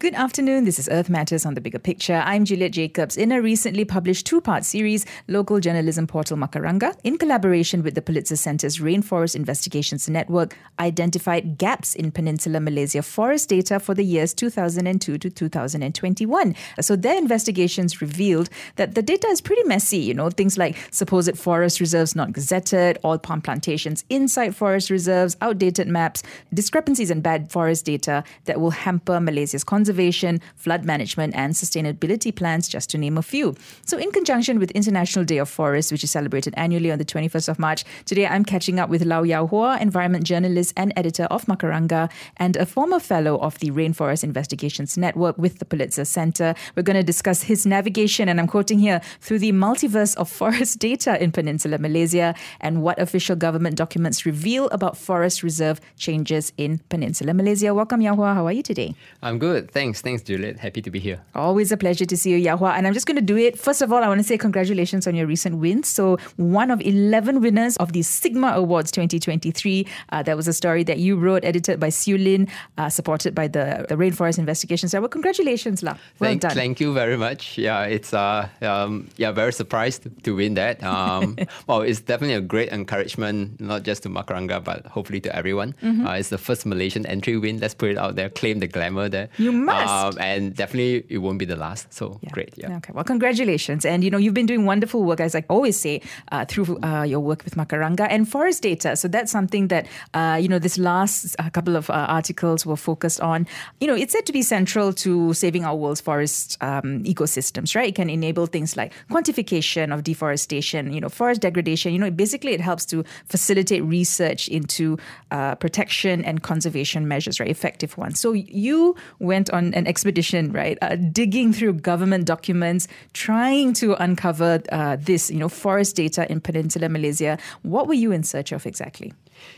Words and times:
Good 0.00 0.14
afternoon. 0.14 0.64
This 0.64 0.78
is 0.78 0.88
Earth 0.90 1.10
Matters 1.10 1.44
on 1.44 1.52
the 1.52 1.60
Bigger 1.60 1.78
Picture. 1.78 2.22
I'm 2.24 2.46
Juliet 2.46 2.72
Jacobs. 2.72 3.18
In 3.18 3.30
a 3.32 3.42
recently 3.42 3.84
published 3.84 4.24
two 4.24 4.40
part 4.40 4.64
series, 4.64 5.04
local 5.28 5.60
journalism 5.60 6.06
portal 6.06 6.38
Macaranga, 6.38 6.98
in 7.04 7.18
collaboration 7.18 7.82
with 7.82 7.94
the 7.94 8.00
Pulitzer 8.00 8.36
Center's 8.36 8.78
Rainforest 8.78 9.36
Investigations 9.36 10.08
Network, 10.08 10.56
identified 10.78 11.58
gaps 11.58 11.94
in 11.94 12.12
Peninsular 12.12 12.60
Malaysia 12.60 13.02
forest 13.02 13.50
data 13.50 13.78
for 13.78 13.94
the 13.94 14.02
years 14.02 14.32
2002 14.32 15.18
to 15.18 15.28
2021. 15.28 16.54
So 16.80 16.96
their 16.96 17.18
investigations 17.18 18.00
revealed 18.00 18.48
that 18.76 18.94
the 18.94 19.02
data 19.02 19.26
is 19.26 19.42
pretty 19.42 19.64
messy. 19.64 19.98
You 19.98 20.14
know, 20.14 20.30
things 20.30 20.56
like 20.56 20.78
supposed 20.90 21.36
forest 21.36 21.78
reserves 21.78 22.16
not 22.16 22.30
gazetted, 22.30 22.96
oil 23.04 23.18
palm 23.18 23.42
plantations 23.42 24.06
inside 24.08 24.56
forest 24.56 24.88
reserves, 24.88 25.36
outdated 25.42 25.88
maps, 25.88 26.22
discrepancies 26.54 27.10
in 27.10 27.20
bad 27.20 27.52
forest 27.52 27.84
data 27.84 28.24
that 28.46 28.62
will 28.62 28.70
hamper 28.70 29.20
Malaysia's 29.20 29.62
conservation 29.62 29.89
conservation, 29.90 30.40
flood 30.54 30.84
management, 30.84 31.34
and 31.34 31.54
sustainability 31.54 32.32
plans, 32.32 32.68
just 32.68 32.90
to 32.90 32.98
name 32.98 33.18
a 33.18 33.22
few. 33.22 33.56
So, 33.84 33.98
in 33.98 34.12
conjunction 34.12 34.60
with 34.60 34.70
International 34.70 35.24
Day 35.24 35.38
of 35.38 35.48
Forests, 35.48 35.90
which 35.90 36.04
is 36.04 36.12
celebrated 36.12 36.54
annually 36.56 36.92
on 36.92 36.98
the 36.98 37.04
21st 37.04 37.48
of 37.48 37.58
March, 37.58 37.84
today 38.04 38.26
I'm 38.26 38.44
catching 38.44 38.78
up 38.78 38.88
with 38.88 39.02
Law 39.04 39.22
Yao 39.22 39.46
Hua, 39.46 39.78
environment 39.80 40.24
journalist 40.24 40.72
and 40.76 40.92
editor 40.96 41.24
of 41.24 41.46
Macaranga, 41.46 42.08
and 42.36 42.56
a 42.56 42.66
former 42.66 43.00
fellow 43.00 43.38
of 43.40 43.58
the 43.58 43.72
Rainforest 43.72 44.22
Investigations 44.22 44.96
Network 44.96 45.36
with 45.36 45.58
the 45.58 45.64
Pulitzer 45.64 46.04
Center. 46.04 46.54
We're 46.76 46.84
going 46.84 47.00
to 47.00 47.02
discuss 47.02 47.42
his 47.42 47.66
navigation, 47.66 48.28
and 48.28 48.38
I'm 48.38 48.46
quoting 48.46 48.78
here, 48.78 49.00
through 49.20 49.40
the 49.40 49.52
multiverse 49.52 50.16
of 50.16 50.30
forest 50.30 50.78
data 50.88 51.20
in 51.20 51.32
Peninsular 51.32 51.78
Malaysia 51.78 52.34
and 52.60 52.82
what 52.82 53.00
official 53.00 53.34
government 53.34 53.74
documents 53.74 54.24
reveal 54.24 54.68
about 54.68 54.96
forest 54.96 55.42
reserve 55.42 55.80
changes 55.96 56.52
in 56.56 56.78
Peninsular 56.90 57.34
Malaysia. 57.34 57.74
Welcome, 57.74 58.02
Yao 58.02 58.14
Hua. 58.14 58.34
How 58.34 58.46
are 58.46 58.52
you 58.52 58.62
today? 58.62 58.94
I'm 59.20 59.38
good. 59.40 59.72
Thanks. 59.80 60.02
Thanks, 60.02 60.22
Juliet. 60.22 60.58
Happy 60.58 60.82
to 60.82 60.90
be 60.90 60.98
here. 60.98 61.22
Always 61.34 61.72
a 61.72 61.76
pleasure 61.78 62.04
to 62.04 62.14
see 62.14 62.32
you, 62.32 62.36
Yao 62.36 62.58
Hua. 62.58 62.72
And 62.72 62.86
I'm 62.86 62.92
just 62.92 63.06
going 63.06 63.16
to 63.16 63.22
do 63.22 63.38
it. 63.38 63.58
First 63.58 63.80
of 63.80 63.90
all, 63.90 64.04
I 64.04 64.08
want 64.08 64.20
to 64.20 64.24
say 64.24 64.36
congratulations 64.36 65.06
on 65.06 65.14
your 65.14 65.26
recent 65.26 65.56
wins. 65.56 65.88
So, 65.88 66.18
one 66.36 66.70
of 66.70 66.82
11 66.82 67.40
winners 67.40 67.78
of 67.78 67.94
the 67.94 68.02
Sigma 68.02 68.48
Awards 68.48 68.90
2023. 68.90 69.86
Uh, 70.10 70.22
that 70.22 70.36
was 70.36 70.46
a 70.46 70.52
story 70.52 70.84
that 70.84 70.98
you 70.98 71.16
wrote, 71.16 71.46
edited 71.46 71.80
by 71.80 71.88
Siu 71.88 72.18
Lin, 72.18 72.46
uh, 72.76 72.90
supported 72.90 73.34
by 73.34 73.48
the, 73.48 73.86
the 73.88 73.94
Rainforest 73.94 74.38
Investigations. 74.38 74.92
So, 74.92 75.00
well, 75.00 75.08
congratulations, 75.08 75.82
La. 75.82 75.92
Well 75.92 76.28
thank, 76.28 76.42
done. 76.42 76.50
Thank 76.50 76.78
you 76.78 76.92
very 76.92 77.16
much. 77.16 77.56
Yeah, 77.56 77.84
it's 77.84 78.12
uh, 78.12 78.50
um, 78.60 79.08
yeah, 79.16 79.32
very 79.32 79.54
surprised 79.54 80.02
to 80.24 80.36
win 80.36 80.54
that. 80.60 80.84
Um, 80.84 81.38
well, 81.66 81.80
it's 81.80 82.00
definitely 82.00 82.34
a 82.34 82.42
great 82.42 82.70
encouragement, 82.70 83.58
not 83.58 83.84
just 83.84 84.02
to 84.02 84.10
Macaranga, 84.10 84.62
but 84.62 84.84
hopefully 84.84 85.20
to 85.20 85.34
everyone. 85.34 85.74
Mm-hmm. 85.82 86.06
Uh, 86.06 86.16
it's 86.16 86.28
the 86.28 86.36
first 86.36 86.66
Malaysian 86.66 87.06
entry 87.06 87.38
win. 87.38 87.60
Let's 87.60 87.74
put 87.74 87.88
it 87.88 87.96
out 87.96 88.16
there. 88.16 88.28
Claim 88.28 88.58
the 88.58 88.66
glamour 88.66 89.08
there. 89.08 89.30
You 89.38 89.69
must. 89.70 90.16
Um, 90.16 90.22
and 90.22 90.54
definitely 90.54 91.04
it 91.08 91.18
won't 91.18 91.38
be 91.38 91.44
the 91.44 91.56
last. 91.56 91.92
So 91.92 92.18
yeah. 92.22 92.30
great. 92.30 92.52
Yeah. 92.56 92.76
Okay. 92.76 92.92
Well, 92.92 93.04
congratulations. 93.04 93.84
And 93.84 94.04
you 94.04 94.10
know, 94.10 94.18
you've 94.18 94.34
been 94.34 94.46
doing 94.46 94.66
wonderful 94.66 95.02
work, 95.04 95.20
as 95.20 95.34
I 95.34 95.44
always 95.48 95.78
say, 95.78 96.02
uh, 96.32 96.44
through 96.44 96.78
uh, 96.82 97.04
your 97.04 97.20
work 97.20 97.44
with 97.44 97.54
Macaranga 97.54 98.06
and 98.10 98.28
forest 98.28 98.62
data. 98.62 98.96
So 98.96 99.08
that's 99.08 99.32
something 99.32 99.68
that, 99.68 99.86
uh, 100.14 100.38
you 100.40 100.48
know, 100.48 100.58
this 100.58 100.78
last 100.78 101.36
uh, 101.38 101.50
couple 101.50 101.76
of 101.76 101.90
uh, 101.90 102.06
articles 102.08 102.66
were 102.66 102.76
focused 102.76 103.20
on. 103.20 103.46
You 103.80 103.86
know, 103.86 103.94
it's 103.94 104.12
said 104.12 104.26
to 104.26 104.32
be 104.32 104.42
central 104.42 104.92
to 105.04 105.32
saving 105.34 105.64
our 105.64 105.76
world's 105.76 106.00
forest 106.00 106.56
um, 106.60 107.04
ecosystems, 107.04 107.74
right? 107.74 107.88
It 107.88 107.94
can 107.94 108.10
enable 108.10 108.46
things 108.46 108.76
like 108.76 108.92
quantification 109.10 109.94
of 109.94 110.02
deforestation, 110.02 110.92
you 110.92 111.00
know, 111.00 111.08
forest 111.08 111.40
degradation. 111.40 111.92
You 111.92 111.98
know, 111.98 112.10
basically 112.10 112.52
it 112.52 112.60
helps 112.60 112.84
to 112.86 113.04
facilitate 113.26 113.82
research 113.84 114.48
into 114.48 114.98
uh, 115.30 115.54
protection 115.56 116.24
and 116.24 116.42
conservation 116.42 117.06
measures, 117.06 117.40
right? 117.40 117.48
Effective 117.48 117.96
ones. 117.96 118.18
So 118.20 118.32
you 118.32 118.96
went 119.18 119.50
on 119.50 119.59
an 119.74 119.86
expedition, 119.86 120.52
right? 120.52 120.76
Uh, 120.82 120.96
digging 120.96 121.52
through 121.52 121.74
government 121.74 122.26
documents, 122.26 122.88
trying 123.12 123.72
to 123.74 123.94
uncover 124.02 124.60
uh, 124.72 124.96
this, 125.00 125.30
you 125.30 125.38
know, 125.38 125.48
forest 125.48 125.96
data 125.96 126.30
in 126.30 126.40
Peninsular 126.40 126.88
Malaysia. 126.88 127.38
What 127.62 127.86
were 127.86 127.94
you 127.94 128.12
in 128.12 128.22
search 128.22 128.52
of 128.52 128.66
exactly? 128.66 129.12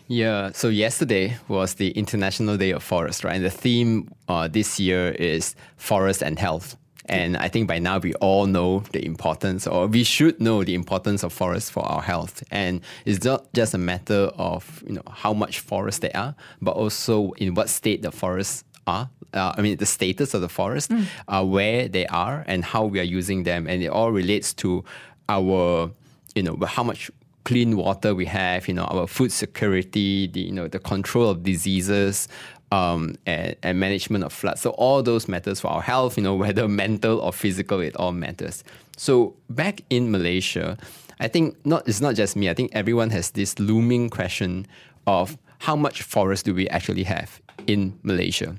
Yeah, 0.08 0.52
so 0.52 0.68
yesterday 0.68 1.36
was 1.48 1.74
the 1.74 1.90
International 1.90 2.56
Day 2.56 2.70
of 2.70 2.82
Forest, 2.82 3.24
right? 3.24 3.36
And 3.36 3.44
the 3.44 3.50
theme 3.50 4.08
uh, 4.28 4.48
this 4.48 4.78
year 4.78 5.10
is 5.12 5.54
forest 5.76 6.22
and 6.22 6.38
health. 6.38 6.76
And 7.06 7.36
I 7.36 7.48
think 7.48 7.66
by 7.66 7.78
now 7.78 7.98
we 7.98 8.14
all 8.14 8.46
know 8.46 8.84
the 8.92 9.04
importance, 9.04 9.66
or 9.66 9.86
we 9.86 10.04
should 10.04 10.40
know 10.40 10.62
the 10.62 10.74
importance 10.74 11.24
of 11.24 11.32
forests 11.32 11.68
for 11.68 11.80
our 11.80 12.00
health. 12.00 12.44
And 12.50 12.80
it's 13.04 13.24
not 13.24 13.52
just 13.52 13.74
a 13.74 13.78
matter 13.78 14.30
of 14.36 14.82
you 14.86 14.94
know 14.94 15.02
how 15.10 15.32
much 15.32 15.60
forest 15.60 16.02
there 16.02 16.16
are, 16.16 16.34
but 16.60 16.72
also 16.72 17.32
in 17.32 17.54
what 17.54 17.68
state 17.68 18.02
the 18.02 18.12
forests 18.12 18.64
are. 18.86 19.10
Uh, 19.32 19.52
I 19.56 19.62
mean, 19.62 19.76
the 19.78 19.86
status 19.86 20.34
of 20.34 20.40
the 20.40 20.48
forest, 20.48 20.90
mm. 20.90 21.06
uh, 21.28 21.44
where 21.44 21.88
they 21.88 22.06
are, 22.06 22.44
and 22.46 22.64
how 22.64 22.84
we 22.84 23.00
are 23.00 23.04
using 23.04 23.44
them, 23.44 23.66
and 23.66 23.82
it 23.82 23.88
all 23.88 24.12
relates 24.12 24.52
to 24.54 24.84
our, 25.28 25.90
you 26.34 26.42
know, 26.42 26.58
how 26.66 26.82
much 26.82 27.10
clean 27.44 27.76
water 27.76 28.14
we 28.14 28.26
have, 28.26 28.68
you 28.68 28.74
know, 28.74 28.84
our 28.84 29.06
food 29.06 29.32
security, 29.32 30.26
the 30.26 30.40
you 30.40 30.52
know, 30.52 30.68
the 30.68 30.78
control 30.78 31.28
of 31.28 31.42
diseases, 31.42 32.28
um, 32.70 33.14
and, 33.26 33.56
and 33.62 33.78
management 33.78 34.24
of 34.24 34.32
floods. 34.32 34.60
So 34.60 34.70
all 34.70 35.02
those 35.02 35.28
matters 35.28 35.60
for 35.60 35.68
our 35.68 35.82
health, 35.82 36.16
you 36.16 36.22
know, 36.22 36.34
whether 36.44 36.68
mental 36.68 37.20
or 37.20 37.32
physical, 37.32 37.80
it 37.80 37.96
all 37.96 38.12
matters. 38.12 38.64
So 38.96 39.34
back 39.50 39.82
in 39.90 40.10
Malaysia, 40.10 40.76
I 41.20 41.28
think 41.28 41.56
not 41.64 41.86
it's 41.86 42.00
not 42.00 42.16
just 42.16 42.34
me. 42.36 42.50
I 42.50 42.54
think 42.54 42.72
everyone 42.74 43.10
has 43.10 43.30
this 43.30 43.58
looming 43.58 44.10
question 44.10 44.66
of 45.06 45.38
how 45.58 45.76
much 45.76 46.02
forest 46.02 46.44
do 46.44 46.54
we 46.54 46.68
actually 46.70 47.04
have 47.04 47.40
in 47.66 47.98
Malaysia, 48.02 48.56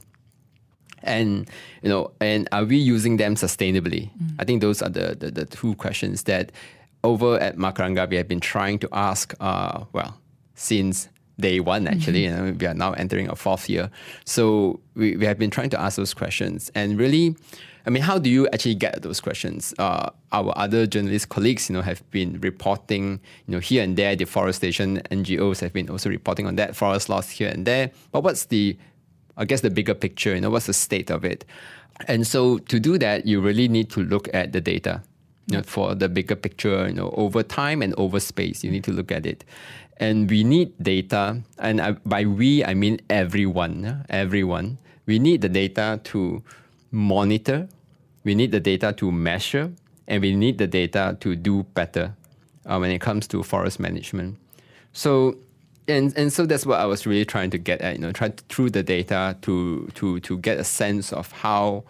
and 1.03 1.49
you 1.81 1.89
know, 1.89 2.11
and 2.19 2.47
are 2.51 2.65
we 2.65 2.77
using 2.77 3.17
them 3.17 3.35
sustainably? 3.35 4.09
Mm. 4.11 4.35
I 4.39 4.43
think 4.43 4.61
those 4.61 4.81
are 4.81 4.89
the, 4.89 5.15
the, 5.15 5.31
the 5.31 5.45
two 5.45 5.75
questions 5.75 6.23
that 6.23 6.51
over 7.03 7.39
at 7.39 7.57
Macaranga 7.57 8.09
we 8.09 8.15
have 8.15 8.27
been 8.27 8.39
trying 8.39 8.79
to 8.79 8.89
ask. 8.91 9.33
Uh, 9.39 9.85
well, 9.93 10.17
since 10.55 11.09
day 11.39 11.59
one 11.59 11.87
actually 11.87 12.23
mm-hmm. 12.23 12.45
and 12.45 12.61
we 12.61 12.67
are 12.67 12.73
now 12.73 12.93
entering 12.93 13.27
a 13.29 13.35
fourth 13.35 13.69
year 13.69 13.89
so 14.25 14.79
we, 14.95 15.17
we 15.17 15.25
have 15.25 15.39
been 15.39 15.49
trying 15.49 15.69
to 15.69 15.79
ask 15.79 15.97
those 15.97 16.13
questions 16.13 16.71
and 16.75 16.99
really 16.99 17.35
i 17.87 17.89
mean 17.89 18.03
how 18.03 18.19
do 18.19 18.29
you 18.29 18.47
actually 18.49 18.75
get 18.75 19.01
those 19.01 19.19
questions 19.19 19.73
uh, 19.79 20.09
our 20.31 20.53
other 20.55 20.85
journalist 20.85 21.29
colleagues 21.29 21.69
you 21.69 21.73
know 21.73 21.81
have 21.81 22.07
been 22.11 22.39
reporting 22.41 23.19
you 23.47 23.51
know 23.53 23.59
here 23.59 23.83
and 23.83 23.97
there 23.97 24.15
deforestation 24.15 25.01
ngos 25.09 25.59
have 25.59 25.73
been 25.73 25.89
also 25.89 26.07
reporting 26.07 26.45
on 26.45 26.55
that 26.55 26.75
forest 26.75 27.09
loss 27.09 27.31
here 27.31 27.49
and 27.49 27.65
there 27.65 27.89
but 28.11 28.23
what's 28.23 28.45
the 28.45 28.77
i 29.38 29.45
guess 29.45 29.61
the 29.61 29.69
bigger 29.69 29.94
picture 29.94 30.35
you 30.35 30.41
know 30.41 30.49
what's 30.49 30.67
the 30.67 30.73
state 30.73 31.09
of 31.09 31.23
it 31.23 31.45
and 32.07 32.25
so 32.25 32.57
to 32.57 32.79
do 32.79 32.97
that 32.97 33.25
you 33.25 33.39
really 33.41 33.67
need 33.67 33.89
to 33.89 34.03
look 34.03 34.27
at 34.33 34.51
the 34.51 34.61
data 34.61 35.01
you 35.47 35.57
know, 35.57 35.63
for 35.63 35.94
the 35.94 36.07
bigger 36.07 36.38
picture, 36.38 36.88
you 36.88 36.94
know, 36.94 37.13
over 37.17 37.44
time 37.44 37.81
and 37.81 37.94
over 37.95 38.17
space, 38.21 38.63
you 38.63 38.71
need 38.71 38.85
to 38.85 38.94
look 38.94 39.11
at 39.11 39.25
it 39.25 39.44
and 39.97 40.29
we 40.29 40.44
need 40.44 40.71
data. 40.81 41.41
And 41.59 41.81
I, 41.81 41.91
by 42.05 42.25
we, 42.25 42.63
I 42.63 42.73
mean 42.73 42.99
everyone. 43.09 44.05
Everyone. 44.09 44.77
We 45.05 45.19
need 45.19 45.41
the 45.41 45.50
data 45.50 46.00
to 46.05 46.44
monitor. 46.91 47.67
We 48.23 48.35
need 48.35 48.51
the 48.51 48.59
data 48.59 48.94
to 48.94 49.11
measure, 49.11 49.71
and 50.07 50.21
we 50.21 50.35
need 50.35 50.57
the 50.57 50.67
data 50.67 51.17
to 51.19 51.35
do 51.35 51.63
better 51.73 52.15
uh, 52.65 52.77
when 52.77 52.89
it 52.89 53.01
comes 53.01 53.27
to 53.27 53.44
forest 53.44 53.79
management. 53.79 54.38
So, 54.94 55.35
and 55.88 56.16
and 56.17 56.31
so 56.31 56.45
that's 56.45 56.66
what 56.66 56.79
I 56.79 56.85
was 56.85 57.05
really 57.05 57.25
trying 57.25 57.49
to 57.51 57.57
get 57.57 57.81
at. 57.81 57.95
You 57.95 58.01
know, 58.01 58.11
try 58.11 58.29
to, 58.29 58.44
through 58.49 58.71
the 58.71 58.83
data 58.83 59.38
to 59.41 59.89
to 59.95 60.19
to 60.19 60.38
get 60.38 60.57
a 60.57 60.63
sense 60.63 61.13
of 61.13 61.31
how. 61.31 61.83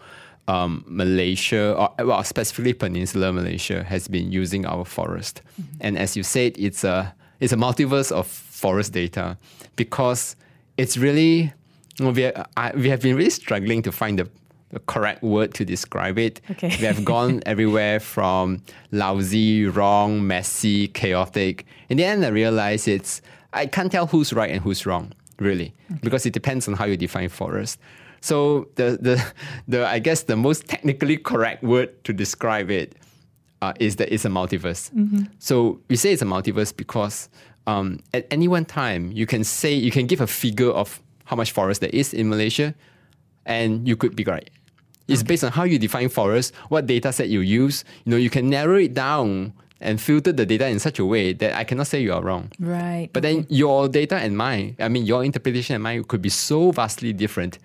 Um, 0.46 0.84
Malaysia, 0.86 1.74
or 1.74 2.06
well, 2.06 2.22
specifically 2.26 2.74
Peninsular 2.74 3.32
Malaysia, 3.32 3.82
has 3.82 4.10
been 4.10 4.30
using 4.30 4.66
our 4.66 4.84
forest. 4.84 5.42
Mm-hmm. 5.42 5.78
And 5.80 5.98
as 5.98 6.18
you 6.18 6.24
said, 6.24 6.58
it's 6.58 6.84
a 6.84 7.16
it's 7.40 7.54
a 7.54 7.56
multiverse 7.56 8.12
of 8.12 8.28
forest 8.28 8.92
data 8.92 9.38
because 9.78 10.36
it's 10.76 10.98
really 10.98 11.54
you 12.00 12.06
know, 12.06 12.12
we, 12.12 12.26
are, 12.26 12.46
I, 12.58 12.72
we 12.76 12.90
have 12.90 13.02
been 13.02 13.16
really 13.16 13.30
struggling 13.30 13.82
to 13.84 13.92
find 13.92 14.20
the, 14.20 14.30
the 14.72 14.80
correct 14.80 15.24
word 15.24 15.54
to 15.56 15.66
describe 15.66 16.18
it. 16.18 16.42
Okay. 16.52 16.70
we 16.80 16.86
have 16.86 17.06
gone 17.06 17.42
everywhere 17.46 18.00
from 18.00 18.62
lousy, 18.92 19.66
wrong, 19.66 20.26
messy, 20.26 20.88
chaotic. 20.88 21.66
In 21.90 21.98
the 21.98 22.06
end, 22.06 22.26
I 22.26 22.30
realized 22.30 22.88
it's 22.88 23.22
I 23.54 23.66
can't 23.68 23.92
tell 23.92 24.08
who's 24.08 24.34
right 24.34 24.52
and 24.52 24.62
who's 24.62 24.86
wrong, 24.86 25.14
really, 25.40 25.74
okay. 25.92 26.00
because 26.02 26.26
it 26.26 26.34
depends 26.34 26.68
on 26.68 26.74
how 26.74 26.86
you 26.86 26.98
define 26.98 27.30
forest. 27.30 27.80
So 28.22 28.70
the, 28.76 28.98
the 29.00 29.34
the 29.68 29.88
I 29.88 30.00
guess 30.00 30.24
the 30.24 30.36
most 30.36 30.68
technically 30.68 31.18
correct 31.18 31.64
word 31.64 32.04
to 32.06 32.14
describe 32.14 32.72
it 32.72 32.96
uh, 33.62 33.74
is 33.80 33.98
that 33.98 34.14
it's 34.14 34.26
a 34.26 34.30
multiverse. 34.30 34.92
Mm-hmm. 34.92 35.24
So 35.40 35.80
we 35.88 35.96
say 35.96 36.14
it's 36.14 36.22
a 36.22 36.26
multiverse 36.26 36.76
because 36.76 37.30
um, 37.68 38.00
at 38.14 38.28
any 38.32 38.48
one 38.48 38.66
time 38.66 39.12
you 39.12 39.26
can 39.26 39.44
say 39.44 39.74
you 39.74 39.92
can 39.92 40.08
give 40.08 40.22
a 40.22 40.28
figure 40.28 40.72
of 40.72 41.02
how 41.26 41.36
much 41.36 41.52
forest 41.52 41.82
there 41.82 41.90
is 41.94 42.14
in 42.14 42.30
Malaysia, 42.30 42.74
and 43.46 43.88
you 43.88 43.96
could 43.96 44.16
be 44.16 44.24
right. 44.24 44.50
It's 45.08 45.22
okay. 45.22 45.28
based 45.28 45.44
on 45.44 45.52
how 45.52 45.64
you 45.64 45.78
define 45.78 46.10
forest, 46.10 46.54
what 46.70 46.88
data 46.88 47.12
set 47.12 47.28
you 47.30 47.42
use. 47.42 47.84
You 48.06 48.12
know, 48.12 48.18
you 48.18 48.30
can 48.30 48.50
narrow 48.50 48.78
it 48.78 48.94
down 48.94 49.54
and 49.84 50.02
filtered 50.02 50.38
the 50.38 50.46
data 50.46 50.68
in 50.68 50.80
such 50.80 50.98
a 50.98 51.06
way 51.06 51.34
that 51.34 51.54
I 51.54 51.64
cannot 51.66 51.88
say 51.88 52.02
you 52.02 52.14
are 52.14 52.22
wrong. 52.22 52.52
Right. 52.58 53.10
But 53.12 53.22
then 53.22 53.46
your 53.50 53.90
data 53.90 54.16
and 54.16 54.36
mine, 54.36 54.76
I 54.80 54.88
mean, 54.88 55.06
your 55.06 55.24
interpretation 55.24 55.76
and 55.76 55.84
mine 55.84 56.04
could 56.06 56.22
be 56.22 56.30
so 56.30 56.72
vastly 56.72 57.14
different. 57.14 57.60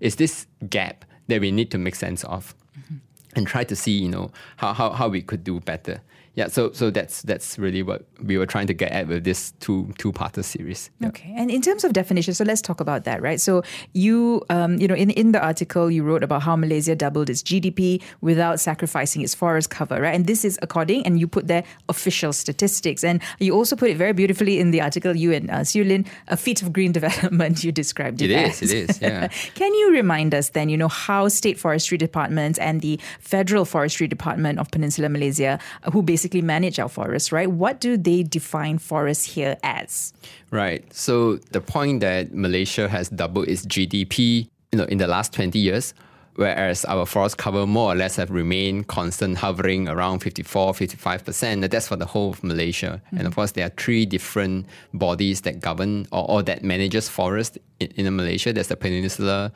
It's 0.00 0.16
this 0.16 0.46
gap 0.68 1.04
that 1.28 1.40
we 1.40 1.52
need 1.52 1.70
to 1.70 1.78
make 1.78 1.94
sense 1.94 2.24
of 2.24 2.54
mm-hmm. 2.78 2.96
and 3.36 3.46
try 3.46 3.62
to 3.64 3.76
see, 3.76 3.92
you 3.92 4.08
know, 4.08 4.32
how, 4.56 4.72
how, 4.72 4.90
how 4.90 5.08
we 5.08 5.22
could 5.22 5.44
do 5.44 5.60
better. 5.60 6.00
Yeah, 6.34 6.48
so 6.48 6.72
so 6.72 6.90
that's 6.90 7.22
that's 7.22 7.58
really 7.58 7.82
what 7.82 8.02
we 8.20 8.38
were 8.38 8.46
trying 8.46 8.66
to 8.66 8.74
get 8.74 8.90
at 8.90 9.06
with 9.06 9.22
this 9.22 9.52
two 9.60 9.92
two 9.98 10.12
parter 10.12 10.42
series. 10.42 10.90
Yeah. 10.98 11.08
Okay, 11.08 11.32
and 11.36 11.48
in 11.48 11.62
terms 11.62 11.84
of 11.84 11.92
definition, 11.92 12.34
so 12.34 12.42
let's 12.44 12.60
talk 12.60 12.80
about 12.80 13.04
that, 13.04 13.22
right? 13.22 13.40
So 13.40 13.62
you, 13.92 14.42
um, 14.50 14.78
you 14.78 14.88
know, 14.88 14.96
in 14.96 15.10
in 15.10 15.30
the 15.30 15.40
article 15.40 15.90
you 15.90 16.02
wrote 16.02 16.24
about 16.24 16.42
how 16.42 16.56
Malaysia 16.56 16.96
doubled 16.96 17.30
its 17.30 17.40
GDP 17.40 18.02
without 18.20 18.58
sacrificing 18.58 19.22
its 19.22 19.32
forest 19.32 19.70
cover, 19.70 20.00
right? 20.00 20.14
And 20.14 20.26
this 20.26 20.44
is 20.44 20.58
according, 20.60 21.06
and 21.06 21.20
you 21.20 21.28
put 21.28 21.46
there 21.46 21.62
official 21.88 22.32
statistics, 22.32 23.04
and 23.04 23.22
you 23.38 23.54
also 23.54 23.76
put 23.76 23.90
it 23.90 23.96
very 23.96 24.12
beautifully 24.12 24.58
in 24.58 24.72
the 24.72 24.80
article. 24.80 25.14
You 25.14 25.32
and 25.32 25.48
uh, 25.50 25.62
Siu 25.62 25.84
Lin, 25.84 26.04
a 26.26 26.36
feat 26.36 26.62
of 26.62 26.72
green 26.72 26.90
development. 26.98 27.62
You 27.62 27.70
described 27.70 28.22
it. 28.22 28.32
It 28.32 28.48
as. 28.48 28.60
is, 28.60 28.72
it 28.72 28.90
is, 28.90 29.00
yeah. 29.00 29.28
Can 29.54 29.72
you 29.72 29.92
remind 29.92 30.34
us 30.34 30.50
then, 30.50 30.68
you 30.68 30.76
know, 30.76 30.88
how 30.88 31.28
state 31.28 31.58
forestry 31.58 31.96
departments 31.96 32.58
and 32.58 32.80
the 32.80 32.98
federal 33.20 33.64
forestry 33.64 34.08
department 34.08 34.58
of 34.58 34.68
Peninsular 34.72 35.08
Malaysia, 35.08 35.60
who 35.92 36.02
basically 36.02 36.23
manage 36.32 36.78
our 36.78 36.88
forests, 36.88 37.32
right? 37.32 37.50
What 37.50 37.80
do 37.80 37.96
they 37.96 38.22
define 38.22 38.78
forests 38.78 39.24
here 39.24 39.56
as? 39.62 40.12
Right. 40.50 40.84
So 40.92 41.36
the 41.52 41.60
point 41.60 42.00
that 42.00 42.32
Malaysia 42.32 42.88
has 42.88 43.08
doubled 43.08 43.48
its 43.48 43.66
GDP, 43.66 44.48
you 44.72 44.78
know, 44.78 44.84
in 44.84 44.98
the 44.98 45.06
last 45.06 45.32
20 45.32 45.58
years, 45.58 45.94
whereas 46.36 46.84
our 46.86 47.06
forest 47.06 47.38
cover 47.38 47.66
more 47.66 47.92
or 47.92 47.94
less 47.94 48.16
have 48.16 48.30
remained 48.30 48.88
constant, 48.88 49.38
hovering 49.38 49.88
around 49.88 50.20
54, 50.20 50.72
55%. 50.72 51.70
That's 51.70 51.88
for 51.88 51.96
the 51.96 52.06
whole 52.06 52.30
of 52.30 52.42
Malaysia. 52.42 53.00
Mm-hmm. 53.06 53.18
And 53.18 53.26
of 53.26 53.34
course, 53.34 53.52
there 53.52 53.66
are 53.66 53.72
three 53.76 54.06
different 54.06 54.66
bodies 54.92 55.42
that 55.42 55.60
govern 55.60 56.06
or, 56.12 56.28
or 56.28 56.42
that 56.42 56.64
manages 56.64 57.08
forest 57.08 57.58
in, 57.80 57.88
in 57.92 58.16
Malaysia. 58.16 58.52
There's 58.52 58.68
the 58.68 58.76
Peninsular 58.76 59.52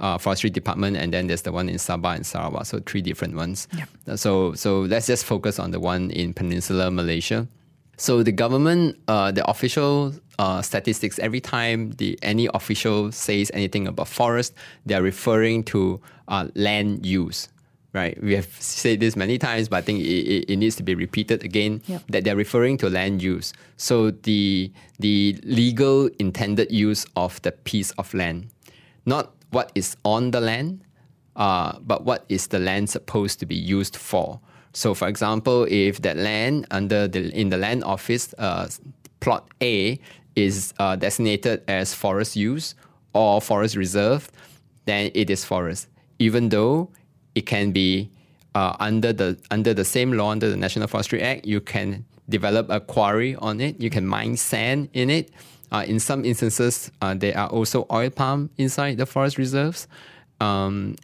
uh, 0.00 0.18
Forestry 0.18 0.50
Department, 0.50 0.96
and 0.96 1.12
then 1.12 1.28
there's 1.28 1.42
the 1.42 1.52
one 1.52 1.68
in 1.68 1.76
Sabah 1.76 2.16
and 2.16 2.26
Sarawak. 2.26 2.66
So 2.66 2.80
three 2.80 3.02
different 3.02 3.36
ones. 3.36 3.68
Yeah. 3.76 4.16
So 4.16 4.54
so 4.54 4.80
let's 4.80 5.06
just 5.06 5.24
focus 5.24 5.58
on 5.58 5.70
the 5.70 5.80
one 5.80 6.10
in 6.10 6.34
Peninsular 6.34 6.90
Malaysia. 6.90 7.46
So 7.96 8.22
the 8.22 8.32
government, 8.32 8.96
uh, 9.08 9.30
the 9.30 9.44
official 9.48 10.14
uh, 10.38 10.62
statistics, 10.62 11.18
every 11.18 11.40
time 11.40 11.92
the 11.92 12.18
any 12.22 12.48
official 12.54 13.12
says 13.12 13.50
anything 13.52 13.86
about 13.86 14.08
forest, 14.08 14.54
they're 14.86 15.02
referring 15.02 15.64
to 15.64 16.00
uh, 16.28 16.48
land 16.54 17.04
use. 17.04 17.48
Right, 17.92 18.14
we 18.22 18.36
have 18.36 18.46
said 18.60 19.00
this 19.00 19.16
many 19.16 19.36
times, 19.36 19.68
but 19.68 19.78
I 19.78 19.80
think 19.82 19.98
it, 19.98 20.06
it, 20.06 20.50
it 20.52 20.56
needs 20.56 20.76
to 20.76 20.84
be 20.84 20.94
repeated 20.94 21.42
again. 21.42 21.82
Yep. 21.88 22.02
That 22.10 22.22
they're 22.22 22.36
referring 22.36 22.78
to 22.78 22.88
land 22.88 23.20
use. 23.20 23.52
So 23.78 24.12
the 24.12 24.70
the 25.00 25.36
legal 25.42 26.08
intended 26.20 26.70
use 26.70 27.04
of 27.16 27.42
the 27.42 27.50
piece 27.50 27.90
of 27.98 28.14
land, 28.14 28.46
not 29.06 29.34
what 29.50 29.72
is 29.74 29.96
on 30.04 30.30
the 30.30 30.40
land, 30.40 30.82
uh, 31.36 31.78
but 31.80 32.04
what 32.04 32.24
is 32.28 32.48
the 32.48 32.58
land 32.58 32.90
supposed 32.90 33.40
to 33.40 33.46
be 33.46 33.54
used 33.54 33.96
for. 33.96 34.40
So, 34.72 34.94
for 34.94 35.08
example, 35.08 35.66
if 35.68 36.02
that 36.02 36.16
land 36.16 36.66
under 36.70 37.08
the 37.08 37.30
in 37.34 37.48
the 37.50 37.56
land 37.56 37.82
office, 37.84 38.34
uh, 38.38 38.68
plot 39.20 39.48
A 39.62 39.98
is 40.36 40.72
uh, 40.78 40.96
designated 40.96 41.62
as 41.68 41.92
forest 41.94 42.36
use 42.36 42.74
or 43.12 43.40
forest 43.40 43.76
reserve, 43.76 44.30
then 44.86 45.10
it 45.14 45.28
is 45.28 45.44
forest, 45.44 45.88
even 46.18 46.48
though 46.48 46.90
it 47.34 47.46
can 47.46 47.72
be 47.72 48.10
uh, 48.54 48.76
under 48.78 49.12
the 49.12 49.38
under 49.50 49.74
the 49.74 49.84
same 49.84 50.12
law 50.12 50.30
under 50.30 50.48
the 50.48 50.56
National 50.56 50.86
Forestry 50.86 51.20
Act. 51.20 51.46
You 51.46 51.60
can 51.60 52.04
develop 52.28 52.70
a 52.70 52.80
quarry 52.80 53.34
on 53.36 53.60
it. 53.60 53.80
You 53.80 53.90
can 53.90 54.06
mine 54.06 54.36
sand 54.36 54.88
in 54.92 55.10
it. 55.10 55.30
Uh, 55.72 55.84
in 55.86 56.00
some 56.00 56.24
instances, 56.24 56.90
uh, 57.00 57.14
there 57.14 57.36
are 57.36 57.48
also 57.48 57.86
oil 57.92 58.10
palm 58.10 58.50
inside 58.58 58.96
the 58.96 59.06
forest 59.06 59.38
reserves. 59.38 59.86
Um, 60.40 60.96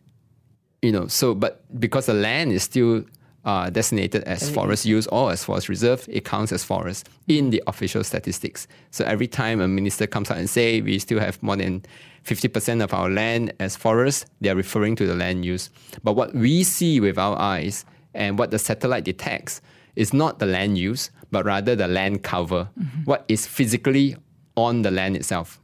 you 0.83 0.93
know, 0.93 1.07
so 1.07 1.35
but 1.35 1.65
because 1.79 2.07
the 2.07 2.15
land 2.15 2.53
is 2.53 2.63
still 2.63 3.05
uh, 3.47 3.71
designated 3.71 4.25
as 4.25 4.51
forest 4.51 4.85
use 4.85 5.07
or 5.07 5.31
as 5.31 5.45
forest 5.45 5.69
reserve, 5.69 6.05
it 6.11 6.25
counts 6.25 6.53
as 6.53 6.65
forest 6.65 7.09
in 7.29 7.51
the 7.51 7.63
official 7.69 8.03
statistics. 8.03 8.67
So 8.91 9.05
every 9.05 9.29
time 9.29 9.61
a 9.61 9.69
minister 9.69 10.07
comes 10.07 10.31
out 10.31 10.39
and 10.39 10.51
say 10.51 10.81
we 10.81 10.99
still 10.99 11.21
have 11.21 11.41
more 11.43 11.57
than 11.57 11.85
50% 12.25 12.83
of 12.83 12.93
our 12.93 13.09
land 13.09 13.53
as 13.61 13.77
forest, 13.77 14.27
they 14.41 14.49
are 14.49 14.57
referring 14.57 14.97
to 14.97 15.07
the 15.07 15.15
land 15.15 15.45
use. 15.45 15.71
But 16.03 16.15
what 16.15 16.35
we 16.35 16.65
see 16.65 16.99
with 16.99 17.19
our 17.19 17.39
eyes 17.39 17.85
and 18.15 18.37
what 18.37 18.51
the 18.51 18.59
satellite 18.59 19.05
detects 19.05 19.61
is 19.95 20.13
not 20.13 20.41
the 20.41 20.47
land 20.47 20.77
use, 20.77 21.11
but 21.31 21.45
rather 21.45 21.77
the 21.77 21.87
land 21.87 22.25
cover, 22.25 22.69
mm-hmm. 22.79 23.03
what 23.05 23.25
is 23.29 23.47
physically 23.47 24.17
on 24.57 24.83
the 24.83 24.91
land 24.91 25.17
itself. 25.17 25.61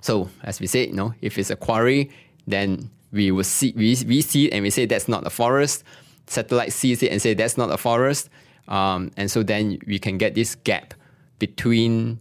So 0.00 0.28
as 0.42 0.60
we 0.60 0.66
say, 0.66 0.86
you 0.86 0.94
know, 0.94 1.14
if 1.20 1.38
it's 1.38 1.50
a 1.50 1.56
quarry, 1.56 2.10
then 2.46 2.90
we 3.12 3.30
will 3.30 3.44
see 3.44 3.72
we, 3.76 3.96
we 4.06 4.20
see 4.20 4.46
it 4.46 4.52
and 4.52 4.62
we 4.62 4.70
say 4.70 4.86
that's 4.86 5.08
not 5.08 5.26
a 5.26 5.30
forest. 5.30 5.84
Satellite 6.26 6.72
sees 6.72 7.02
it 7.02 7.12
and 7.12 7.20
say 7.20 7.34
that's 7.34 7.56
not 7.56 7.70
a 7.70 7.76
forest. 7.76 8.28
Um, 8.68 9.10
and 9.16 9.30
so 9.30 9.42
then 9.42 9.78
we 9.86 9.98
can 9.98 10.18
get 10.18 10.34
this 10.34 10.54
gap 10.54 10.94
between 11.38 12.18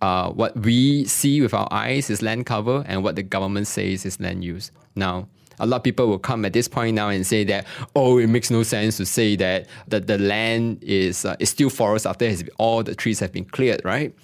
uh, 0.00 0.30
what 0.30 0.56
we 0.56 1.04
see 1.04 1.40
with 1.40 1.54
our 1.54 1.68
eyes 1.70 2.10
is 2.10 2.22
land 2.22 2.46
cover 2.46 2.84
and 2.86 3.02
what 3.02 3.16
the 3.16 3.22
government 3.22 3.66
says 3.66 4.04
is 4.04 4.20
land 4.20 4.44
use. 4.44 4.70
Now, 4.94 5.28
a 5.58 5.66
lot 5.66 5.78
of 5.78 5.82
people 5.82 6.08
will 6.08 6.18
come 6.18 6.44
at 6.44 6.52
this 6.52 6.68
point 6.68 6.96
now 6.96 7.08
and 7.08 7.26
say 7.26 7.44
that, 7.44 7.66
oh, 7.94 8.18
it 8.18 8.26
makes 8.26 8.50
no 8.50 8.62
sense 8.62 8.96
to 8.96 9.06
say 9.06 9.36
that 9.36 9.66
the, 9.88 10.00
the 10.00 10.18
land 10.18 10.82
is, 10.82 11.24
uh, 11.24 11.36
is 11.38 11.50
still 11.50 11.70
forest 11.70 12.06
after 12.06 12.30
all 12.58 12.82
the 12.82 12.94
trees 12.94 13.20
have 13.20 13.32
been 13.32 13.44
cleared, 13.44 13.84
right? 13.84 14.14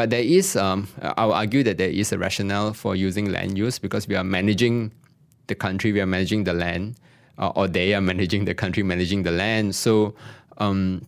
But 0.00 0.08
there 0.08 0.22
is, 0.22 0.56
um, 0.56 0.88
I 1.02 1.26
will 1.26 1.34
argue 1.34 1.62
that 1.62 1.76
there 1.76 1.90
is 1.90 2.10
a 2.10 2.16
rationale 2.16 2.72
for 2.72 2.96
using 2.96 3.30
land 3.30 3.58
use 3.58 3.78
because 3.78 4.08
we 4.08 4.16
are 4.16 4.24
managing 4.24 4.92
the 5.46 5.54
country, 5.54 5.92
we 5.92 6.00
are 6.00 6.06
managing 6.06 6.44
the 6.44 6.54
land, 6.54 6.96
uh, 7.36 7.48
or 7.48 7.68
they 7.68 7.92
are 7.92 8.00
managing 8.00 8.46
the 8.46 8.54
country, 8.54 8.82
managing 8.82 9.24
the 9.24 9.30
land. 9.30 9.74
So, 9.74 10.14
um, 10.56 11.04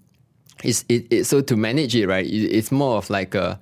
it's 0.63 0.85
it, 0.91 1.07
it, 1.11 1.25
so 1.25 1.41
to 1.41 1.57
manage 1.57 1.97
it, 1.97 2.07
right? 2.07 2.27
It, 2.27 2.53
it's 2.55 2.71
more 2.71 2.99
of 2.99 3.09
like 3.09 3.35
a, 3.35 3.59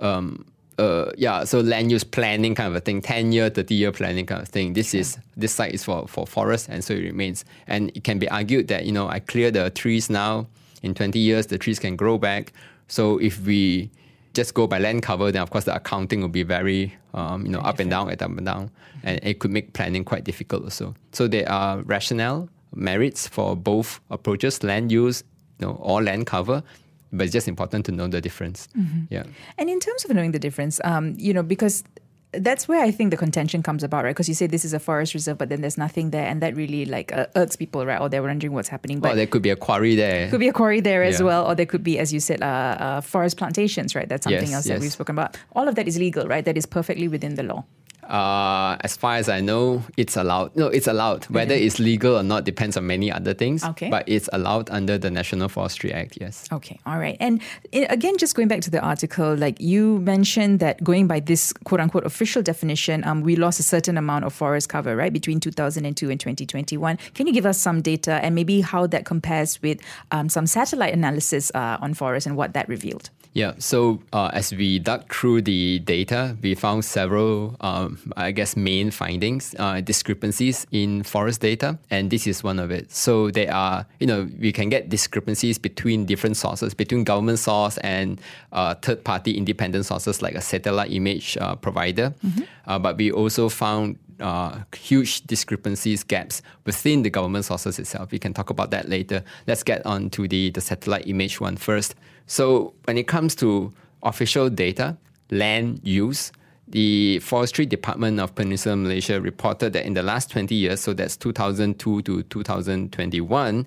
um, 0.00 0.44
uh, 0.78 1.12
yeah, 1.16 1.44
so 1.44 1.60
land 1.60 1.92
use 1.92 2.02
planning 2.02 2.56
kind 2.56 2.68
of 2.68 2.74
a 2.74 2.80
thing, 2.80 3.00
10 3.00 3.30
year, 3.30 3.50
30 3.50 3.76
year 3.76 3.92
planning 3.92 4.26
kind 4.26 4.42
of 4.42 4.48
thing. 4.48 4.72
This 4.72 4.94
is 4.94 5.16
this 5.36 5.54
site 5.54 5.74
is 5.74 5.84
for, 5.84 6.08
for 6.08 6.26
forest 6.26 6.68
and 6.68 6.82
so 6.82 6.92
it 6.92 7.04
remains. 7.04 7.44
And 7.68 7.92
it 7.94 8.02
can 8.02 8.18
be 8.18 8.28
argued 8.28 8.66
that, 8.66 8.84
you 8.84 8.90
know, 8.90 9.06
I 9.06 9.20
clear 9.20 9.52
the 9.52 9.70
trees 9.70 10.10
now, 10.10 10.48
in 10.82 10.92
20 10.92 11.20
years 11.20 11.46
the 11.46 11.56
trees 11.56 11.78
can 11.78 11.94
grow 11.94 12.18
back. 12.18 12.52
So 12.88 13.18
if 13.18 13.40
we 13.46 13.92
just 14.34 14.54
go 14.54 14.66
by 14.66 14.78
land 14.78 15.02
cover, 15.02 15.30
then 15.30 15.42
of 15.42 15.50
course 15.50 15.64
the 15.64 15.74
accounting 15.74 16.20
will 16.20 16.28
be 16.28 16.42
very, 16.42 16.94
um, 17.14 17.44
you 17.44 17.52
know, 17.52 17.60
up 17.60 17.78
and 17.78 17.90
down, 17.90 18.10
up 18.10 18.20
and 18.22 18.46
down, 18.46 18.70
and 19.02 19.20
it 19.22 19.38
could 19.38 19.50
make 19.50 19.72
planning 19.72 20.04
quite 20.04 20.24
difficult 20.24 20.64
also. 20.64 20.94
So 21.12 21.28
there 21.28 21.48
are 21.50 21.82
rationale, 21.82 22.48
merits 22.74 23.28
for 23.28 23.54
both 23.56 24.00
approaches, 24.10 24.62
land 24.62 24.90
use, 24.90 25.22
you 25.58 25.66
know, 25.66 25.74
or 25.74 26.02
land 26.02 26.26
cover, 26.26 26.62
but 27.12 27.24
it's 27.24 27.32
just 27.32 27.48
important 27.48 27.84
to 27.86 27.92
know 27.92 28.08
the 28.08 28.20
difference. 28.20 28.68
Mm-hmm. 28.76 29.02
Yeah. 29.10 29.24
And 29.58 29.68
in 29.68 29.80
terms 29.80 30.04
of 30.04 30.12
knowing 30.12 30.32
the 30.32 30.38
difference, 30.38 30.80
um, 30.84 31.14
you 31.18 31.34
know, 31.34 31.42
because 31.42 31.84
that's 32.32 32.66
where 32.66 32.82
I 32.82 32.90
think 32.90 33.10
the 33.10 33.16
contention 33.16 33.62
comes 33.62 33.82
about, 33.82 34.04
right? 34.04 34.10
Because 34.10 34.28
you 34.28 34.34
say 34.34 34.46
this 34.46 34.64
is 34.64 34.72
a 34.72 34.78
forest 34.78 35.14
reserve, 35.14 35.38
but 35.38 35.48
then 35.48 35.60
there's 35.60 35.76
nothing 35.76 36.10
there, 36.10 36.26
and 36.26 36.40
that 36.42 36.56
really 36.56 36.86
like 36.86 37.12
uh, 37.12 37.26
irks 37.36 37.56
people, 37.56 37.84
right? 37.84 38.00
Or 38.00 38.08
they're 38.08 38.22
wondering 38.22 38.52
what's 38.52 38.68
happening. 38.68 39.00
But 39.00 39.08
well, 39.08 39.16
there 39.16 39.26
could 39.26 39.42
be 39.42 39.50
a 39.50 39.56
quarry 39.56 39.94
there. 39.94 40.30
Could 40.30 40.40
be 40.40 40.48
a 40.48 40.52
quarry 40.52 40.80
there 40.80 41.02
as 41.02 41.20
yeah. 41.20 41.26
well, 41.26 41.46
or 41.46 41.54
there 41.54 41.66
could 41.66 41.84
be, 41.84 41.98
as 41.98 42.12
you 42.12 42.20
said, 42.20 42.42
uh, 42.42 42.46
uh, 42.46 43.00
forest 43.00 43.36
plantations, 43.36 43.94
right? 43.94 44.08
That's 44.08 44.24
something 44.24 44.40
yes, 44.40 44.54
else 44.54 44.66
yes. 44.66 44.76
that 44.76 44.80
we've 44.80 44.92
spoken 44.92 45.14
about. 45.14 45.36
All 45.54 45.68
of 45.68 45.74
that 45.74 45.86
is 45.86 45.98
legal, 45.98 46.26
right? 46.26 46.44
That 46.44 46.56
is 46.56 46.64
perfectly 46.64 47.08
within 47.08 47.34
the 47.34 47.42
law. 47.42 47.64
Uh, 48.02 48.76
as 48.80 48.96
far 48.96 49.16
as 49.16 49.28
I 49.28 49.40
know, 49.40 49.84
it's 49.96 50.16
allowed. 50.16 50.56
No, 50.56 50.66
it's 50.66 50.86
allowed. 50.86 51.24
Whether 51.26 51.54
it's 51.54 51.78
legal 51.78 52.16
or 52.16 52.22
not 52.22 52.44
depends 52.44 52.76
on 52.76 52.86
many 52.86 53.12
other 53.12 53.32
things. 53.32 53.64
Okay. 53.64 53.90
But 53.90 54.08
it's 54.08 54.28
allowed 54.32 54.70
under 54.70 54.98
the 54.98 55.10
National 55.10 55.48
Forestry 55.48 55.92
Act, 55.92 56.18
yes. 56.20 56.46
Okay, 56.52 56.78
all 56.84 56.98
right. 56.98 57.16
And 57.20 57.40
again, 57.72 58.18
just 58.18 58.34
going 58.34 58.48
back 58.48 58.60
to 58.62 58.70
the 58.70 58.80
article, 58.80 59.34
like 59.34 59.60
you 59.60 59.98
mentioned 60.00 60.58
that 60.60 60.82
going 60.82 61.06
by 61.06 61.20
this 61.20 61.52
quote 61.64 61.80
unquote 61.80 62.04
official 62.04 62.42
definition, 62.42 63.04
um, 63.04 63.22
we 63.22 63.36
lost 63.36 63.60
a 63.60 63.62
certain 63.62 63.96
amount 63.96 64.24
of 64.24 64.32
forest 64.32 64.68
cover, 64.68 64.96
right, 64.96 65.12
between 65.12 65.38
2002 65.38 66.10
and 66.10 66.20
2021. 66.20 66.98
Can 67.14 67.26
you 67.26 67.32
give 67.32 67.46
us 67.46 67.58
some 67.58 67.82
data 67.82 68.14
and 68.22 68.34
maybe 68.34 68.60
how 68.60 68.86
that 68.88 69.04
compares 69.04 69.62
with 69.62 69.80
um, 70.10 70.28
some 70.28 70.46
satellite 70.46 70.92
analysis 70.92 71.52
uh, 71.54 71.78
on 71.80 71.94
forest 71.94 72.26
and 72.26 72.36
what 72.36 72.52
that 72.54 72.68
revealed? 72.68 73.10
Yeah, 73.34 73.54
so 73.58 74.02
uh, 74.12 74.30
as 74.34 74.52
we 74.52 74.78
dug 74.78 75.10
through 75.10 75.42
the 75.42 75.78
data, 75.78 76.36
we 76.42 76.54
found 76.54 76.84
several, 76.84 77.56
um, 77.62 77.98
I 78.14 78.30
guess, 78.30 78.56
main 78.56 78.90
findings, 78.90 79.54
uh, 79.58 79.80
discrepancies 79.80 80.66
in 80.70 81.02
forest 81.02 81.40
data, 81.40 81.78
and 81.90 82.10
this 82.10 82.26
is 82.26 82.44
one 82.44 82.58
of 82.58 82.70
it. 82.70 82.92
So 82.92 83.30
there 83.30 83.50
are, 83.50 83.86
you 84.00 84.06
know, 84.06 84.28
we 84.38 84.52
can 84.52 84.68
get 84.68 84.90
discrepancies 84.90 85.56
between 85.56 86.04
different 86.04 86.36
sources, 86.36 86.74
between 86.74 87.04
government 87.04 87.38
source 87.38 87.78
and 87.78 88.20
uh, 88.52 88.74
third-party 88.74 89.38
independent 89.38 89.86
sources 89.86 90.20
like 90.20 90.34
a 90.34 90.42
satellite 90.42 90.92
image 90.92 91.38
uh, 91.40 91.54
provider. 91.56 92.12
Mm-hmm. 92.22 92.42
Uh, 92.66 92.78
but 92.78 92.98
we 92.98 93.10
also 93.10 93.48
found 93.48 93.98
uh, 94.20 94.58
huge 94.76 95.22
discrepancies, 95.22 96.04
gaps 96.04 96.42
within 96.66 97.02
the 97.02 97.10
government 97.10 97.46
sources 97.46 97.78
itself. 97.78 98.12
We 98.12 98.18
can 98.18 98.34
talk 98.34 98.50
about 98.50 98.70
that 98.72 98.90
later. 98.90 99.24
Let's 99.46 99.62
get 99.62 99.84
on 99.86 100.10
to 100.10 100.28
the, 100.28 100.50
the 100.50 100.60
satellite 100.60 101.06
image 101.08 101.40
one 101.40 101.56
first. 101.56 101.94
So, 102.26 102.74
when 102.84 102.98
it 102.98 103.06
comes 103.06 103.34
to 103.36 103.72
official 104.02 104.48
data, 104.48 104.96
land 105.30 105.80
use, 105.82 106.32
the 106.68 107.18
Forestry 107.20 107.66
Department 107.66 108.18
of 108.18 108.34
Peninsular 108.34 108.76
Malaysia 108.76 109.20
reported 109.20 109.74
that 109.74 109.84
in 109.84 109.92
the 109.94 110.02
last 110.02 110.30
20 110.30 110.54
years, 110.54 110.80
so 110.80 110.94
that's 110.94 111.18
2002 111.18 112.00
to 112.02 112.22
2021, 112.22 113.66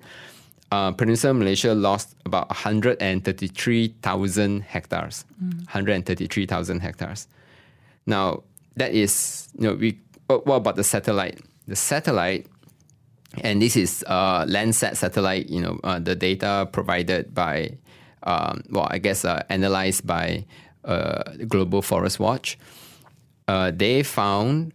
uh, 0.72 0.90
Peninsular 0.92 1.34
Malaysia 1.34 1.74
lost 1.74 2.16
about 2.24 2.48
133,000 2.48 4.60
hectares. 4.62 5.24
Mm. 5.42 5.66
133,000 5.66 6.80
hectares. 6.80 7.28
Now, 8.06 8.42
that 8.76 8.92
is, 8.92 9.48
you 9.58 9.68
know, 9.68 9.74
we, 9.74 9.98
what 10.26 10.56
about 10.56 10.76
the 10.76 10.84
satellite? 10.84 11.40
The 11.68 11.76
satellite, 11.76 12.46
and 13.42 13.60
this 13.62 13.76
is 13.76 14.02
uh, 14.08 14.44
Landsat 14.46 14.96
satellite, 14.96 15.48
you 15.48 15.60
know, 15.60 15.78
uh, 15.84 16.00
the 16.00 16.16
data 16.16 16.68
provided 16.72 17.34
by, 17.34 17.76
um, 18.26 18.62
well, 18.70 18.86
I 18.90 18.98
guess 18.98 19.24
uh, 19.24 19.42
analyzed 19.48 20.06
by 20.06 20.44
uh, 20.84 21.22
Global 21.48 21.80
Forest 21.80 22.20
Watch. 22.20 22.58
Uh, 23.48 23.70
they 23.74 24.02
found 24.02 24.72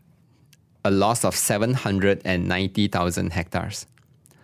a 0.84 0.92
loss 0.92 1.24
of 1.24 1.36
790,000 1.36 3.34
hectares. 3.34 3.86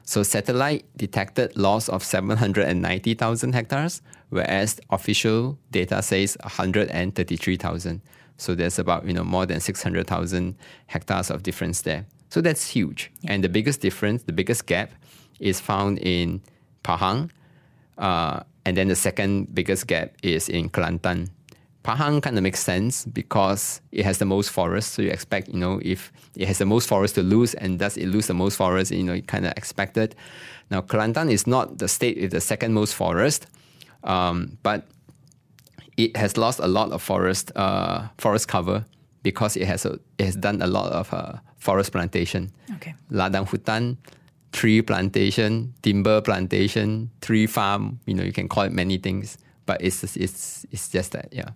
So 0.04 0.24
satellite 0.24 0.86
detected 0.96 1.58
loss 1.58 1.90
of 1.90 2.04
790,000 2.04 3.54
hectares, 3.54 4.02
whereas 4.30 4.80
official 4.90 5.58
data 5.72 6.02
says 6.02 6.38
133,000. 6.44 8.02
So 8.38 8.56
there's 8.56 8.78
about 8.80 9.06
you 9.06 9.14
know 9.14 9.24
more 9.24 9.46
than 9.46 9.60
600,000 9.60 10.56
hectares 10.88 11.30
of 11.30 11.44
difference 11.44 11.82
there. 11.82 12.06
So 12.30 12.42
that's 12.42 12.68
huge. 12.68 13.12
Yeah. 13.22 13.34
And 13.34 13.44
the 13.44 13.50
biggest 13.50 13.82
difference, 13.82 14.24
the 14.24 14.34
biggest 14.34 14.66
gap, 14.66 14.92
is 15.40 15.60
found 15.60 15.98
in 16.00 16.42
Pahang, 16.84 17.30
uh, 17.98 18.44
and 18.68 18.76
then 18.76 18.90
the 18.90 18.96
second 18.96 19.56
biggest 19.56 19.88
gap 19.88 20.12
is 20.24 20.50
in 20.50 20.70
Kelantan. 20.70 21.30
Pahang 21.86 22.22
kind 22.22 22.36
of 22.36 22.44
makes 22.44 22.60
sense 22.60 23.06
because 23.06 23.80
it 23.94 24.04
has 24.04 24.18
the 24.18 24.26
most 24.26 24.50
forest. 24.50 24.92
So 24.92 25.02
you 25.02 25.10
expect, 25.10 25.48
you 25.48 25.58
know, 25.58 25.80
if 25.82 26.12
it 26.36 26.50
has 26.50 26.58
the 26.58 26.66
most 26.66 26.86
forest 26.86 27.16
to 27.16 27.24
lose 27.24 27.54
and 27.54 27.80
thus 27.80 27.96
it 27.96 28.08
lose 28.08 28.28
the 28.28 28.34
most 28.34 28.58
forest, 28.58 28.92
you 28.92 29.04
know, 29.04 29.14
you 29.14 29.22
kind 29.22 29.46
of 29.46 29.54
expect 29.56 29.96
it. 29.96 30.16
Now, 30.70 30.82
Kelantan 30.82 31.32
is 31.32 31.48
not 31.48 31.78
the 31.78 31.88
state 31.88 32.20
with 32.20 32.32
the 32.32 32.42
second 32.42 32.74
most 32.74 32.94
forest, 32.94 33.48
um, 34.04 34.58
but 34.64 34.84
it 35.96 36.18
has 36.18 36.36
lost 36.36 36.60
a 36.60 36.68
lot 36.68 36.92
of 36.92 37.02
forest 37.02 37.54
uh, 37.56 38.10
forest 38.18 38.50
cover 38.50 38.84
because 39.24 39.56
it 39.56 39.66
has 39.66 39.86
a, 39.86 39.98
it 40.18 40.26
has 40.26 40.36
done 40.36 40.62
a 40.62 40.68
lot 40.68 40.92
of 40.92 41.14
uh, 41.14 41.40
forest 41.56 41.94
plantation. 41.94 42.52
Okay. 42.76 42.96
Ladang 43.12 43.48
hutan, 43.48 43.96
tree 44.52 44.82
plantation, 44.82 45.74
timber 45.82 46.22
plantation, 46.22 47.10
tree 47.22 47.48
farm. 47.48 48.00
You 48.06 48.14
know, 48.16 48.24
you 48.24 48.34
can 48.34 48.48
call 48.48 48.64
it 48.64 48.72
many 48.72 48.98
things, 48.98 49.38
but 49.66 49.82
it's 49.82 50.04
it's 50.16 50.66
it's 50.72 50.90
just 50.90 51.12
that, 51.12 51.30
yeah. 51.32 51.50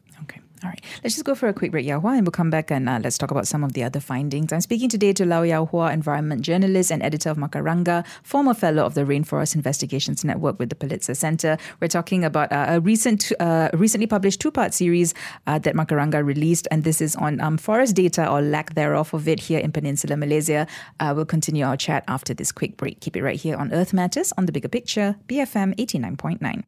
All 0.63 0.69
right. 0.69 0.81
Let's 1.03 1.15
just 1.15 1.25
go 1.25 1.33
for 1.33 1.47
a 1.47 1.53
quick 1.53 1.71
break, 1.71 1.87
Yao 1.87 1.99
Hua, 1.99 2.11
and 2.11 2.25
we'll 2.25 2.31
come 2.31 2.51
back 2.51 2.69
and 2.69 2.87
uh, 2.87 2.99
let's 3.03 3.17
talk 3.17 3.31
about 3.31 3.47
some 3.47 3.63
of 3.63 3.73
the 3.73 3.83
other 3.83 3.99
findings. 3.99 4.53
I'm 4.53 4.61
speaking 4.61 4.89
today 4.89 5.11
to 5.13 5.25
Law 5.25 5.41
Yao 5.41 5.65
Hua, 5.65 5.91
environment 5.91 6.43
journalist 6.43 6.91
and 6.91 7.01
editor 7.01 7.31
of 7.31 7.37
Macaranga, 7.37 8.05
former 8.21 8.53
fellow 8.53 8.85
of 8.85 8.93
the 8.93 9.01
Rainforest 9.01 9.55
Investigations 9.55 10.23
Network 10.23 10.59
with 10.59 10.69
the 10.69 10.75
Pulitzer 10.75 11.15
Center. 11.15 11.57
We're 11.79 11.87
talking 11.87 12.23
about 12.23 12.51
uh, 12.51 12.65
a 12.69 12.79
recent, 12.79 13.31
uh, 13.39 13.69
recently 13.73 14.05
published 14.05 14.39
two-part 14.39 14.75
series 14.75 15.15
uh, 15.47 15.57
that 15.59 15.73
Macaranga 15.73 16.23
released, 16.23 16.67
and 16.69 16.83
this 16.83 17.01
is 17.01 17.15
on 17.15 17.41
um, 17.41 17.57
forest 17.57 17.95
data 17.95 18.29
or 18.29 18.43
lack 18.43 18.75
thereof 18.75 19.15
of 19.15 19.27
it 19.27 19.39
here 19.39 19.59
in 19.59 19.71
Peninsular 19.71 20.15
Malaysia. 20.15 20.67
Uh, 20.99 21.11
we'll 21.15 21.25
continue 21.25 21.65
our 21.65 21.77
chat 21.77 22.03
after 22.07 22.35
this 22.35 22.51
quick 22.51 22.77
break. 22.77 22.99
Keep 23.01 23.17
it 23.17 23.23
right 23.23 23.39
here 23.39 23.57
on 23.57 23.73
Earth 23.73 23.93
Matters 23.93 24.31
on 24.37 24.45
the 24.45 24.51
Bigger 24.51 24.69
Picture, 24.69 25.15
BFM 25.27 25.75
89.9. 25.77 26.63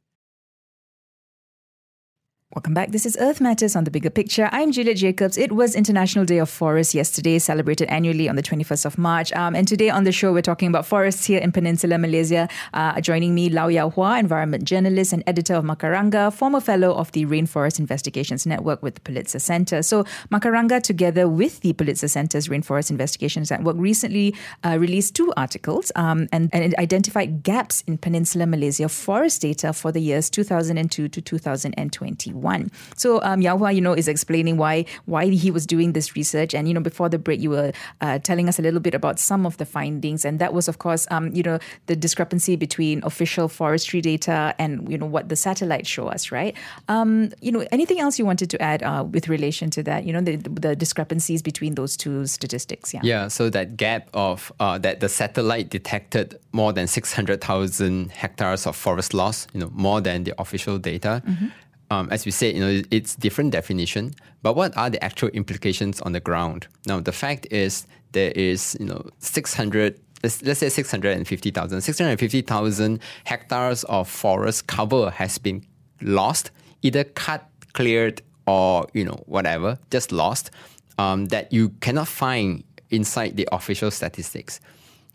Welcome 2.55 2.75
back. 2.75 2.91
This 2.91 3.07
is 3.07 3.17
Earth 3.19 3.41
Matters 3.41 3.75
on 3.75 3.83
the 3.83 3.89
Bigger 3.89 4.11
Picture. 4.11 4.47
I'm 4.51 4.71
Juliet 4.71 4.97
Jacobs. 4.97 5.39
It 5.39 5.53
was 5.53 5.73
International 5.73 6.23
Day 6.23 6.37
of 6.37 6.51
Forests 6.51 6.93
yesterday, 6.93 7.39
celebrated 7.39 7.89
annually 7.89 8.29
on 8.29 8.35
the 8.35 8.43
21st 8.43 8.85
of 8.85 8.95
March. 8.99 9.33
Um, 9.33 9.55
and 9.55 9.67
today 9.67 9.89
on 9.89 10.03
the 10.03 10.11
show, 10.11 10.31
we're 10.31 10.43
talking 10.43 10.67
about 10.67 10.85
forests 10.85 11.25
here 11.25 11.39
in 11.39 11.51
Peninsular 11.51 11.97
Malaysia. 11.97 12.47
Uh, 12.71 13.01
joining 13.01 13.33
me, 13.33 13.49
Law 13.49 13.69
Yao 13.69 13.89
Hua, 13.89 14.19
environment 14.19 14.65
journalist 14.65 15.13
and 15.13 15.23
editor 15.25 15.55
of 15.55 15.63
Macaranga, 15.63 16.31
former 16.31 16.59
fellow 16.59 16.93
of 16.93 17.11
the 17.13 17.25
Rainforest 17.25 17.79
Investigations 17.79 18.45
Network 18.45 18.83
with 18.83 18.93
the 18.93 19.01
Pulitzer 19.01 19.39
Center. 19.39 19.81
So, 19.81 20.03
Macaranga, 20.31 20.79
together 20.79 21.27
with 21.27 21.61
the 21.61 21.73
Pulitzer 21.73 22.07
Center's 22.07 22.49
Rainforest 22.49 22.91
Investigations 22.91 23.49
Network, 23.49 23.77
recently 23.79 24.35
uh, 24.63 24.77
released 24.79 25.15
two 25.15 25.33
articles 25.35 25.91
um, 25.95 26.29
and, 26.31 26.51
and 26.53 26.65
it 26.65 26.77
identified 26.77 27.41
gaps 27.41 27.83
in 27.87 27.97
Peninsular 27.97 28.45
Malaysia 28.45 28.89
forest 28.89 29.41
data 29.41 29.73
for 29.73 29.91
the 29.91 30.01
years 30.01 30.29
2002 30.29 31.09
to 31.09 31.19
2021 31.19 32.42
one. 32.43 32.69
So 32.95 33.21
um, 33.23 33.41
Yao 33.41 33.57
Hua, 33.57 33.71
you 33.71 33.81
know, 33.81 33.93
is 33.93 34.07
explaining 34.07 34.57
why 34.57 34.85
why 35.05 35.27
he 35.27 35.49
was 35.49 35.65
doing 35.65 35.93
this 35.93 36.15
research. 36.15 36.53
And 36.53 36.67
you 36.67 36.73
know, 36.73 36.81
before 36.81 37.09
the 37.09 37.17
break, 37.17 37.39
you 37.39 37.49
were 37.49 37.71
uh, 38.01 38.19
telling 38.19 38.47
us 38.47 38.59
a 38.59 38.61
little 38.61 38.79
bit 38.79 38.93
about 38.93 39.19
some 39.19 39.45
of 39.45 39.57
the 39.57 39.65
findings, 39.65 40.25
and 40.25 40.39
that 40.39 40.53
was, 40.53 40.67
of 40.67 40.77
course, 40.77 41.07
um, 41.09 41.33
you 41.33 41.43
know, 41.43 41.57
the 41.87 41.95
discrepancy 41.95 42.55
between 42.55 43.01
official 43.03 43.47
forestry 43.47 44.01
data 44.01 44.53
and 44.59 44.89
you 44.91 44.97
know 44.97 45.05
what 45.05 45.29
the 45.29 45.35
satellites 45.35 45.89
show 45.89 46.07
us, 46.07 46.31
right? 46.31 46.55
Um, 46.87 47.31
you 47.41 47.51
know, 47.51 47.65
anything 47.71 47.99
else 47.99 48.19
you 48.19 48.25
wanted 48.25 48.49
to 48.51 48.61
add 48.61 48.83
uh, 48.83 49.05
with 49.09 49.27
relation 49.27 49.69
to 49.71 49.83
that? 49.83 50.05
You 50.05 50.13
know, 50.13 50.21
the, 50.21 50.35
the 50.37 50.75
discrepancies 50.75 51.41
between 51.41 51.75
those 51.75 51.97
two 51.97 52.27
statistics. 52.27 52.93
Yeah. 52.93 53.01
Yeah. 53.03 53.27
So 53.29 53.49
that 53.49 53.77
gap 53.77 54.09
of 54.13 54.51
uh, 54.59 54.77
that 54.79 54.99
the 54.99 55.09
satellite 55.09 55.69
detected 55.69 56.39
more 56.51 56.73
than 56.73 56.87
six 56.87 57.13
hundred 57.13 57.41
thousand 57.41 58.11
hectares 58.11 58.67
of 58.67 58.75
forest 58.75 59.13
loss. 59.13 59.47
You 59.53 59.61
know, 59.61 59.71
more 59.73 60.01
than 60.01 60.23
the 60.23 60.39
official 60.39 60.77
data. 60.77 61.21
Mm-hmm 61.25 61.47
um, 61.93 62.09
as 62.09 62.25
we 62.25 62.31
said, 62.31 62.55
you 62.55 62.59
know, 62.59 62.81
it's 62.89 63.15
different 63.15 63.51
definition. 63.51 64.15
But 64.41 64.55
what 64.55 64.75
are 64.75 64.89
the 64.89 65.01
actual 65.03 65.29
implications 65.29 66.01
on 66.01 66.11
the 66.11 66.19
ground? 66.19 66.67
Now, 66.87 66.99
the 66.99 67.11
fact 67.11 67.45
is 67.51 67.85
there 68.13 68.31
is, 68.31 68.75
you 68.79 68.87
know, 68.87 69.09
600 69.19 69.99
let's, 70.23 70.41
let's 70.41 70.59
say 70.59 70.69
650,000, 70.69 71.81
650,000 71.81 72.99
hectares 73.25 73.83
of 73.83 74.09
forest 74.09 74.67
cover 74.67 75.11
has 75.11 75.37
been 75.37 75.63
lost, 76.01 76.49
either 76.81 77.03
cut, 77.03 77.47
cleared, 77.73 78.21
or, 78.47 78.87
you 78.93 79.05
know, 79.05 79.21
whatever, 79.27 79.77
just 79.91 80.11
lost, 80.11 80.49
um, 80.97 81.25
that 81.25 81.53
you 81.53 81.69
cannot 81.81 82.07
find 82.07 82.63
inside 82.89 83.37
the 83.37 83.47
official 83.51 83.91
statistics. 83.91 84.59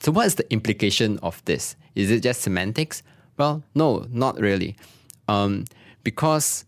So 0.00 0.12
what 0.12 0.26
is 0.26 0.36
the 0.36 0.50
implication 0.52 1.18
of 1.20 1.44
this? 1.44 1.74
Is 1.94 2.10
it 2.10 2.22
just 2.22 2.42
semantics? 2.42 3.02
Well, 3.36 3.64
no, 3.74 4.06
not 4.10 4.38
really. 4.38 4.76
Um, 5.26 5.64
because 6.04 6.64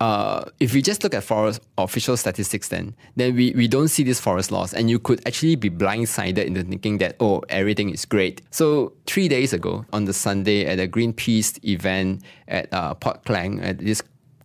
uh, 0.00 0.44
if 0.60 0.74
we 0.74 0.82
just 0.82 1.02
look 1.02 1.12
at 1.12 1.24
forest 1.24 1.60
official 1.76 2.16
statistics, 2.16 2.68
then 2.68 2.94
then 3.16 3.34
we, 3.34 3.52
we 3.56 3.66
don't 3.66 3.88
see 3.88 4.04
this 4.04 4.20
forest 4.20 4.52
loss, 4.52 4.72
and 4.72 4.88
you 4.88 4.98
could 4.98 5.26
actually 5.26 5.56
be 5.56 5.68
blindsided 5.68 6.44
into 6.44 6.62
thinking 6.62 6.98
that 6.98 7.16
oh 7.20 7.42
everything 7.48 7.90
is 7.90 8.04
great. 8.04 8.42
So 8.50 8.92
three 9.06 9.28
days 9.28 9.52
ago 9.52 9.84
on 9.92 10.04
the 10.04 10.12
Sunday 10.12 10.66
at 10.66 10.78
a 10.78 10.86
Greenpeace 10.86 11.62
event 11.64 12.22
at 12.46 12.72
uh, 12.72 12.94
Port 12.94 13.24
Klang 13.24 13.60
at 13.60 13.78
this 13.78 14.02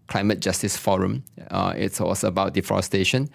climate 0.08 0.40
justice 0.40 0.76
forum, 0.76 1.24
uh, 1.50 1.74
it 1.78 2.00
was 2.00 2.24
about 2.24 2.54
deforestation. 2.54 3.30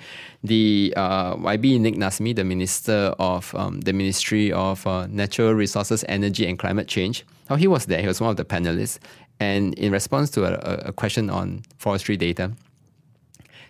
The 0.44 0.92
uh, 0.96 1.36
YB 1.36 1.80
Nik 1.80 1.96
Nazmi, 1.96 2.34
the 2.34 2.44
minister 2.44 3.14
of 3.18 3.54
um, 3.54 3.80
the 3.80 3.92
Ministry 3.92 4.52
of 4.52 4.86
uh, 4.86 5.06
Natural 5.06 5.54
Resources, 5.54 6.04
Energy 6.08 6.46
and 6.46 6.58
Climate 6.58 6.86
Change, 6.86 7.24
oh, 7.50 7.56
he 7.56 7.66
was 7.66 7.86
there. 7.86 8.00
He 8.00 8.06
was 8.06 8.20
one 8.20 8.30
of 8.30 8.36
the 8.36 8.44
panelists, 8.44 8.98
and 9.40 9.74
in 9.74 9.92
response 9.92 10.30
to 10.30 10.44
a, 10.44 10.88
a 10.88 10.92
question 10.92 11.30
on 11.30 11.62
forestry 11.78 12.16
data, 12.16 12.52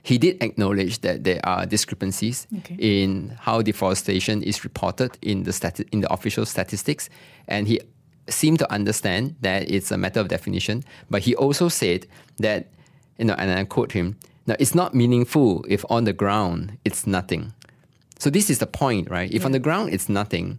he 0.02 0.16
did 0.16 0.42
acknowledge 0.42 1.00
that 1.00 1.24
there 1.24 1.40
are 1.44 1.66
discrepancies 1.66 2.46
okay. 2.58 2.76
in 2.78 3.36
how 3.40 3.60
deforestation 3.62 4.42
is 4.42 4.64
reported 4.64 5.18
in 5.22 5.42
the 5.42 5.50
stati- 5.50 5.88
in 5.92 6.00
the 6.00 6.12
official 6.12 6.46
statistics, 6.46 7.10
and 7.46 7.68
he 7.68 7.80
seemed 8.28 8.58
to 8.58 8.72
understand 8.72 9.34
that 9.40 9.70
it's 9.70 9.90
a 9.90 9.98
matter 9.98 10.20
of 10.20 10.28
definition. 10.28 10.84
But 11.10 11.22
he 11.22 11.34
also 11.34 11.68
said 11.68 12.06
that, 12.38 12.68
you 13.18 13.24
know, 13.24 13.34
and 13.34 13.50
I 13.50 13.64
quote 13.64 13.92
him: 13.92 14.16
"Now 14.46 14.56
it's 14.58 14.74
not 14.74 14.94
meaningful 14.94 15.64
if 15.68 15.84
on 15.90 16.04
the 16.04 16.12
ground 16.12 16.78
it's 16.84 17.06
nothing." 17.06 17.52
So 18.18 18.30
this 18.30 18.50
is 18.50 18.58
the 18.58 18.66
point, 18.66 19.10
right? 19.10 19.30
If 19.30 19.42
yeah. 19.42 19.46
on 19.46 19.52
the 19.52 19.60
ground 19.60 19.92
it's 19.92 20.08
nothing, 20.08 20.58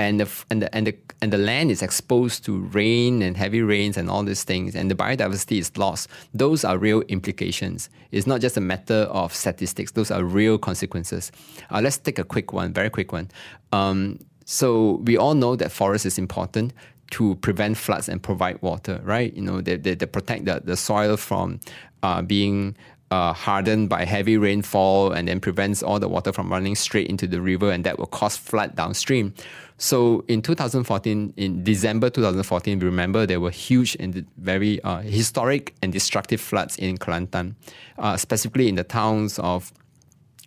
and 0.00 0.20
the 0.20 0.28
and 0.50 0.62
the 0.62 0.74
and 0.74 0.86
the 0.86 0.96
and 1.22 1.32
the 1.32 1.38
land 1.38 1.70
is 1.70 1.82
exposed 1.82 2.44
to 2.46 2.58
rain 2.58 3.22
and 3.22 3.36
heavy 3.36 3.60
rains 3.60 3.96
and 3.96 4.08
all 4.08 4.22
these 4.22 4.44
things, 4.44 4.74
and 4.74 4.90
the 4.90 4.94
biodiversity 4.94 5.58
is 5.58 5.76
lost. 5.76 6.08
Those 6.32 6.64
are 6.64 6.78
real 6.78 7.02
implications. 7.02 7.90
It's 8.10 8.26
not 8.26 8.40
just 8.40 8.56
a 8.56 8.60
matter 8.60 9.06
of 9.10 9.34
statistics. 9.34 9.92
Those 9.92 10.10
are 10.10 10.24
real 10.24 10.58
consequences. 10.58 11.30
Uh, 11.70 11.80
let's 11.82 11.98
take 11.98 12.18
a 12.18 12.24
quick 12.24 12.52
one, 12.52 12.72
very 12.72 12.90
quick 12.90 13.12
one. 13.12 13.30
Um, 13.72 14.18
so 14.46 15.00
we 15.04 15.16
all 15.16 15.34
know 15.34 15.54
that 15.56 15.70
forest 15.70 16.06
is 16.06 16.18
important 16.18 16.72
to 17.10 17.34
prevent 17.36 17.76
floods 17.76 18.08
and 18.08 18.22
provide 18.22 18.60
water, 18.62 19.00
right? 19.04 19.34
You 19.34 19.42
know, 19.42 19.60
they, 19.60 19.76
they, 19.76 19.94
they 19.94 20.06
protect 20.06 20.44
the, 20.44 20.60
the 20.64 20.76
soil 20.76 21.16
from 21.16 21.60
uh, 22.02 22.22
being 22.22 22.76
uh, 23.10 23.32
hardened 23.32 23.88
by 23.88 24.04
heavy 24.04 24.36
rainfall 24.36 25.12
and 25.12 25.26
then 25.26 25.40
prevents 25.40 25.82
all 25.82 25.98
the 25.98 26.08
water 26.08 26.32
from 26.32 26.50
running 26.50 26.76
straight 26.76 27.08
into 27.08 27.26
the 27.26 27.40
river, 27.40 27.70
and 27.70 27.84
that 27.84 27.98
will 27.98 28.06
cause 28.06 28.36
flood 28.36 28.76
downstream. 28.76 29.34
So 29.78 30.24
in 30.28 30.42
2014, 30.42 31.34
in 31.36 31.64
December 31.64 32.10
2014, 32.10 32.78
we 32.78 32.84
remember 32.84 33.26
there 33.26 33.40
were 33.40 33.50
huge 33.50 33.96
and 33.98 34.26
very 34.36 34.80
uh, 34.82 35.00
historic 35.00 35.74
and 35.82 35.92
destructive 35.92 36.40
floods 36.40 36.76
in 36.76 36.98
Kelantan, 36.98 37.54
uh, 37.98 38.16
specifically 38.16 38.68
in 38.68 38.74
the 38.74 38.84
towns 38.84 39.38
of 39.38 39.72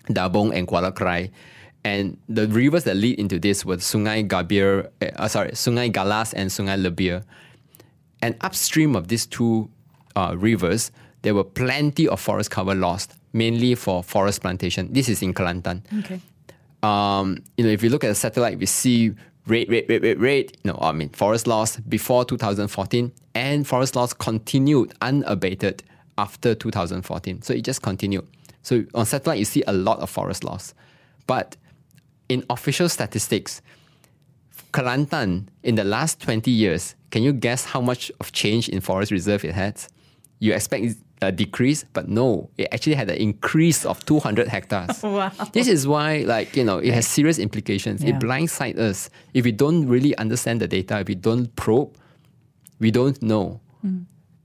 Dabong 0.08 0.56
and 0.56 0.68
Kuala 0.68 0.94
Krai. 0.94 1.32
And 1.84 2.18
the 2.30 2.48
rivers 2.48 2.86
that 2.86 2.96
lead 2.96 3.20
into 3.20 3.40
this 3.40 3.66
were 3.66 3.78
Sungai 3.78 4.26
Gabir, 4.26 4.90
uh, 5.02 5.28
sorry, 5.28 5.52
Sungai 5.52 5.92
Galas 5.92 6.34
and 6.34 6.50
Sungai 6.50 6.82
Lebir. 6.82 7.24
And 8.22 8.38
upstream 8.40 8.96
of 8.96 9.10
these 9.10 9.26
two 9.26 9.70
uh, 10.16 10.36
rivers, 10.38 10.92
there 11.24 11.34
were 11.34 11.44
plenty 11.44 12.08
of 12.08 12.20
forest 12.20 12.52
cover 12.52 12.76
lost, 12.76 13.16
mainly 13.34 13.76
for 13.76 14.04
forest 14.04 14.42
plantation. 14.42 14.94
This 14.94 15.10
is 15.10 15.22
in 15.22 15.34
Kelantan. 15.34 15.82
Okay. 16.00 16.20
Um, 16.84 17.40
you 17.58 17.64
know, 17.64 17.72
if 17.72 17.82
you 17.82 17.90
look 17.90 18.04
at 18.04 18.10
the 18.10 18.16
satellite, 18.16 18.60
we 18.60 18.66
see 18.66 19.14
rate, 19.48 19.70
rate, 19.70 19.86
rate, 19.90 20.04
rate, 20.04 20.20
rate. 20.20 20.58
Know, 20.66 20.78
I 20.82 20.92
mean, 20.92 21.10
forest 21.10 21.48
loss 21.48 21.78
before 21.78 22.26
2014, 22.26 23.12
and 23.36 23.66
forest 23.66 23.96
loss 23.96 24.14
continued 24.14 24.94
unabated 25.02 25.82
after 26.18 26.54
2014. 26.54 27.42
So 27.42 27.54
it 27.54 27.64
just 27.64 27.82
continued. 27.82 28.28
So 28.62 28.86
on 28.94 29.06
satellite, 29.06 29.40
you 29.40 29.46
see 29.46 29.64
a 29.66 29.74
lot 29.74 30.00
of 30.00 30.10
forest 30.10 30.44
loss, 30.44 30.74
but 31.26 31.56
in 32.30 32.46
official 32.50 32.90
statistics, 32.90 33.62
Kelantan 34.74 35.48
in 35.64 35.76
the 35.76 35.84
last 35.84 36.20
20 36.20 36.50
years, 36.50 36.96
can 37.12 37.24
you 37.24 37.32
guess 37.32 37.64
how 37.64 37.80
much 37.80 38.12
of 38.20 38.32
change 38.32 38.70
in 38.70 38.82
forest 38.82 39.12
reserve 39.12 39.46
it 39.46 39.54
had? 39.54 39.80
You 40.40 40.54
expect 40.54 40.96
a 41.28 41.32
decrease, 41.32 41.86
but 41.94 42.08
no, 42.10 42.50
it 42.58 42.68
actually 42.72 42.96
had 42.96 43.10
an 43.10 43.18
increase 43.18 43.86
of 43.86 44.04
200 44.06 44.48
hectares. 44.48 45.02
Wow. 45.04 45.32
This 45.54 45.68
is 45.68 45.88
why, 45.88 46.20
like, 46.28 46.56
you 46.56 46.64
know, 46.64 46.78
it 46.80 46.94
has 46.94 47.08
serious 47.08 47.40
implications. 47.40 48.04
Yeah. 48.04 48.10
It 48.16 48.20
blindsides 48.20 48.78
us. 48.78 49.10
If 49.34 49.46
we 49.46 49.52
don't 49.52 49.88
really 49.88 50.16
understand 50.18 50.62
the 50.62 50.68
data, 50.68 51.00
if 51.00 51.08
we 51.08 51.16
don't 51.16 51.54
probe, 51.56 51.96
we 52.80 52.92
don't 52.92 53.22
know. 53.22 53.60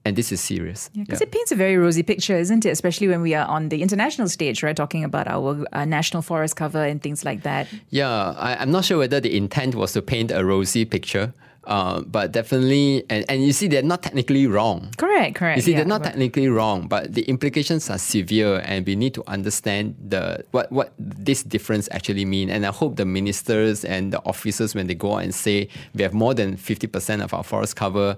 And 0.04 0.16
this 0.16 0.32
is 0.32 0.40
serious. 0.40 0.88
Because 0.96 1.20
Yeah. 1.20 1.26
it 1.26 1.32
paints 1.32 1.52
a 1.52 1.56
very 1.56 1.76
rosy 1.76 2.02
picture, 2.02 2.36
isn't 2.38 2.64
it? 2.64 2.70
Especially 2.70 3.08
when 3.08 3.20
we 3.20 3.34
are 3.34 3.46
on 3.46 3.68
the 3.68 3.82
international 3.82 4.28
stage, 4.28 4.62
right? 4.62 4.74
Talking 4.74 5.04
about 5.04 5.28
our 5.28 5.66
uh, 5.72 5.84
national 5.84 6.22
forest 6.22 6.56
cover 6.56 6.82
and 6.82 7.02
things 7.02 7.24
like 7.26 7.42
that. 7.42 7.66
Yeah, 7.90 8.08
I, 8.38 8.56
I'm 8.56 8.70
not 8.70 8.84
sure 8.86 8.96
whether 8.98 9.20
the 9.20 9.36
intent 9.36 9.74
was 9.74 9.92
to 9.92 10.00
paint 10.02 10.30
a 10.30 10.42
rosy 10.44 10.84
picture, 10.86 11.34
uh, 11.68 12.00
but 12.00 12.32
definitely, 12.32 13.04
and, 13.10 13.24
and 13.28 13.44
you 13.44 13.52
see, 13.52 13.68
they're 13.68 13.82
not 13.82 14.02
technically 14.02 14.46
wrong. 14.46 14.90
Correct, 14.96 15.36
correct. 15.36 15.58
You 15.58 15.62
see, 15.62 15.70
yeah. 15.72 15.78
they're 15.78 15.86
not 15.86 16.02
technically 16.02 16.48
wrong, 16.48 16.88
but 16.88 17.12
the 17.12 17.22
implications 17.22 17.90
are 17.90 17.98
severe, 17.98 18.62
and 18.64 18.86
we 18.86 18.96
need 18.96 19.14
to 19.14 19.24
understand 19.28 19.94
the 20.00 20.44
what 20.50 20.72
what 20.72 20.94
this 20.98 21.42
difference 21.42 21.88
actually 21.92 22.24
mean. 22.24 22.48
And 22.48 22.64
I 22.64 22.72
hope 22.72 22.96
the 22.96 23.04
ministers 23.04 23.84
and 23.84 24.12
the 24.12 24.24
officers, 24.24 24.74
when 24.74 24.86
they 24.86 24.94
go 24.94 25.14
out 25.14 25.24
and 25.24 25.34
say 25.34 25.68
we 25.94 26.02
have 26.02 26.14
more 26.14 26.34
than 26.34 26.56
fifty 26.56 26.86
percent 26.86 27.22
of 27.22 27.34
our 27.34 27.44
forest 27.44 27.76
cover, 27.76 28.16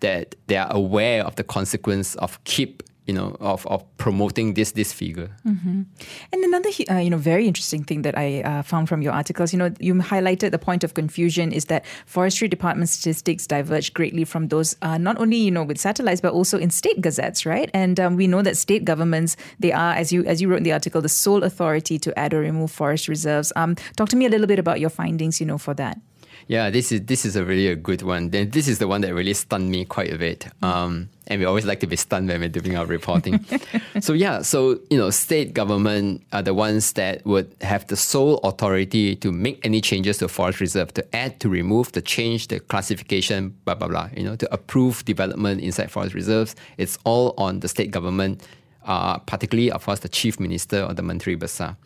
that 0.00 0.34
they 0.46 0.56
are 0.56 0.72
aware 0.72 1.22
of 1.24 1.36
the 1.36 1.44
consequence 1.44 2.14
of 2.16 2.42
keep 2.44 2.82
you 3.06 3.14
know 3.14 3.36
of, 3.40 3.66
of 3.66 3.84
promoting 3.96 4.54
this 4.54 4.72
this 4.72 4.92
figure. 4.92 5.30
And 6.32 6.44
another, 6.44 6.70
uh, 6.90 6.96
you 6.96 7.10
know, 7.10 7.16
very 7.16 7.46
interesting 7.46 7.84
thing 7.84 8.02
that 8.02 8.16
I 8.16 8.42
uh, 8.42 8.62
found 8.62 8.88
from 8.88 9.02
your 9.02 9.12
articles, 9.12 9.52
you 9.52 9.58
know, 9.58 9.70
you 9.80 9.94
highlighted 9.94 10.50
the 10.50 10.58
point 10.58 10.84
of 10.84 10.94
confusion 10.94 11.52
is 11.52 11.66
that 11.66 11.84
forestry 12.06 12.48
department 12.48 12.88
statistics 12.88 13.46
diverge 13.46 13.92
greatly 13.94 14.24
from 14.24 14.48
those 14.48 14.76
uh, 14.82 14.98
not 14.98 15.18
only 15.18 15.36
you 15.36 15.50
know 15.50 15.64
with 15.64 15.78
satellites 15.78 16.20
but 16.20 16.32
also 16.32 16.58
in 16.58 16.70
state 16.70 17.00
gazettes, 17.00 17.46
right? 17.46 17.70
And 17.74 17.98
um, 17.98 18.16
we 18.16 18.26
know 18.26 18.42
that 18.42 18.56
state 18.56 18.84
governments 18.84 19.36
they 19.58 19.72
are, 19.72 19.94
as 19.94 20.12
you 20.12 20.24
as 20.24 20.40
you 20.40 20.48
wrote 20.48 20.58
in 20.58 20.64
the 20.64 20.72
article, 20.72 21.00
the 21.00 21.08
sole 21.08 21.42
authority 21.42 21.98
to 21.98 22.18
add 22.18 22.34
or 22.34 22.40
remove 22.40 22.70
forest 22.70 23.08
reserves. 23.08 23.52
Um, 23.56 23.76
talk 23.96 24.08
to 24.10 24.16
me 24.16 24.26
a 24.26 24.28
little 24.28 24.46
bit 24.46 24.58
about 24.58 24.80
your 24.80 24.90
findings, 24.90 25.40
you 25.40 25.46
know, 25.46 25.58
for 25.58 25.74
that. 25.74 25.98
Yeah, 26.50 26.68
this 26.70 26.90
is 26.90 27.02
this 27.02 27.24
is 27.24 27.36
a 27.36 27.44
really 27.44 27.68
a 27.68 27.76
good 27.76 28.02
one. 28.02 28.30
Then 28.30 28.50
this 28.50 28.66
is 28.66 28.80
the 28.80 28.88
one 28.88 29.02
that 29.02 29.14
really 29.14 29.34
stunned 29.34 29.70
me 29.70 29.84
quite 29.84 30.12
a 30.12 30.18
bit. 30.18 30.48
Um, 30.62 31.08
and 31.28 31.38
we 31.38 31.46
always 31.46 31.64
like 31.64 31.78
to 31.78 31.86
be 31.86 31.94
stunned 31.94 32.26
when 32.26 32.40
we're 32.40 32.48
doing 32.48 32.76
our 32.76 32.86
reporting. 32.86 33.46
so 34.00 34.14
yeah, 34.14 34.42
so 34.42 34.80
you 34.90 34.98
know, 34.98 35.10
state 35.10 35.54
government 35.54 36.24
are 36.32 36.42
the 36.42 36.52
ones 36.52 36.94
that 36.94 37.24
would 37.24 37.54
have 37.60 37.86
the 37.86 37.94
sole 37.94 38.38
authority 38.38 39.14
to 39.14 39.30
make 39.30 39.64
any 39.64 39.80
changes 39.80 40.18
to 40.18 40.26
forest 40.26 40.58
reserve, 40.58 40.92
to 40.94 41.14
add, 41.14 41.38
to 41.38 41.48
remove, 41.48 41.92
to 41.92 42.02
change 42.02 42.48
the 42.48 42.58
classification, 42.58 43.56
blah 43.64 43.76
blah 43.76 43.86
blah. 43.86 44.08
You 44.16 44.24
know, 44.24 44.34
to 44.34 44.52
approve 44.52 45.04
development 45.04 45.60
inside 45.60 45.88
forest 45.92 46.14
reserves. 46.14 46.56
It's 46.78 46.98
all 47.04 47.32
on 47.38 47.60
the 47.60 47.68
state 47.68 47.92
government 47.92 48.42
uh, 48.86 49.18
particularly, 49.18 49.70
of 49.70 49.84
course, 49.84 50.00
the 50.00 50.08
chief 50.08 50.40
minister 50.40 50.84
or 50.84 50.94
the 50.94 51.02
Menteri 51.02 51.36
Besar. 51.36 51.76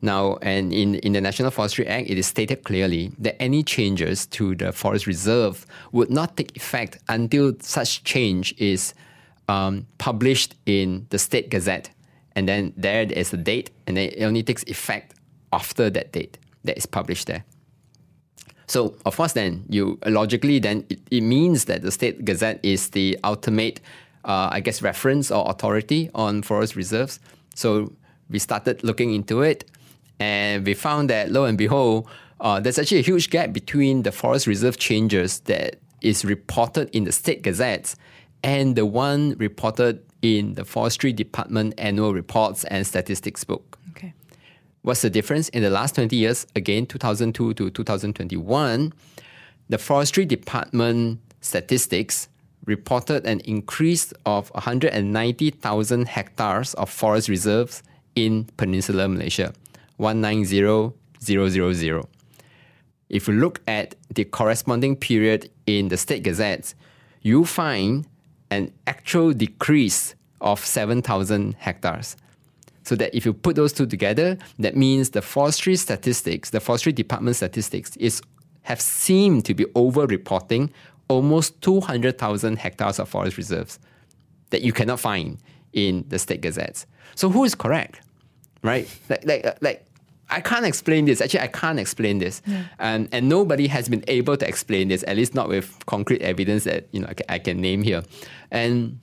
Now, 0.00 0.38
and 0.42 0.72
in, 0.72 0.96
in 0.96 1.12
the 1.12 1.20
National 1.20 1.50
Forestry 1.50 1.86
Act, 1.86 2.08
it 2.08 2.18
is 2.18 2.26
stated 2.26 2.64
clearly 2.64 3.12
that 3.18 3.40
any 3.42 3.62
changes 3.62 4.26
to 4.26 4.54
the 4.54 4.72
forest 4.72 5.06
reserve 5.06 5.66
would 5.92 6.10
not 6.10 6.36
take 6.36 6.56
effect 6.56 6.98
until 7.08 7.54
such 7.60 8.04
change 8.04 8.54
is 8.58 8.94
um, 9.48 9.86
published 9.98 10.54
in 10.66 11.06
the 11.10 11.18
State 11.18 11.50
Gazette. 11.50 11.90
And 12.36 12.48
then 12.48 12.72
there 12.76 13.02
is 13.02 13.32
a 13.32 13.36
date, 13.36 13.70
and 13.86 13.96
then 13.96 14.10
it 14.10 14.22
only 14.22 14.42
takes 14.42 14.62
effect 14.64 15.14
after 15.52 15.90
that 15.90 16.12
date 16.12 16.38
that 16.64 16.76
is 16.76 16.86
published 16.86 17.26
there. 17.26 17.44
So 18.68 18.94
of 19.06 19.16
course, 19.16 19.32
then 19.32 19.64
you 19.68 19.98
logically 20.06 20.58
then 20.58 20.84
it, 20.90 21.00
it 21.10 21.22
means 21.22 21.64
that 21.64 21.82
the 21.82 21.90
state 21.90 22.24
gazette 22.24 22.60
is 22.62 22.90
the 22.90 23.18
ultimate, 23.24 23.80
uh, 24.24 24.48
I 24.50 24.60
guess, 24.60 24.82
reference 24.82 25.30
or 25.30 25.48
authority 25.48 26.10
on 26.14 26.42
forest 26.42 26.76
reserves. 26.76 27.20
So 27.54 27.92
we 28.30 28.38
started 28.38 28.84
looking 28.84 29.14
into 29.14 29.42
it, 29.42 29.64
and 30.20 30.66
we 30.66 30.74
found 30.74 31.10
that 31.10 31.30
lo 31.30 31.44
and 31.44 31.56
behold, 31.56 32.08
uh, 32.40 32.60
there's 32.60 32.78
actually 32.78 32.98
a 32.98 33.02
huge 33.02 33.30
gap 33.30 33.52
between 33.52 34.02
the 34.02 34.12
forest 34.12 34.46
reserve 34.46 34.78
changes 34.78 35.40
that 35.40 35.76
is 36.00 36.24
reported 36.24 36.88
in 36.94 37.04
the 37.04 37.12
state 37.12 37.42
gazettes 37.42 37.96
and 38.42 38.76
the 38.76 38.86
one 38.86 39.34
reported 39.38 40.00
in 40.22 40.54
the 40.54 40.64
forestry 40.64 41.12
department 41.12 41.74
annual 41.78 42.14
reports 42.14 42.64
and 42.64 42.86
statistics 42.86 43.44
book. 43.44 43.78
Okay. 43.90 44.14
What's 44.82 45.02
the 45.02 45.10
difference? 45.10 45.48
In 45.50 45.62
the 45.62 45.70
last 45.70 45.94
20 45.94 46.14
years, 46.16 46.46
again, 46.54 46.86
2002 46.86 47.54
to 47.54 47.70
2021, 47.70 48.92
the 49.68 49.78
Forestry 49.78 50.24
Department 50.24 51.20
statistics 51.40 52.28
reported 52.68 53.26
an 53.26 53.40
increase 53.40 54.12
of 54.26 54.50
190,000 54.50 56.06
hectares 56.06 56.74
of 56.74 56.90
forest 56.90 57.30
reserves 57.30 57.82
in 58.14 58.44
Peninsular 58.58 59.08
Malaysia, 59.08 59.54
190,000. 59.96 62.06
If 63.08 63.26
you 63.26 63.34
look 63.34 63.62
at 63.66 63.94
the 64.14 64.24
corresponding 64.24 64.96
period 64.96 65.50
in 65.66 65.88
the 65.88 65.96
state 65.96 66.22
gazettes, 66.22 66.74
you 67.22 67.46
find 67.46 68.06
an 68.50 68.70
actual 68.86 69.32
decrease 69.32 70.14
of 70.42 70.62
7,000 70.64 71.56
hectares. 71.58 72.16
So 72.84 72.94
that 72.96 73.14
if 73.14 73.24
you 73.24 73.32
put 73.32 73.56
those 73.56 73.72
two 73.72 73.86
together, 73.86 74.36
that 74.58 74.76
means 74.76 75.08
the 75.10 75.22
forestry 75.22 75.76
statistics, 75.76 76.50
the 76.50 76.60
forestry 76.60 76.92
department 76.92 77.36
statistics, 77.36 77.96
is 77.96 78.20
have 78.62 78.80
seemed 78.82 79.46
to 79.46 79.54
be 79.54 79.64
over-reporting 79.74 80.70
almost 81.08 81.60
200,000 81.62 82.58
hectares 82.58 82.98
of 82.98 83.08
forest 83.08 83.36
reserves 83.36 83.78
that 84.50 84.62
you 84.62 84.72
cannot 84.72 85.00
find 85.00 85.38
in 85.72 86.04
the 86.08 86.18
state 86.18 86.40
gazettes. 86.40 86.86
So 87.14 87.28
who 87.28 87.44
is 87.44 87.54
correct, 87.54 88.00
right? 88.62 88.88
Like, 89.08 89.24
like, 89.26 89.46
uh, 89.46 89.54
like 89.60 89.84
I 90.30 90.40
can't 90.40 90.66
explain 90.66 91.06
this. 91.06 91.20
Actually, 91.20 91.40
I 91.40 91.46
can't 91.46 91.78
explain 91.78 92.18
this, 92.18 92.42
and 92.78 93.08
and 93.12 93.28
nobody 93.28 93.66
has 93.66 93.88
been 93.88 94.04
able 94.08 94.36
to 94.36 94.46
explain 94.46 94.88
this. 94.88 95.02
At 95.06 95.16
least 95.16 95.34
not 95.34 95.48
with 95.48 95.84
concrete 95.86 96.22
evidence 96.22 96.64
that 96.64 96.88
you 96.92 97.00
know 97.00 97.08
I 97.08 97.14
can, 97.14 97.26
I 97.28 97.38
can 97.38 97.60
name 97.60 97.82
here, 97.82 98.02
and 98.50 99.00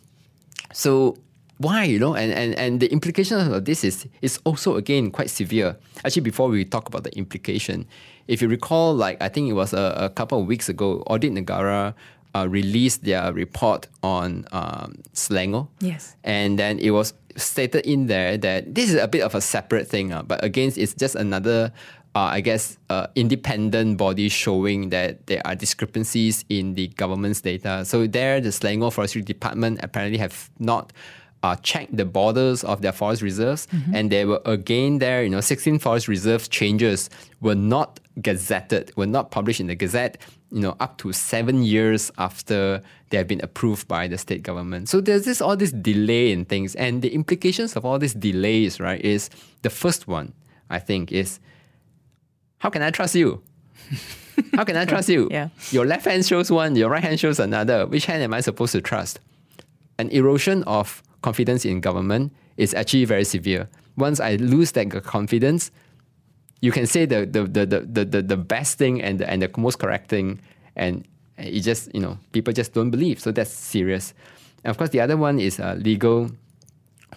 so 0.74 1.18
why 1.58 1.84
you 1.84 1.98
know 1.98 2.15
and, 2.15 2.32
and 2.34 2.54
and 2.56 2.80
the 2.80 2.91
implication 2.91 3.39
of 3.39 3.65
this 3.65 3.84
is 3.84 4.08
is 4.22 4.39
also 4.44 4.76
again 4.76 5.10
quite 5.10 5.30
severe 5.30 5.78
actually 6.04 6.22
before 6.22 6.50
we 6.50 6.65
talk 6.65 6.88
about 6.89 7.04
the 7.04 7.18
implication 7.18 7.88
if 8.28 8.42
you 8.42 8.48
recall 8.48 8.94
like 8.94 9.22
i 9.22 9.30
think 9.30 9.50
it 9.50 9.54
was 9.54 9.74
a, 9.74 9.96
a 9.98 10.10
couple 10.10 10.40
of 10.40 10.48
weeks 10.48 10.70
ago 10.70 11.04
audit 11.08 11.32
negara 11.32 11.94
uh, 12.36 12.48
released 12.50 13.04
their 13.06 13.32
report 13.32 13.88
on 14.04 14.46
um, 14.52 14.96
Selangor. 15.14 15.68
Yes. 15.80 16.16
And 16.24 16.60
then 16.60 16.80
it 16.80 16.92
was 16.92 17.14
stated 17.38 17.86
in 17.86 18.08
there 18.08 18.38
that 18.38 18.76
this 18.76 18.90
is 18.90 18.96
a 18.96 19.08
bit 19.08 19.22
of 19.22 19.36
a 19.36 19.42
separate 19.42 19.88
thing, 19.88 20.12
uh, 20.12 20.22
but 20.22 20.44
again, 20.44 20.72
it's 20.76 20.94
just 20.94 21.16
another, 21.16 21.72
uh, 22.14 22.20
I 22.20 22.42
guess, 22.42 22.78
uh, 22.90 23.08
independent 23.16 23.98
body 23.98 24.28
showing 24.30 24.90
that 24.90 25.28
there 25.28 25.42
are 25.46 25.56
discrepancies 25.56 26.44
in 26.50 26.74
the 26.74 26.88
government's 26.90 27.42
data. 27.42 27.86
So 27.86 28.06
there, 28.06 28.42
the 28.42 28.50
Selangor 28.50 28.92
Forestry 28.92 29.22
Department 29.22 29.80
apparently 29.82 30.18
have 30.18 30.50
not 30.60 30.92
uh, 31.44 31.56
checked 31.58 31.96
the 31.96 32.06
borders 32.06 32.64
of 32.64 32.82
their 32.82 32.92
forest 32.92 33.22
reserves, 33.22 33.68
and 33.94 34.12
there 34.12 34.28
were 34.28 34.42
again 34.46 34.98
there, 34.98 35.24
you 35.24 35.30
know, 35.30 35.42
16 35.42 35.78
forest 35.80 36.08
reserve 36.08 36.50
changes 36.50 37.10
were 37.40 37.54
not 37.54 38.00
gazetted, 38.21 38.95
were 38.95 39.06
not 39.06 39.32
published 39.32 39.60
in 39.60 39.67
the 39.67 39.75
Gazette, 39.75 40.17
you 40.51 40.62
know, 40.62 40.75
up 40.80 40.97
to 40.99 41.12
seven 41.12 41.63
years 41.63 42.12
after 42.17 42.82
they 43.10 43.17
have 43.17 43.28
been 43.28 43.41
approved 43.41 43.88
by 43.88 44.08
the 44.08 44.17
state 44.17 44.43
government. 44.43 44.89
So 44.89 45.01
there's 45.01 45.25
this 45.25 45.41
all 45.41 45.58
this 45.58 45.71
delay 45.71 46.32
in 46.32 46.45
things, 46.45 46.75
and 46.75 47.01
the 47.01 47.13
implications 47.13 47.75
of 47.75 47.86
all 47.86 47.99
these 47.99 48.13
delays, 48.13 48.80
right, 48.80 49.01
is 49.01 49.30
the 49.63 49.69
first 49.69 50.08
one, 50.08 50.34
I 50.69 50.80
think, 50.80 51.12
is 51.12 51.39
how 52.60 52.69
can 52.69 52.82
I 52.82 52.91
trust 52.91 53.15
you? 53.15 53.43
how 54.56 54.63
can 54.63 54.78
I 54.78 54.86
trust 54.86 55.10
you? 55.10 55.28
Yeah. 55.32 55.49
Your 55.71 55.86
left 55.86 56.06
hand 56.06 56.25
shows 56.25 56.49
one, 56.51 56.75
your 56.75 56.89
right 56.89 57.04
hand 57.04 57.19
shows 57.19 57.39
another. 57.39 57.86
Which 57.86 58.06
hand 58.06 58.23
am 58.23 58.34
I 58.34 58.41
supposed 58.41 58.71
to 58.71 58.82
trust? 58.82 59.19
An 59.99 60.10
erosion 60.10 60.63
of 60.63 61.04
confidence 61.21 61.65
in 61.65 61.80
government 61.80 62.34
is 62.58 62.73
actually 62.73 63.06
very 63.06 63.23
severe. 63.23 63.67
Once 63.97 64.19
I 64.19 64.36
lose 64.36 64.71
that 64.73 64.89
confidence, 65.04 65.71
you 66.65 66.71
can 66.71 66.88
say 66.88 67.06
the 67.06 67.25
the, 67.25 67.43
the, 67.43 67.65
the, 67.65 68.06
the, 68.06 68.21
the 68.21 68.38
best 68.38 68.78
thing 68.80 69.01
and 69.01 69.19
the, 69.19 69.30
and 69.30 69.41
the 69.41 69.51
most 69.58 69.78
correct 69.78 70.10
thing, 70.10 70.41
and 70.75 71.06
it 71.38 71.62
just 71.62 71.93
you 71.93 72.01
know 72.01 72.17
people 72.32 72.51
just 72.54 72.73
don't 72.73 72.89
believe. 72.89 73.19
So 73.19 73.32
that's 73.32 73.51
serious. 73.51 74.13
And 74.63 74.71
of 74.71 74.78
course, 74.78 74.89
the 74.89 74.99
other 74.99 75.15
one 75.15 75.39
is 75.39 75.60
uh, 75.60 75.75
legal 75.78 76.32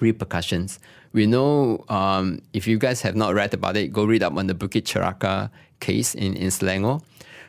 repercussions. 0.00 0.78
We 1.12 1.26
know 1.26 1.84
um, 1.88 2.42
if 2.52 2.66
you 2.66 2.78
guys 2.78 3.00
have 3.00 3.16
not 3.16 3.34
read 3.34 3.54
about 3.54 3.76
it, 3.76 3.90
go 3.90 4.04
read 4.04 4.22
up 4.22 4.36
on 4.36 4.46
the 4.46 4.54
Bukit 4.54 4.84
Cheraka 4.84 5.50
case 5.80 6.14
in, 6.14 6.36
in 6.36 6.48
Selangor. 6.48 7.02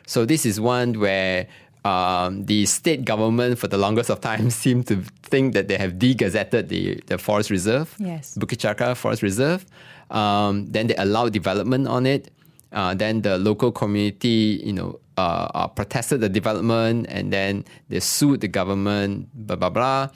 So 0.06 0.24
this 0.24 0.46
is 0.46 0.58
one 0.58 0.98
where 0.98 1.46
um, 1.84 2.46
the 2.46 2.64
state 2.64 3.04
government 3.04 3.58
for 3.58 3.68
the 3.68 3.76
longest 3.76 4.08
of 4.08 4.22
time 4.22 4.48
seem 4.64 4.82
to 4.84 5.02
think 5.22 5.52
that 5.52 5.68
they 5.68 5.76
have 5.76 5.98
de-gazetted 5.98 6.68
the, 6.68 7.02
the 7.06 7.18
forest 7.18 7.50
reserve, 7.50 7.94
yes. 7.98 8.36
Bukit 8.38 8.58
Cheraka 8.58 8.96
Forest 8.96 9.22
Reserve. 9.22 9.66
Um, 10.10 10.66
then 10.66 10.88
they 10.88 10.96
allow 10.96 11.28
development 11.28 11.88
on 11.88 12.06
it. 12.06 12.30
Uh, 12.72 12.94
then 12.94 13.22
the 13.22 13.38
local 13.38 13.72
community, 13.72 14.60
you 14.62 14.72
know, 14.72 15.00
uh, 15.18 15.48
uh, 15.54 15.66
protested 15.66 16.20
the 16.20 16.28
development, 16.28 17.06
and 17.08 17.32
then 17.32 17.64
they 17.88 18.00
sued 18.00 18.40
the 18.40 18.48
government. 18.48 19.28
Blah 19.34 19.56
blah 19.56 19.70
blah. 19.70 20.08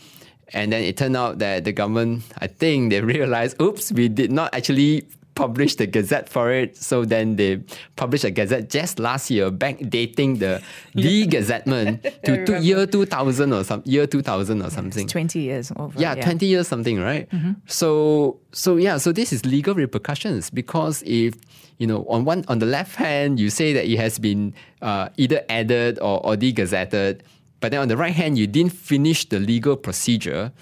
And 0.52 0.72
then 0.72 0.83
it 0.83 0.96
turned 0.96 1.16
out 1.16 1.38
that 1.38 1.64
the 1.64 1.72
government, 1.72 2.22
I 2.38 2.46
think, 2.46 2.90
they 2.90 3.00
realized, 3.16 3.61
oops, 3.61 3.90
we 3.90 4.09
did 4.09 4.30
not 4.30 4.54
actually 4.54 5.07
publish 5.34 5.74
the 5.76 5.86
gazette 5.86 6.28
for 6.28 6.52
it. 6.52 6.76
So 6.76 7.04
then 7.04 7.36
they 7.36 7.62
published 7.96 8.24
a 8.24 8.30
gazette 8.30 8.70
just 8.70 8.98
last 8.98 9.30
year, 9.30 9.50
backdating 9.50 10.38
the 10.38 10.62
the 10.94 11.26
gazettement 11.26 12.02
to, 12.22 12.44
to 12.46 12.60
year 12.60 12.86
2000 12.86 13.52
or 13.52 13.64
some 13.64 13.82
year 13.84 14.06
2000 14.06 14.62
or 14.62 14.70
something. 14.70 15.04
It's 15.04 15.12
20 15.12 15.40
years 15.40 15.72
over. 15.76 15.98
Yeah, 16.00 16.14
20 16.14 16.46
years 16.46 16.68
something, 16.68 17.00
right? 17.00 17.28
So 17.66 18.38
so 18.52 18.76
yeah, 18.76 18.98
so 18.98 19.12
this 19.12 19.32
is 19.32 19.44
legal 19.44 19.74
repercussions 19.74 20.50
because 20.50 21.02
if 21.06 21.34
you 21.78 21.86
know 21.86 22.04
on 22.08 22.24
one 22.24 22.44
on 22.48 22.58
the 22.58 22.66
left 22.66 22.94
hand 22.96 23.40
you 23.40 23.50
say 23.50 23.72
that 23.72 23.86
it 23.86 23.98
has 23.98 24.18
been 24.18 24.54
uh, 24.82 25.08
either 25.16 25.42
added 25.48 25.98
or, 25.98 26.24
or 26.24 26.36
de-gazetted, 26.36 27.20
but 27.60 27.72
then 27.72 27.80
on 27.80 27.88
the 27.88 27.96
right 27.96 28.14
hand 28.14 28.38
you 28.38 28.46
didn't 28.46 28.72
finish 28.72 29.28
the 29.28 29.40
legal 29.40 29.76
procedure. 29.76 30.52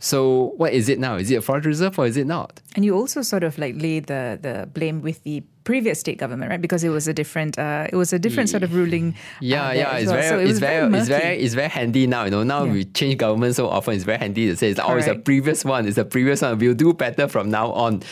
So 0.00 0.52
what 0.56 0.72
is 0.72 0.88
it 0.88 0.98
now? 1.00 1.16
Is 1.16 1.30
it 1.30 1.36
a 1.36 1.42
forest 1.42 1.66
reserve 1.66 1.98
or 1.98 2.06
is 2.06 2.16
it 2.16 2.26
not? 2.26 2.60
And 2.76 2.84
you 2.84 2.94
also 2.94 3.22
sort 3.22 3.42
of 3.42 3.58
like 3.58 3.74
lay 3.82 4.00
the 4.00 4.38
the 4.40 4.68
blame 4.72 5.02
with 5.02 5.22
the 5.24 5.42
previous 5.64 5.98
state 6.00 6.18
government, 6.18 6.50
right? 6.50 6.60
Because 6.62 6.84
it 6.84 6.88
was 6.90 7.08
a 7.08 7.12
different 7.12 7.58
uh, 7.58 7.88
it 7.92 7.96
was 7.96 8.12
a 8.12 8.18
different 8.18 8.48
sort 8.48 8.62
of 8.62 8.72
ruling. 8.74 9.10
uh, 9.10 9.38
Yeah, 9.40 9.72
yeah, 9.72 9.96
it's 9.96 10.06
well. 10.06 10.14
very, 10.16 10.28
So 10.28 10.38
it 10.38 10.42
it's 10.42 10.48
was 10.50 10.58
very, 10.60 10.98
it's 10.98 11.08
very, 11.08 11.38
it's 11.42 11.54
very 11.54 11.68
handy 11.68 12.06
now. 12.06 12.24
You 12.24 12.30
know, 12.30 12.44
now 12.44 12.64
Yeah. 12.64 12.72
we 12.72 12.84
change 12.84 13.18
government 13.18 13.56
so 13.56 13.68
often. 13.68 13.94
It's 13.94 14.04
very 14.04 14.18
handy 14.18 14.46
to 14.48 14.56
say, 14.56 14.70
it's, 14.70 14.80
oh, 14.80 14.96
it's 14.96 15.08
a 15.08 15.16
previous 15.16 15.64
one. 15.64 15.86
It's 15.88 15.98
a 15.98 16.04
previous 16.04 16.42
one. 16.42 16.58
We'll 16.58 16.74
do 16.74 16.94
better 16.94 17.26
from 17.28 17.50
now 17.50 17.72
on. 17.72 18.02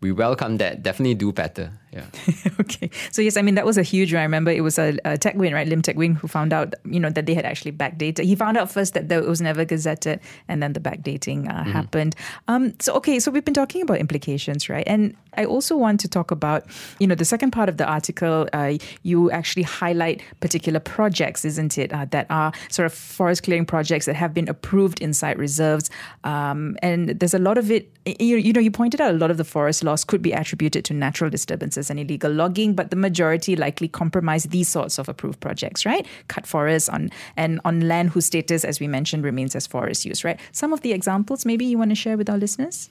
We 0.00 0.10
welcome 0.10 0.56
that. 0.58 0.82
Definitely 0.82 1.14
do 1.14 1.32
better. 1.32 1.70
Yeah. 1.92 2.06
okay. 2.60 2.90
So 3.10 3.20
yes, 3.20 3.36
I 3.36 3.42
mean 3.42 3.54
that 3.54 3.66
was 3.66 3.76
a 3.76 3.82
huge. 3.82 4.14
I 4.14 4.22
remember 4.22 4.50
it 4.50 4.62
was 4.62 4.78
a, 4.78 4.96
a 5.04 5.18
Teck 5.18 5.34
Wyn, 5.34 5.52
right? 5.52 5.68
Lim 5.68 5.82
Teck 5.82 5.96
Wyn, 5.96 6.14
who 6.14 6.26
found 6.26 6.52
out, 6.52 6.74
you 6.86 6.98
know, 6.98 7.10
that 7.10 7.26
they 7.26 7.34
had 7.34 7.44
actually 7.44 7.72
backdated. 7.72 8.24
He 8.24 8.34
found 8.34 8.56
out 8.56 8.70
first 8.70 8.94
that 8.94 9.12
it 9.12 9.28
was 9.28 9.42
never 9.42 9.66
gazetted, 9.66 10.20
and 10.48 10.62
then 10.62 10.72
the 10.72 10.80
backdating 10.80 11.50
uh, 11.50 11.64
happened. 11.64 12.16
Um, 12.48 12.72
so 12.80 12.94
okay, 12.94 13.20
so 13.20 13.30
we've 13.30 13.44
been 13.44 13.52
talking 13.52 13.82
about 13.82 13.98
implications, 13.98 14.70
right? 14.70 14.84
And 14.86 15.14
I 15.36 15.44
also 15.44 15.76
want 15.76 16.00
to 16.00 16.08
talk 16.08 16.30
about, 16.30 16.64
you 16.98 17.06
know, 17.06 17.14
the 17.14 17.26
second 17.26 17.50
part 17.50 17.68
of 17.68 17.76
the 17.76 17.86
article. 17.86 18.48
Uh, 18.54 18.78
you 19.02 19.30
actually 19.30 19.62
highlight 19.62 20.22
particular 20.40 20.80
projects, 20.80 21.44
isn't 21.44 21.76
it, 21.76 21.92
uh, 21.92 22.06
that 22.06 22.26
are 22.30 22.52
sort 22.70 22.86
of 22.86 22.94
forest 22.94 23.42
clearing 23.42 23.66
projects 23.66 24.06
that 24.06 24.16
have 24.16 24.32
been 24.32 24.48
approved 24.48 25.00
inside 25.02 25.38
reserves, 25.38 25.90
um, 26.24 26.78
and 26.82 27.10
there's 27.20 27.34
a 27.34 27.38
lot 27.38 27.58
of 27.58 27.70
it. 27.70 27.90
You, 28.06 28.36
you 28.36 28.52
know, 28.54 28.60
you 28.60 28.70
pointed 28.70 29.00
out 29.00 29.14
a 29.14 29.18
lot 29.18 29.30
of 29.30 29.36
the 29.36 29.44
forest 29.44 29.84
loss 29.84 30.04
could 30.04 30.22
be 30.22 30.32
attributed 30.32 30.84
to 30.86 30.94
natural 30.94 31.30
disturbances 31.30 31.81
and 31.90 31.98
illegal 31.98 32.30
logging, 32.32 32.74
but 32.74 32.90
the 32.90 32.96
majority 32.96 33.56
likely 33.56 33.88
compromise 33.88 34.44
these 34.44 34.68
sorts 34.68 34.98
of 34.98 35.08
approved 35.08 35.40
projects, 35.40 35.84
right? 35.84 36.06
Cut 36.28 36.46
forests 36.46 36.88
on 36.88 37.10
and 37.36 37.60
on 37.64 37.88
land 37.88 38.10
whose 38.10 38.26
status, 38.26 38.64
as 38.64 38.80
we 38.80 38.88
mentioned, 38.88 39.24
remains 39.24 39.54
as 39.54 39.66
forest 39.66 40.04
use, 40.04 40.24
right? 40.24 40.38
Some 40.52 40.72
of 40.72 40.80
the 40.82 40.92
examples 40.92 41.44
maybe 41.44 41.64
you 41.64 41.78
want 41.78 41.90
to 41.90 41.94
share 41.94 42.16
with 42.16 42.28
our 42.28 42.38
listeners? 42.38 42.90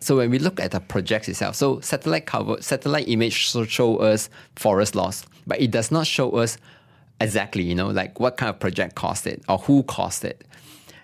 So 0.00 0.16
when 0.16 0.30
we 0.30 0.38
look 0.38 0.60
at 0.60 0.70
the 0.70 0.80
projects 0.80 1.28
itself, 1.28 1.56
so 1.56 1.80
satellite 1.80 2.26
cover, 2.26 2.60
satellite 2.60 3.08
image 3.08 3.34
show 3.68 3.96
us 3.96 4.30
forest 4.56 4.94
loss, 4.94 5.24
but 5.46 5.60
it 5.60 5.70
does 5.70 5.90
not 5.90 6.06
show 6.06 6.30
us 6.32 6.58
exactly, 7.20 7.62
you 7.62 7.74
know, 7.74 7.88
like 7.88 8.20
what 8.20 8.36
kind 8.36 8.50
of 8.50 8.58
project 8.60 8.94
caused 8.94 9.26
it 9.26 9.42
or 9.48 9.58
who 9.58 9.82
caused 9.84 10.24
it. 10.24 10.44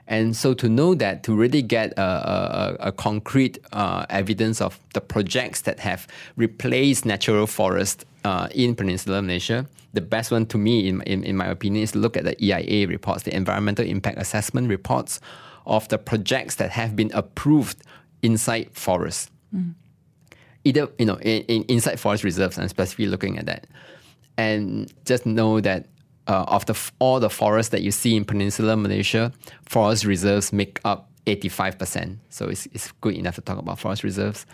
And 0.07 0.37
so 0.37 0.53
to 0.55 0.69
know 0.69 0.95
that, 0.97 1.23
to 1.25 1.35
really 1.35 1.63
get 1.63 1.93
a, 1.93 2.03
a, 2.03 2.77
a- 2.89 2.93
concrete 2.93 3.59
uh, 3.73 4.05
evidence 4.11 4.61
of 4.61 4.79
the 4.93 5.01
projects 5.01 5.63
that 5.63 5.81
have 5.81 6.07
replaced 6.37 7.07
natural 7.07 7.47
forest 7.47 8.05
uh, 8.25 8.49
in 8.55 8.75
Peninsular 8.75 9.23
Malaysia, 9.23 9.67
the 9.95 10.01
best 10.03 10.31
one 10.31 10.45
to 10.47 10.59
me, 10.59 10.89
in, 10.89 11.01
in, 11.03 11.25
in 11.25 11.37
my 11.37 11.47
opinion, 11.47 11.83
is 11.83 11.93
to 11.93 11.99
look 11.99 12.17
at 12.17 12.25
the 12.25 12.37
EIA 12.45 12.87
reports, 12.87 13.23
the 13.23 13.35
Environmental 13.35 13.87
Impact 13.87 14.19
Assessment 14.19 14.69
reports 14.69 15.21
of 15.67 15.89
the 15.89 15.97
projects 15.97 16.57
that 16.57 16.71
have 16.71 16.95
been 16.97 17.11
approved 17.15 17.83
inside 18.23 18.69
forests. 18.73 19.31
Either, 20.65 20.89
you 20.99 21.07
know, 21.07 21.17
in, 21.17 21.43
in, 21.45 21.63
inside 21.65 22.01
forest 22.01 22.25
reserves, 22.25 22.59
I'm 22.59 22.69
specifically 22.69 23.07
looking 23.07 23.39
at 23.39 23.47
that. 23.47 23.67
And 24.37 24.93
just 25.05 25.27
know 25.27 25.61
that 25.61 25.87
uh, 26.27 26.45
of 26.49 26.67
the 26.67 26.91
all 26.99 27.21
the 27.21 27.31
forests 27.31 27.71
that 27.71 27.83
you 27.83 27.91
see 27.91 28.17
in 28.17 28.25
Peninsular 28.25 28.77
Malaysia, 28.77 29.33
forest 29.67 30.05
reserves 30.05 30.53
make 30.53 30.81
up 30.85 31.11
85%. 31.27 32.19
So 32.31 32.49
it's, 32.49 32.67
it's 32.67 32.93
good 33.01 33.15
enough 33.15 33.37
to 33.37 33.41
talk 33.41 33.59
about 33.59 33.79
forest 33.79 34.05
reserves. 34.05 34.47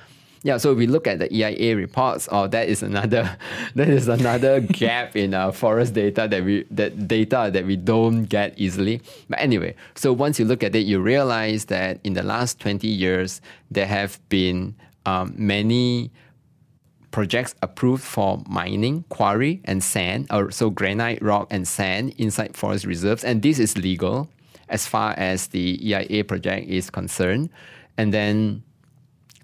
Yeah, 0.43 0.57
so 0.57 0.73
if 0.73 0.79
we 0.79 0.87
look 0.87 1.07
at 1.07 1.19
the 1.19 1.31
EIA 1.35 1.77
reports, 1.77 2.27
oh, 2.33 2.47
that 2.47 2.69
is 2.69 2.83
another 2.83 3.37
that 3.75 3.89
is 3.89 4.09
another 4.09 4.61
gap 4.81 5.15
in 5.15 5.35
our 5.35 5.53
forest 5.53 5.93
data 5.93 6.27
that 6.29 6.45
we 6.45 6.65
that 6.71 7.07
data 7.07 7.51
that 7.53 7.67
we 7.67 7.77
don't 7.77 8.25
get 8.25 8.59
easily. 8.59 9.03
But 9.29 9.41
anyway, 9.41 9.75
so 9.95 10.15
once 10.15 10.39
you 10.39 10.47
look 10.47 10.63
at 10.63 10.75
it, 10.75 10.87
you 10.87 10.99
realize 11.01 11.67
that 11.67 12.01
in 12.05 12.15
the 12.15 12.23
last 12.23 12.59
20 12.59 12.89
years, 12.89 13.43
there 13.71 13.87
have 13.87 14.19
been 14.31 14.75
um, 15.05 15.35
many 15.37 16.11
projects 17.11 17.55
approved 17.63 18.03
for 18.03 18.43
mining, 18.49 19.05
quarry, 19.09 19.61
and 19.65 19.83
sand, 19.83 20.27
or 20.31 20.51
so 20.51 20.71
granite, 20.71 21.21
rock, 21.23 21.49
and 21.51 21.67
sand 21.67 22.15
inside 22.19 22.57
forest 22.57 22.85
reserves. 22.85 23.25
And 23.25 23.43
this 23.43 23.59
is 23.59 23.77
legal 23.77 24.29
as 24.69 24.87
far 24.87 25.15
as 25.17 25.49
the 25.49 25.79
EIA 25.93 26.25
project 26.25 26.69
is 26.69 26.91
concerned. 26.91 27.51
And 27.97 28.15
then 28.15 28.63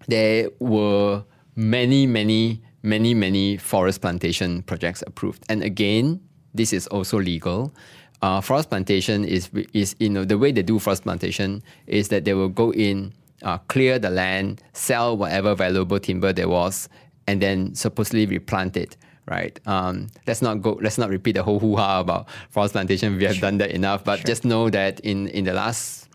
there 0.07 0.51
were 0.61 1.25
many, 1.57 2.07
many, 2.07 2.63
many, 2.83 3.15
many 3.15 3.57
forest 3.57 4.01
plantation 4.01 4.63
projects 4.63 5.03
approved. 5.07 5.45
And 5.49 5.63
again, 5.63 6.21
this 6.55 6.73
is 6.73 6.87
also 6.89 7.19
legal. 7.21 7.75
Uh, 8.23 8.41
forest 8.41 8.71
plantation 8.71 9.25
is 9.25 9.51
is 9.75 9.95
you 9.99 10.09
know 10.09 10.25
the 10.25 10.39
way 10.39 10.51
they 10.51 10.63
do 10.63 10.79
forest 10.79 11.03
plantation 11.03 11.63
is 11.87 12.09
that 12.09 12.25
they 12.25 12.33
will 12.33 12.49
go 12.49 12.73
in, 12.73 13.13
uh, 13.43 13.59
clear 13.69 13.99
the 13.99 14.09
land, 14.09 14.63
sell 14.73 15.17
whatever 15.17 15.55
valuable 15.55 16.01
timber 16.01 16.33
there 16.33 16.49
was, 16.49 16.89
and 17.27 17.41
then 17.41 17.75
supposedly 17.75 18.27
replant 18.27 18.77
it. 18.77 18.97
Right. 19.27 19.59
Um, 19.67 20.07
let's 20.29 20.41
not 20.41 20.63
go. 20.63 20.79
Let's 20.81 20.99
not 20.99 21.11
repeat 21.11 21.33
the 21.33 21.43
whole 21.43 21.59
hoo 21.59 21.75
ha 21.75 21.99
about 21.99 22.29
forest 22.51 22.73
plantation. 22.75 23.17
We 23.17 23.25
have 23.25 23.41
done 23.41 23.59
that 23.59 23.73
enough. 23.73 24.05
But 24.05 24.25
just 24.25 24.45
know 24.45 24.71
that 24.71 25.01
in 25.01 25.27
in 25.29 25.45
the 25.45 25.53
last 25.53 26.07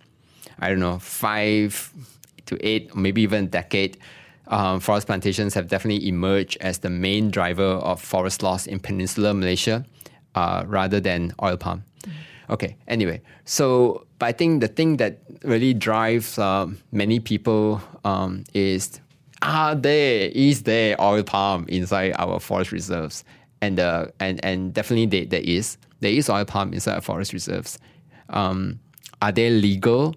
I 0.62 0.70
don't 0.70 0.80
know, 0.80 1.00
five 1.00 1.92
to 2.46 2.58
eight, 2.66 2.96
maybe 2.96 3.24
even 3.24 3.46
a 3.46 3.48
decade, 3.48 3.98
um, 4.48 4.80
forest 4.80 5.08
plantations 5.08 5.56
have 5.56 5.68
definitely 5.68 6.08
emerged 6.08 6.58
as 6.62 6.80
the 6.80 6.90
main 6.90 7.32
driver 7.32 7.64
of 7.64 8.00
forest 8.00 8.44
loss 8.44 8.68
in 8.68 8.80
peninsular 8.80 9.34
Malaysia 9.34 9.84
uh, 10.36 10.64
rather 10.68 11.00
than 11.00 11.34
oil 11.42 11.58
palm. 11.58 11.84
Okay, 12.50 12.76
anyway, 12.88 13.22
so 13.46 14.06
but 14.20 14.26
I 14.28 14.32
think 14.34 14.62
the 14.62 14.68
thing 14.68 14.98
that 14.98 15.20
really 15.44 15.74
drives 15.74 16.38
um, 16.38 16.78
many 16.92 17.20
people 17.20 17.82
um, 18.04 18.44
is 18.54 19.00
are 19.42 19.76
there, 19.76 20.30
is 20.34 20.64
there 20.64 21.00
oil 21.02 21.24
palm 21.24 21.66
inside 21.68 22.14
our 22.18 22.40
forest 22.40 22.72
reserves? 22.72 23.24
And, 23.62 23.80
uh, 23.80 24.08
and, 24.20 24.44
and 24.44 24.74
definitely 24.74 25.06
there, 25.06 25.26
there 25.26 25.42
is. 25.44 25.78
There 26.00 26.12
is 26.12 26.30
oil 26.30 26.46
palm 26.46 26.74
inside 26.74 26.96
our 26.96 27.02
forest 27.02 27.34
reserves. 27.34 27.78
Um, 28.30 28.80
are 29.22 29.32
they 29.32 29.50
legal? 29.50 30.16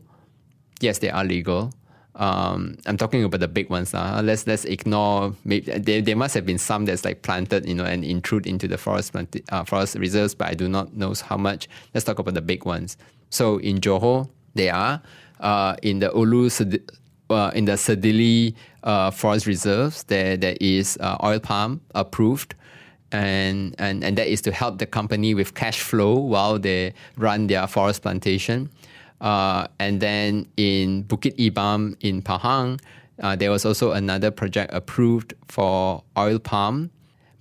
yes, 0.85 0.99
they 0.99 1.11
are 1.11 1.25
legal. 1.25 1.73
Um, 2.17 2.77
I'm 2.87 2.97
talking 2.97 3.25
about 3.25 3.41
the 3.41 3.49
big 3.49 3.71
ones 3.71 3.93
now. 3.93 4.21
Let's 4.21 4.47
let's 4.47 4.65
ignore. 4.65 5.35
Maybe 5.45 5.73
there, 5.79 6.01
there 6.01 6.15
must 6.15 6.35
have 6.35 6.47
been 6.47 6.59
some 6.59 6.85
that's 6.85 7.05
like 7.05 7.23
planted, 7.23 7.67
you 7.67 7.75
know, 7.75 7.85
and 7.85 8.05
intrude 8.05 8.47
into 8.47 8.69
the 8.69 8.79
forest 8.79 9.17
uh, 9.17 9.65
forest 9.65 9.97
reserves, 9.97 10.35
but 10.35 10.49
I 10.49 10.55
do 10.55 10.69
not 10.69 10.95
know 10.95 11.13
how 11.25 11.37
much. 11.37 11.69
Let's 11.93 12.05
talk 12.05 12.21
about 12.21 12.35
the 12.35 12.43
big 12.43 12.65
ones. 12.65 12.97
So 13.31 13.59
in 13.59 13.81
Johor, 13.81 14.29
they 14.55 14.71
are 14.71 15.03
uh, 15.41 15.75
in 15.83 15.99
the 15.99 16.17
Ulu 16.17 16.51
uh, 17.31 17.51
in 17.55 17.65
the 17.65 17.73
Sedili 17.73 18.55
uh, 18.83 19.11
forest 19.11 19.47
reserves. 19.47 20.05
There 20.05 20.37
there 20.37 20.57
is 20.61 20.99
uh, 21.01 21.17
oil 21.23 21.41
palm 21.41 21.81
approved. 21.95 22.55
And, 23.13 23.77
and, 23.79 24.03
and 24.03 24.19
that 24.19 24.27
is 24.27 24.41
to 24.43 24.51
help 24.51 24.79
the 24.79 24.87
company 24.87 25.35
with 25.35 25.55
cash 25.55 25.81
flow 25.81 26.19
while 26.19 26.59
they 26.59 26.95
run 27.17 27.47
their 27.47 27.69
forest 27.69 28.03
plantation. 28.03 28.71
Uh, 29.21 29.69
and 29.79 30.01
then 30.01 30.47
in 30.57 31.05
Bukit 31.05 31.37
Ibam 31.37 31.97
in 32.01 32.23
Pahang, 32.23 32.81
uh, 33.23 33.37
there 33.37 33.51
was 33.51 33.65
also 33.65 33.93
another 33.93 34.31
project 34.31 34.75
approved 34.75 35.35
for 35.47 36.03
oil 36.19 36.39
palm, 36.39 36.91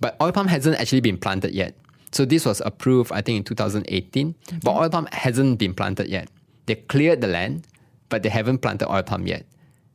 but 0.00 0.16
oil 0.22 0.32
palm 0.32 0.46
hasn't 0.46 0.78
actually 0.80 1.00
been 1.00 1.18
planted 1.18 1.52
yet. 1.52 1.74
So 2.12 2.24
this 2.24 2.46
was 2.46 2.62
approved, 2.64 3.10
I 3.10 3.20
think, 3.20 3.38
in 3.38 3.44
2018, 3.44 4.34
okay. 4.48 4.58
but 4.62 4.70
oil 4.70 4.88
palm 4.88 5.08
hasn't 5.10 5.58
been 5.58 5.74
planted 5.74 6.06
yet. 6.08 6.28
They 6.66 6.76
cleared 6.76 7.20
the 7.20 7.26
land, 7.26 7.66
but 8.08 8.22
they 8.22 8.28
haven't 8.28 8.58
planted 8.58 8.90
oil 8.90 9.02
palm 9.02 9.26
yet. 9.26 9.44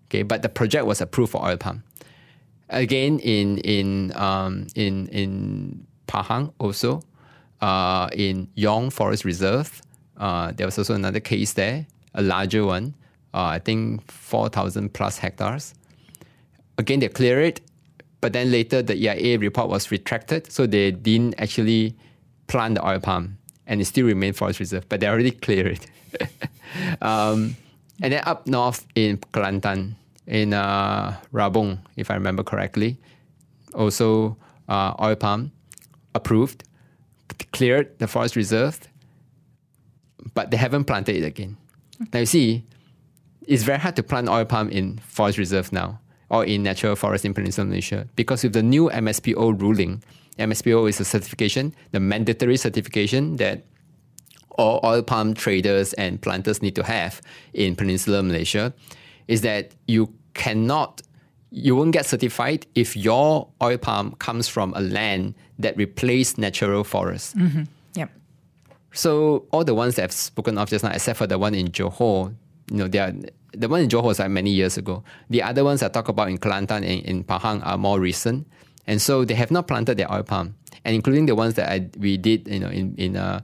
Okay, 0.10 0.24
but 0.24 0.42
the 0.42 0.50
project 0.50 0.86
was 0.86 1.02
approved 1.02 1.32
for 1.32 1.46
oil 1.46 1.58
palm. 1.58 1.84
Again, 2.70 3.20
in 3.20 3.60
in 3.60 4.12
um, 4.16 4.68
in 4.76 5.08
in 5.08 5.86
Pahang 6.08 6.52
also, 6.60 7.02
uh, 7.62 8.10
in 8.14 8.48
Yong 8.56 8.90
Forest 8.90 9.24
Reserve, 9.24 9.82
uh, 10.18 10.52
there 10.52 10.66
was 10.66 10.78
also 10.78 10.96
another 10.96 11.20
case 11.20 11.54
there, 11.54 11.86
a 12.14 12.22
larger 12.22 12.66
one, 12.66 12.96
uh, 13.34 13.44
I 13.44 13.60
think 13.60 14.10
4,000 14.12 14.94
plus 14.94 15.18
hectares. 15.18 15.74
Again, 16.78 17.00
they 17.00 17.10
clear 17.10 17.42
it, 17.42 17.62
but 18.22 18.34
then 18.34 18.52
later 18.52 18.82
the 18.82 18.96
EIA 18.96 19.38
report 19.38 19.70
was 19.70 19.92
retracted, 19.92 20.52
so 20.52 20.66
they 20.66 20.92
didn't 20.92 21.36
actually 21.40 21.96
plant 22.48 22.76
the 22.76 22.88
oil 22.88 23.00
palm, 23.00 23.38
and 23.68 23.82
it 23.82 23.86
still 23.86 24.06
remained 24.06 24.36
forest 24.36 24.60
reserve, 24.60 24.88
but 24.90 25.00
they 25.00 25.08
already 25.08 25.32
cleared 25.46 25.80
it. 25.80 25.88
um, 27.02 27.56
and 28.02 28.14
then 28.14 28.24
up 28.26 28.48
north 28.48 28.86
in 28.96 29.18
Kelantan, 29.18 29.96
in 30.30 30.54
uh, 30.54 31.18
Rabong, 31.34 31.80
if 31.98 32.12
I 32.12 32.14
remember 32.14 32.44
correctly, 32.44 32.98
also 33.74 34.38
uh, 34.70 34.94
oil 35.02 35.16
palm 35.16 35.52
approved, 36.14 36.64
cleared 37.52 37.98
the 37.98 38.08
forest 38.08 38.36
reserve, 38.36 38.80
but 40.36 40.52
they 40.52 40.58
haven't 40.58 40.86
planted 40.86 41.16
it 41.16 41.26
again. 41.26 41.58
Now 42.14 42.20
you 42.20 42.26
see, 42.28 42.64
it's 43.48 43.64
very 43.64 43.80
hard 43.80 43.96
to 43.96 44.04
plant 44.04 44.30
oil 44.30 44.46
palm 44.46 44.70
in 44.70 45.00
forest 45.00 45.40
reserve 45.40 45.74
now 45.74 46.00
or 46.30 46.46
in 46.46 46.62
natural 46.62 46.96
forest 46.96 47.26
in 47.26 47.34
Peninsular 47.34 47.68
Malaysia 47.68 48.08
because 48.16 48.44
with 48.44 48.54
the 48.54 48.62
new 48.62 48.90
MSPO 48.92 49.60
ruling, 49.60 50.04
MSPO 50.38 50.88
is 50.88 51.00
a 51.00 51.06
certification, 51.06 51.76
the 51.92 52.00
mandatory 52.00 52.56
certification 52.56 53.38
that 53.38 53.66
all 54.52 54.80
oil 54.84 55.02
palm 55.02 55.34
traders 55.34 55.94
and 55.94 56.22
planters 56.22 56.62
need 56.62 56.76
to 56.76 56.84
have 56.84 57.20
in 57.54 57.76
Peninsular 57.76 58.22
Malaysia, 58.22 58.74
is 59.28 59.42
that 59.42 59.72
you 59.88 60.14
cannot, 60.34 61.02
you 61.52 61.76
won't 61.76 61.92
get 61.92 62.06
certified 62.06 62.66
if 62.76 62.96
your 62.96 63.48
oil 63.62 63.78
palm 63.78 64.16
comes 64.20 64.48
from 64.48 64.74
a 64.76 64.82
land 64.82 65.36
that 65.58 65.76
replaced 65.78 66.38
natural 66.38 66.84
forest. 66.84 67.38
Mm-hmm. 67.38 67.64
Yep. 67.96 68.12
So 68.94 69.46
all 69.52 69.64
the 69.64 69.76
ones 69.76 69.96
that 69.96 70.04
I've 70.04 70.12
spoken 70.12 70.58
of 70.58 70.70
just 70.70 70.84
now, 70.84 70.92
except 70.92 71.18
for 71.18 71.28
the 71.28 71.38
one 71.38 71.56
in 71.56 71.70
Johor, 71.70 72.34
you 72.70 72.78
know, 72.78 72.88
they 72.88 73.00
are 73.00 73.14
the 73.54 73.68
one 73.68 73.82
in 73.82 73.90
Johor 73.90 74.04
was 74.04 74.20
like 74.20 74.30
many 74.30 74.52
years 74.52 74.78
ago. 74.78 75.04
The 75.30 75.42
other 75.42 75.64
ones 75.64 75.82
I 75.82 75.90
talk 75.90 76.08
about 76.08 76.30
in 76.30 76.38
Kelantan 76.38 76.78
and 76.78 77.04
in 77.04 77.24
Pahang 77.24 77.66
are 77.66 77.78
more 77.78 78.00
recent, 78.00 78.48
and 78.86 79.02
so 79.02 79.26
they 79.26 79.34
have 79.34 79.50
not 79.50 79.68
planted 79.68 79.98
their 79.98 80.12
oil 80.12 80.24
palm, 80.24 80.56
and 80.86 80.96
including 80.96 81.26
the 81.26 81.36
ones 81.36 81.56
that 81.56 81.70
I 81.72 81.90
we 81.98 82.18
did, 82.18 82.48
you 82.48 82.60
know, 82.60 82.70
in 82.70 82.96
in 82.96 83.18
uh, 83.18 83.42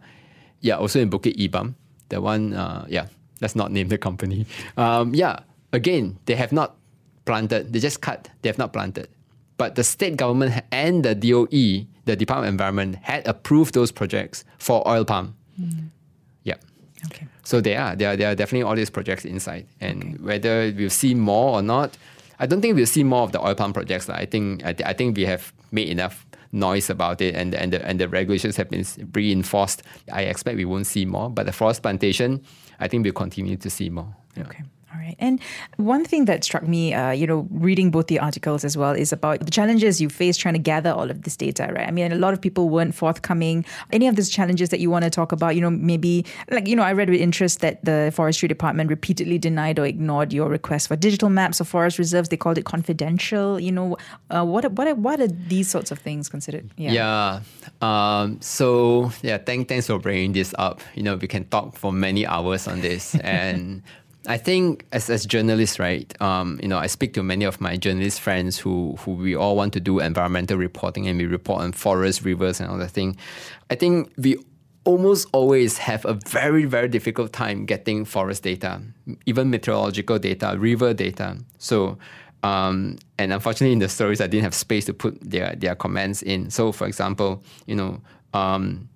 yeah, 0.62 0.78
also 0.78 1.00
in 1.00 1.10
Bukit 1.10 1.38
Ibam, 1.38 1.76
the 2.10 2.22
one, 2.22 2.54
uh, 2.54 2.86
yeah, 2.88 3.08
let's 3.42 3.56
not 3.56 3.72
name 3.72 3.88
the 3.88 3.98
company. 3.98 4.46
Um, 4.78 5.14
yeah, 5.14 5.40
again, 5.74 6.18
they 6.26 6.36
have 6.36 6.52
not 6.52 6.76
planted. 7.26 7.74
They 7.74 7.80
just 7.80 8.02
cut. 8.02 8.30
They 8.42 8.50
have 8.50 8.58
not 8.58 8.74
planted, 8.74 9.10
but 9.58 9.76
the 9.76 9.84
state 9.84 10.18
government 10.18 10.64
and 10.72 11.04
the 11.04 11.16
DOE 11.16 11.88
the 12.06 12.16
Department 12.16 12.48
of 12.48 12.54
Environment 12.54 12.96
had 13.02 13.28
approved 13.28 13.74
those 13.74 13.92
projects 13.92 14.46
for 14.58 14.88
oil 14.88 15.04
palm. 15.04 15.36
Mm. 15.60 15.90
Yeah. 16.44 16.56
Okay. 17.08 17.28
So 17.44 17.62
there 17.62 17.82
are, 17.82 17.96
there 17.96 18.14
are, 18.14 18.16
there 18.16 18.32
are 18.32 18.36
definitely 18.36 18.64
all 18.64 18.76
these 18.76 18.90
projects 18.90 19.26
inside. 19.26 19.68
And 19.82 20.04
okay. 20.04 20.24
whether 20.24 20.74
we'll 20.76 20.90
see 20.90 21.14
more 21.14 21.58
or 21.58 21.62
not, 21.62 21.98
I 22.40 22.46
don't 22.46 22.62
think 22.62 22.76
we'll 22.76 22.86
see 22.86 23.04
more 23.04 23.24
of 23.24 23.32
the 23.32 23.46
oil 23.46 23.56
palm 23.56 23.74
projects. 23.74 24.10
I 24.10 24.26
think, 24.26 24.64
I, 24.64 24.74
th- 24.74 24.88
I 24.88 24.94
think 24.94 25.18
we 25.18 25.26
have 25.26 25.52
made 25.72 25.90
enough 25.90 26.26
noise 26.52 26.90
about 26.90 27.22
it 27.22 27.36
and, 27.36 27.54
and, 27.54 27.74
the, 27.74 27.86
and 27.86 28.00
the 28.00 28.08
regulations 28.08 28.56
have 28.58 28.70
been 28.70 28.86
reinforced. 29.14 29.84
I 30.12 30.24
expect 30.24 30.58
we 30.58 30.66
won't 30.66 30.88
see 30.88 31.06
more, 31.06 31.30
but 31.30 31.46
the 31.46 31.52
forest 31.52 31.82
plantation, 31.82 32.44
I 32.80 32.88
think 32.88 33.04
we'll 33.04 33.14
continue 33.14 33.58
to 33.58 33.70
see 33.70 33.90
more. 33.90 34.16
Yeah. 34.36 34.44
Okay. 34.44 34.64
All 34.96 35.02
right. 35.02 35.16
And 35.20 35.42
one 35.76 36.06
thing 36.06 36.26
that 36.26 36.44
struck 36.44 36.64
me, 36.68 36.94
uh, 36.94 37.12
you 37.12 37.28
know, 37.28 37.48
reading 37.52 37.92
both 37.92 38.08
the 38.08 38.20
articles 38.20 38.64
as 38.64 38.78
well, 38.78 38.92
is 38.92 39.12
about 39.12 39.40
the 39.40 39.52
challenges 39.52 40.00
you 40.00 40.10
face 40.10 40.38
trying 40.38 40.54
to 40.54 40.60
gather 40.60 40.92
all 40.92 41.12
of 41.12 41.24
this 41.24 41.36
data, 41.36 41.70
right? 41.76 41.88
I 41.88 41.92
mean, 41.92 42.12
a 42.12 42.16
lot 42.16 42.34
of 42.34 42.40
people 42.40 42.70
weren't 42.70 42.96
forthcoming. 42.96 43.66
Any 43.92 44.08
of 44.08 44.16
these 44.16 44.30
challenges 44.30 44.70
that 44.70 44.80
you 44.80 44.90
want 44.90 45.04
to 45.04 45.10
talk 45.10 45.32
about, 45.32 45.56
you 45.56 45.62
know, 45.62 45.70
maybe 45.70 46.26
like, 46.50 46.68
you 46.68 46.76
know, 46.76 46.84
I 46.84 46.94
read 46.94 47.10
with 47.10 47.20
interest 47.20 47.60
that 47.60 47.84
the 47.84 48.12
Forestry 48.16 48.48
Department 48.48 48.90
repeatedly 48.90 49.38
denied 49.38 49.80
or 49.80 49.86
ignored 49.86 50.32
your 50.32 50.48
request 50.48 50.88
for 50.88 50.96
digital 50.96 51.30
maps 51.30 51.60
of 51.60 51.68
forest 51.68 52.00
reserves. 52.00 52.30
They 52.30 52.38
called 52.38 52.58
it 52.58 52.66
confidential. 52.66 53.60
You 53.60 53.74
know, 53.74 53.98
uh, 54.30 54.46
what, 54.46 54.72
what, 54.72 54.98
what 54.98 55.20
are 55.20 55.28
these 55.28 55.70
sorts 55.70 55.92
of 55.92 56.00
things 56.00 56.30
considered? 56.30 56.70
Yeah. 56.78 56.92
Yeah. 56.92 57.42
Um, 57.82 58.40
so, 58.40 59.12
yeah, 59.22 59.40
thank, 59.40 59.68
thanks 59.68 59.88
for 59.88 60.00
bringing 60.00 60.32
this 60.32 60.56
up. 60.58 60.80
You 60.94 61.04
know, 61.04 61.18
we 61.18 61.28
can 61.28 61.44
talk 61.46 61.76
for 61.76 61.92
many 61.92 62.26
hours 62.26 62.66
on 62.68 62.80
this. 62.80 63.16
and 63.24 63.84
I 64.28 64.38
think 64.38 64.86
as, 64.92 65.10
as 65.10 65.26
journalists, 65.26 65.80
right, 65.80 66.20
um, 66.22 66.60
you 66.62 66.68
know, 66.68 66.78
I 66.78 66.88
speak 66.88 67.14
to 67.14 67.24
many 67.24 67.46
of 67.46 67.62
my 67.62 67.78
journalist 67.78 68.20
friends 68.22 68.58
who 68.58 68.96
who 69.00 69.12
we 69.12 69.36
all 69.36 69.56
want 69.56 69.74
to 69.74 69.80
do 69.80 70.00
environmental 70.00 70.58
reporting 70.58 71.08
and 71.08 71.18
we 71.18 71.26
report 71.26 71.62
on 71.62 71.72
forests, 71.72 72.24
rivers, 72.24 72.60
and 72.60 72.70
all 72.70 72.78
that 72.78 72.92
thing. 72.92 73.18
I 73.70 73.76
think 73.76 74.12
we 74.18 74.38
almost 74.84 75.28
always 75.32 75.78
have 75.78 76.06
a 76.06 76.14
very 76.28 76.66
very 76.66 76.88
difficult 76.88 77.34
time 77.34 77.66
getting 77.66 78.06
forest 78.06 78.44
data, 78.44 78.82
even 79.26 79.50
meteorological 79.50 80.20
data, 80.20 80.56
river 80.58 80.94
data. 80.94 81.38
So. 81.58 81.98
Um, 82.44 82.98
and 83.18 83.34
unfortunately, 83.34 83.74
in 83.74 83.80
the 83.80 83.90
stories, 83.90 84.22
I 84.22 84.28
didn't 84.28 84.44
have 84.44 84.54
space 84.54 84.86
to 84.86 84.94
put 84.94 85.20
their, 85.20 85.56
their 85.56 85.74
comments 85.74 86.22
in. 86.22 86.52
So, 86.52 86.72
for 86.72 86.86
example, 86.86 87.42
you 87.66 87.74
know, 87.76 88.02
um, 88.36 88.88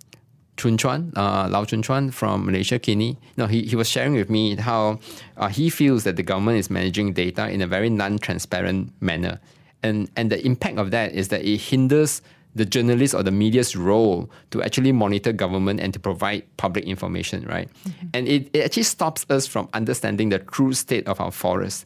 Chun 0.60 0.78
Chuan, 0.78 1.14
uh, 1.16 1.48
Lau 1.50 1.64
Chun 1.64 1.82
Chuan 1.82 2.12
from 2.12 2.46
Malaysiakini, 2.46 3.16
no, 3.38 3.48
he, 3.48 3.64
he 3.64 3.76
was 3.78 3.88
sharing 3.88 4.14
with 4.14 4.30
me 4.30 4.56
how 4.56 5.00
uh, 5.38 5.48
he 5.48 5.70
feels 5.70 6.04
that 6.04 6.18
the 6.18 6.24
government 6.24 6.58
is 6.58 6.70
managing 6.70 7.14
data 7.14 7.50
in 7.50 7.62
a 7.62 7.68
very 7.68 7.90
non-transparent 7.90 8.92
manner. 9.02 9.40
And, 9.82 10.12
and 10.18 10.30
the 10.30 10.46
impact 10.46 10.78
of 10.78 10.92
that 10.92 11.14
is 11.14 11.30
that 11.30 11.46
it 11.46 11.58
hinders 11.58 12.22
the 12.56 12.66
journalist 12.66 13.14
or 13.14 13.24
the 13.24 13.32
media's 13.32 13.74
role 13.76 14.30
to 14.52 14.62
actually 14.62 14.92
monitor 14.92 15.32
government 15.32 15.80
and 15.80 15.94
to 15.94 16.00
provide 16.00 16.44
public 16.58 16.84
information, 16.84 17.46
right? 17.46 17.70
Mm-hmm. 17.70 18.08
And 18.14 18.28
it, 18.28 18.50
it 18.52 18.66
actually 18.66 18.84
stops 18.84 19.26
us 19.30 19.48
from 19.48 19.70
understanding 19.74 20.28
the 20.28 20.40
true 20.40 20.74
state 20.74 21.08
of 21.08 21.22
our 21.22 21.32
forests. 21.32 21.86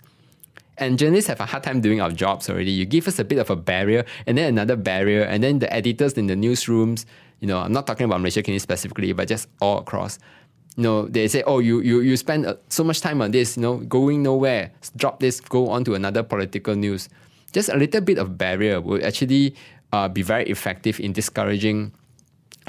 And 0.79 0.97
journalists 0.97 1.27
have 1.27 1.39
a 1.39 1.45
hard 1.45 1.62
time 1.62 1.81
doing 1.81 2.01
our 2.01 2.09
jobs 2.09 2.49
already. 2.49 2.71
You 2.71 2.86
give 2.86 3.07
us 3.07 3.19
a 3.19 3.23
bit 3.23 3.38
of 3.38 3.51
a 3.51 3.55
barrier 3.55 4.03
and 4.25 4.36
then 4.36 4.49
another 4.49 4.75
barrier, 4.75 5.21
and 5.21 5.43
then 5.43 5.59
the 5.59 5.71
editors 5.71 6.13
in 6.13 6.25
the 6.25 6.33
newsrooms, 6.33 7.05
you 7.43 7.47
know, 7.47 7.60
I'm 7.60 7.73
not 7.73 7.86
talking 7.86 8.06
about 8.06 8.21
Malaysiakini 8.21 8.62
specifically, 8.62 9.12
but 9.12 9.27
just 9.27 9.49
all 9.60 9.79
across. 9.79 10.17
You 10.77 10.84
know, 10.84 11.08
they 11.10 11.27
say, 11.27 11.43
oh, 11.43 11.60
you 11.60 11.82
you 11.82 11.99
you 11.99 12.15
spend 12.15 12.45
uh, 12.45 12.56
so 12.69 12.86
much 12.86 13.01
time 13.01 13.21
on 13.21 13.32
this, 13.32 13.58
you 13.58 13.63
know, 13.63 13.84
going 13.84 14.23
nowhere. 14.23 14.71
Drop 14.95 15.19
this, 15.19 15.41
go 15.41 15.67
on 15.67 15.84
to 15.84 15.93
another 15.93 16.23
political 16.23 16.73
news. 16.73 17.10
Just 17.51 17.67
a 17.67 17.75
little 17.75 17.99
bit 17.99 18.17
of 18.17 18.38
barrier 18.38 18.79
will 18.79 19.06
actually 19.06 19.56
uh, 19.91 20.08
be 20.08 20.21
very 20.21 20.47
effective 20.49 21.01
in 21.01 21.12
discouraging 21.12 21.91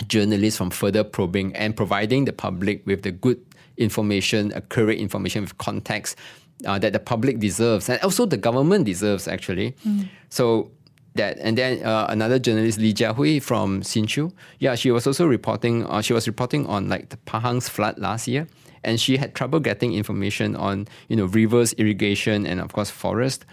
journalists 0.08 0.58
from 0.58 0.70
further 0.70 1.04
probing 1.04 1.54
and 1.54 1.76
providing 1.76 2.24
the 2.24 2.32
public 2.32 2.84
with 2.84 3.04
the 3.04 3.12
good 3.12 3.38
information, 3.76 4.52
accurate 4.54 4.98
information 4.98 5.42
with 5.42 5.56
context 5.58 6.18
uh, 6.66 6.80
that 6.80 6.92
the 6.92 6.98
public 6.98 7.38
deserves 7.38 7.88
and 7.88 8.02
also 8.02 8.26
the 8.26 8.36
government 8.36 8.86
deserves 8.86 9.28
actually. 9.28 9.76
Mm. 9.86 10.08
So 10.30 10.72
that 11.14 11.38
and 11.38 11.56
then 11.56 11.84
uh, 11.84 12.06
another 12.08 12.38
journalist 12.38 12.78
Li 12.78 12.92
Jiahui 12.92 13.42
from 13.42 13.82
Sin 13.82 14.06
Chew, 14.06 14.32
yeah, 14.58 14.74
she 14.74 14.90
was 14.90 15.06
also 15.06 15.26
reporting. 15.26 15.86
Uh, 15.86 16.00
she 16.00 16.12
was 16.12 16.26
reporting 16.26 16.66
on 16.66 16.88
like 16.88 17.10
the 17.10 17.16
Pahang's 17.18 17.68
flood 17.68 17.98
last 17.98 18.26
year, 18.26 18.46
and 18.82 19.00
she 19.00 19.16
had 19.16 19.34
trouble 19.34 19.60
getting 19.60 19.94
information 19.94 20.56
on 20.56 20.88
you 21.08 21.16
know 21.16 21.26
rivers, 21.26 21.72
irrigation, 21.74 22.46
and 22.46 22.60
of 22.60 22.72
course 22.72 22.90
forest. 22.90 23.44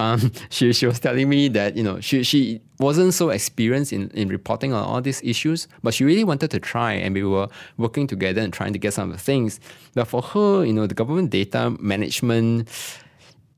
Um, 0.00 0.32
she 0.50 0.72
she 0.72 0.86
was 0.86 0.98
telling 0.98 1.28
me 1.28 1.48
that 1.48 1.76
you 1.76 1.82
know 1.82 2.00
she 2.00 2.24
she 2.24 2.60
wasn't 2.80 3.14
so 3.14 3.30
experienced 3.30 3.92
in, 3.92 4.10
in 4.10 4.28
reporting 4.28 4.72
on 4.72 4.82
all 4.82 5.00
these 5.00 5.22
issues, 5.22 5.68
but 5.82 5.94
she 5.94 6.04
really 6.04 6.24
wanted 6.24 6.50
to 6.50 6.58
try, 6.58 6.92
and 6.92 7.14
we 7.14 7.22
were 7.22 7.48
working 7.76 8.06
together 8.06 8.40
and 8.40 8.52
trying 8.52 8.72
to 8.72 8.78
get 8.78 8.92
some 8.92 9.10
of 9.10 9.16
the 9.16 9.22
things. 9.22 9.60
But 9.94 10.06
for 10.06 10.20
her, 10.20 10.64
you 10.64 10.72
know, 10.72 10.86
the 10.86 10.94
government 10.94 11.30
data 11.30 11.70
management 11.78 12.68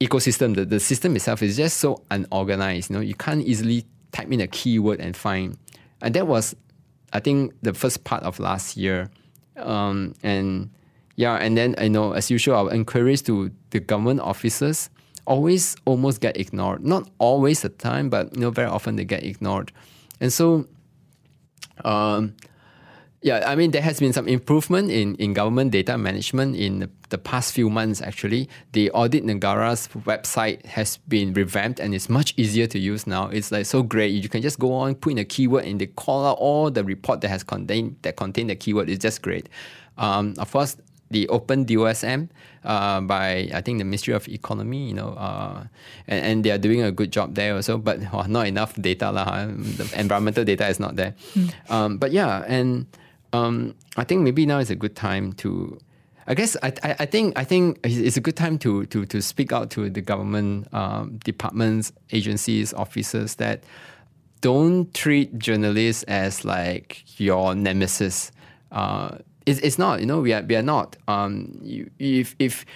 ecosystem, 0.00 0.54
the, 0.54 0.64
the 0.64 0.80
system 0.80 1.16
itself 1.16 1.42
is 1.42 1.56
just 1.56 1.78
so 1.78 2.02
unorganized. 2.10 2.90
You 2.90 2.96
know, 2.96 3.02
you 3.02 3.14
can't 3.14 3.42
easily 3.44 3.84
type 4.12 4.30
in 4.30 4.40
a 4.40 4.46
keyword 4.46 5.00
and 5.00 5.16
find. 5.16 5.58
And 6.02 6.14
that 6.14 6.26
was, 6.26 6.54
I 7.12 7.20
think, 7.20 7.54
the 7.62 7.74
first 7.74 8.04
part 8.04 8.22
of 8.22 8.38
last 8.38 8.76
year. 8.76 9.10
Um, 9.56 10.14
and 10.22 10.70
yeah, 11.16 11.36
and 11.36 11.56
then 11.56 11.74
I 11.78 11.88
know 11.88 12.12
as 12.12 12.30
usual, 12.30 12.56
our 12.56 12.72
inquiries 12.72 13.22
to 13.22 13.50
the 13.70 13.80
government 13.80 14.20
officers 14.20 14.90
always 15.26 15.76
almost 15.86 16.20
get 16.20 16.36
ignored. 16.36 16.84
Not 16.84 17.08
always 17.18 17.62
the 17.62 17.70
time, 17.70 18.10
but 18.10 18.34
you 18.34 18.40
know, 18.40 18.50
very 18.50 18.68
often 18.68 18.96
they 18.96 19.04
get 19.04 19.24
ignored. 19.24 19.72
And 20.20 20.32
so 20.32 20.66
um, 21.84 22.34
yeah, 23.26 23.42
I 23.44 23.56
mean, 23.56 23.72
there 23.72 23.82
has 23.82 23.98
been 23.98 24.12
some 24.12 24.28
improvement 24.28 24.88
in, 24.88 25.16
in 25.16 25.34
government 25.34 25.72
data 25.72 25.98
management 25.98 26.54
in 26.54 26.78
the, 26.78 26.90
the 27.08 27.18
past 27.18 27.52
few 27.52 27.68
months, 27.68 28.00
actually. 28.00 28.48
The 28.70 28.88
Audit 28.92 29.24
Negara's 29.24 29.88
website 30.06 30.64
has 30.64 30.98
been 31.08 31.32
revamped 31.32 31.80
and 31.80 31.92
it's 31.92 32.08
much 32.08 32.34
easier 32.36 32.68
to 32.68 32.78
use 32.78 33.04
now. 33.04 33.26
It's 33.26 33.50
like 33.50 33.66
so 33.66 33.82
great. 33.82 34.12
You 34.12 34.28
can 34.28 34.42
just 34.42 34.60
go 34.60 34.72
on, 34.72 34.94
put 34.94 35.10
in 35.10 35.18
a 35.18 35.24
keyword, 35.24 35.64
and 35.64 35.80
they 35.80 35.86
call 35.88 36.24
out 36.24 36.38
all 36.38 36.70
the 36.70 36.84
report 36.84 37.20
that 37.22 37.28
has 37.28 37.42
contained 37.42 37.96
that 38.02 38.14
contain 38.14 38.46
the 38.46 38.54
keyword. 38.54 38.88
It's 38.88 39.02
just 39.02 39.22
great. 39.22 39.48
Um, 39.98 40.34
of 40.38 40.52
course, 40.52 40.76
the 41.10 41.26
Open 41.26 41.66
DOSM 41.66 42.28
uh, 42.62 43.00
by 43.00 43.50
I 43.52 43.60
think 43.60 43.78
the 43.78 43.84
Ministry 43.84 44.14
of 44.14 44.28
Economy, 44.28 44.86
you 44.86 44.94
know, 44.94 45.14
uh, 45.18 45.64
and, 46.06 46.26
and 46.26 46.44
they 46.44 46.52
are 46.52 46.58
doing 46.58 46.80
a 46.82 46.92
good 46.92 47.10
job 47.10 47.34
there 47.34 47.56
also, 47.56 47.76
but 47.76 47.98
well, 48.12 48.28
not 48.28 48.46
enough 48.46 48.74
data 48.80 49.10
lah. 49.10 49.46
The 49.46 49.90
environmental 49.98 50.44
data 50.44 50.68
is 50.68 50.78
not 50.78 50.94
there. 50.94 51.16
Mm. 51.34 51.54
Um, 51.70 51.98
but 51.98 52.12
yeah, 52.12 52.44
and 52.46 52.86
um, 53.36 53.74
I 53.96 54.04
think 54.04 54.22
maybe 54.22 54.46
now 54.46 54.58
is 54.58 54.70
a 54.70 54.76
good 54.76 54.96
time 54.96 55.32
to. 55.34 55.78
I 56.28 56.34
guess 56.34 56.56
I, 56.62 56.72
I, 56.82 56.96
I 57.00 57.06
think 57.06 57.38
I 57.38 57.44
think 57.44 57.78
it's 57.84 58.16
a 58.16 58.20
good 58.20 58.36
time 58.36 58.58
to 58.58 58.86
to 58.86 59.06
to 59.06 59.22
speak 59.22 59.52
out 59.52 59.70
to 59.70 59.88
the 59.90 60.00
government 60.00 60.72
um, 60.74 61.18
departments, 61.24 61.92
agencies, 62.12 62.72
officers 62.74 63.36
that 63.36 63.62
don't 64.40 64.92
treat 64.92 65.38
journalists 65.38 66.02
as 66.04 66.44
like 66.44 67.04
your 67.18 67.54
nemesis. 67.54 68.32
Uh, 68.72 69.18
it's, 69.46 69.60
it's 69.60 69.78
not. 69.78 70.00
You 70.00 70.06
know, 70.06 70.20
we 70.20 70.32
are 70.32 70.42
we 70.42 70.56
are 70.56 70.62
not. 70.62 70.96
Um, 71.06 71.58
you, 71.62 71.90
if 71.98 72.34
if 72.38 72.66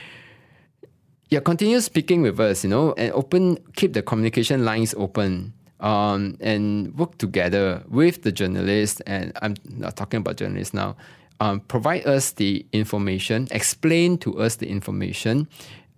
yeah, 1.30 1.40
continue 1.40 1.80
speaking 1.80 2.22
with 2.22 2.38
us. 2.38 2.62
You 2.62 2.70
know, 2.70 2.92
and 2.96 3.12
open 3.12 3.58
keep 3.74 3.94
the 3.94 4.02
communication 4.02 4.64
lines 4.64 4.94
open 4.96 5.54
um, 5.80 6.36
and 6.40 6.96
work 6.96 7.18
together 7.18 7.82
with 7.88 8.22
the 8.22 8.32
journalists. 8.32 9.00
And 9.02 9.32
I'm 9.42 9.56
not 9.64 9.96
talking 9.96 10.18
about 10.18 10.36
journalists 10.36 10.74
now. 10.74 10.96
Um, 11.40 11.60
provide 11.60 12.06
us 12.06 12.32
the 12.32 12.66
information, 12.72 13.48
explain 13.50 14.18
to 14.18 14.40
us 14.40 14.56
the 14.56 14.68
information, 14.68 15.48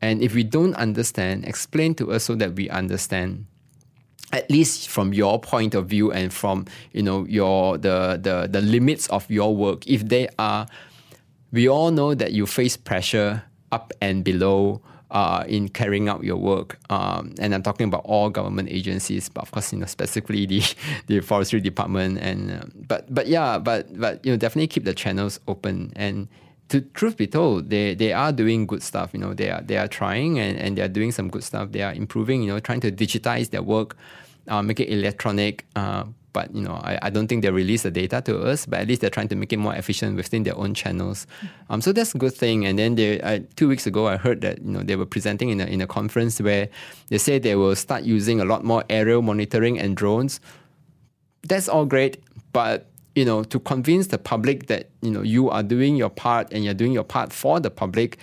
and 0.01 0.23
if 0.23 0.35
we 0.35 0.45
don't 0.45 0.75
understand, 0.75 1.45
explain 1.45 1.95
to 1.97 2.12
us 2.12 2.25
so 2.25 2.35
that 2.37 2.55
we 2.55 2.71
understand. 2.71 3.47
At 4.33 4.51
least 4.51 4.88
from 4.88 5.12
your 5.12 5.38
point 5.40 5.75
of 5.75 5.87
view 5.87 6.11
and 6.11 6.33
from 6.33 6.66
you 6.92 7.03
know 7.03 7.27
your 7.27 7.77
the 7.77 8.18
the 8.23 8.49
the 8.51 8.62
limits 8.62 9.07
of 9.09 9.29
your 9.31 9.55
work. 9.55 9.87
If 9.87 10.09
they 10.09 10.29
are, 10.38 10.66
we 11.53 11.68
all 11.68 11.90
know 11.90 12.14
that 12.14 12.33
you 12.33 12.47
face 12.47 12.77
pressure 12.77 13.42
up 13.71 13.92
and 14.01 14.25
below 14.25 14.81
uh, 15.12 15.44
in 15.46 15.68
carrying 15.68 16.09
out 16.09 16.25
your 16.25 16.37
work. 16.37 16.79
Um, 16.90 17.35
and 17.38 17.55
I'm 17.55 17.62
talking 17.62 17.87
about 17.87 18.05
all 18.05 18.31
government 18.31 18.70
agencies, 18.70 19.29
but 19.29 19.42
of 19.42 19.51
course, 19.51 19.72
you 19.72 19.79
know, 19.79 19.87
specifically 19.87 20.46
the, 20.46 20.64
the 21.07 21.20
forestry 21.20 21.61
department. 21.61 22.18
And 22.18 22.51
um, 22.51 22.72
but 22.88 23.14
but 23.14 23.29
yeah, 23.29 23.59
but 23.59 23.98
but 23.98 24.25
you 24.25 24.33
know, 24.33 24.37
definitely 24.37 24.68
keep 24.68 24.85
the 24.85 24.94
channels 24.94 25.38
open. 25.46 25.92
And 25.96 26.29
to 26.70 26.81
truth 26.81 27.18
be 27.18 27.27
told, 27.27 27.68
they 27.70 27.94
they 27.94 28.12
are 28.12 28.33
doing 28.33 28.66
good 28.66 28.83
stuff. 28.83 29.11
You 29.12 29.20
know, 29.20 29.35
they 29.35 29.51
are 29.51 29.61
they 29.61 29.77
are 29.77 29.88
trying 29.88 30.38
and, 30.38 30.59
and 30.59 30.79
they 30.79 30.83
are 30.83 30.88
doing 30.88 31.12
some 31.12 31.29
good 31.29 31.44
stuff. 31.44 31.72
They 31.72 31.83
are 31.83 31.92
improving. 31.92 32.42
You 32.42 32.55
know, 32.55 32.59
trying 32.59 32.81
to 32.81 32.90
digitize 32.90 33.51
their 33.51 33.62
work, 33.62 33.96
uh, 34.48 34.62
make 34.62 34.81
it 34.81 34.88
electronic. 34.88 35.66
Uh, 35.77 36.05
but 36.33 36.55
you 36.55 36.62
know, 36.62 36.81
I, 36.83 36.99
I 37.03 37.11
don't 37.11 37.29
think 37.29 37.42
they 37.42 37.51
release 37.51 37.83
the 37.83 37.90
data 37.90 38.21
to 38.23 38.42
us, 38.42 38.66
but 38.66 38.81
at 38.81 38.88
least 38.88 39.01
they're 39.01 39.11
trying 39.11 39.29
to 39.29 39.37
make 39.37 39.53
it 39.53 39.59
more 39.59 39.75
efficient 39.75 40.16
within 40.16 40.42
their 40.42 40.57
own 40.57 40.75
channels. 40.75 41.27
Um, 41.68 41.81
so 41.81 41.92
that's 41.92 42.14
a 42.14 42.18
good 42.18 42.35
thing. 42.35 42.64
And 42.64 42.79
then 42.79 42.95
they, 42.95 43.21
I, 43.23 43.40
two 43.57 43.68
weeks 43.68 43.87
ago, 43.87 44.09
I 44.09 44.16
heard 44.16 44.40
that 44.42 44.62
you 44.62 44.71
know 44.71 44.83
they 44.83 44.97
were 44.97 45.07
presenting 45.07 45.51
in 45.51 45.61
a 45.61 45.66
in 45.66 45.81
a 45.81 45.87
conference 45.87 46.40
where 46.40 46.68
they 47.09 47.18
say 47.18 47.38
they 47.38 47.57
will 47.57 47.77
start 47.77 48.05
using 48.05 48.40
a 48.40 48.45
lot 48.45 48.64
more 48.64 48.85
aerial 48.88 49.23
monitoring 49.23 49.79
and 49.79 49.97
drones. 49.97 50.40
That's 51.42 51.68
all 51.68 51.85
great, 51.85 52.23
but 52.53 52.87
you 53.14 53.25
know, 53.25 53.45
to 53.45 53.61
convince 53.61 54.07
the 54.07 54.18
public 54.18 54.66
that 54.68 54.90
you 55.03 55.11
know 55.11 55.23
you 55.23 55.51
are 55.51 55.62
doing 55.62 55.97
your 55.97 56.11
part 56.11 56.53
and 56.53 56.64
you're 56.64 56.75
doing 56.75 56.92
your 56.92 57.05
part 57.05 57.33
for 57.33 57.61
the 57.61 57.71
public, 57.71 58.18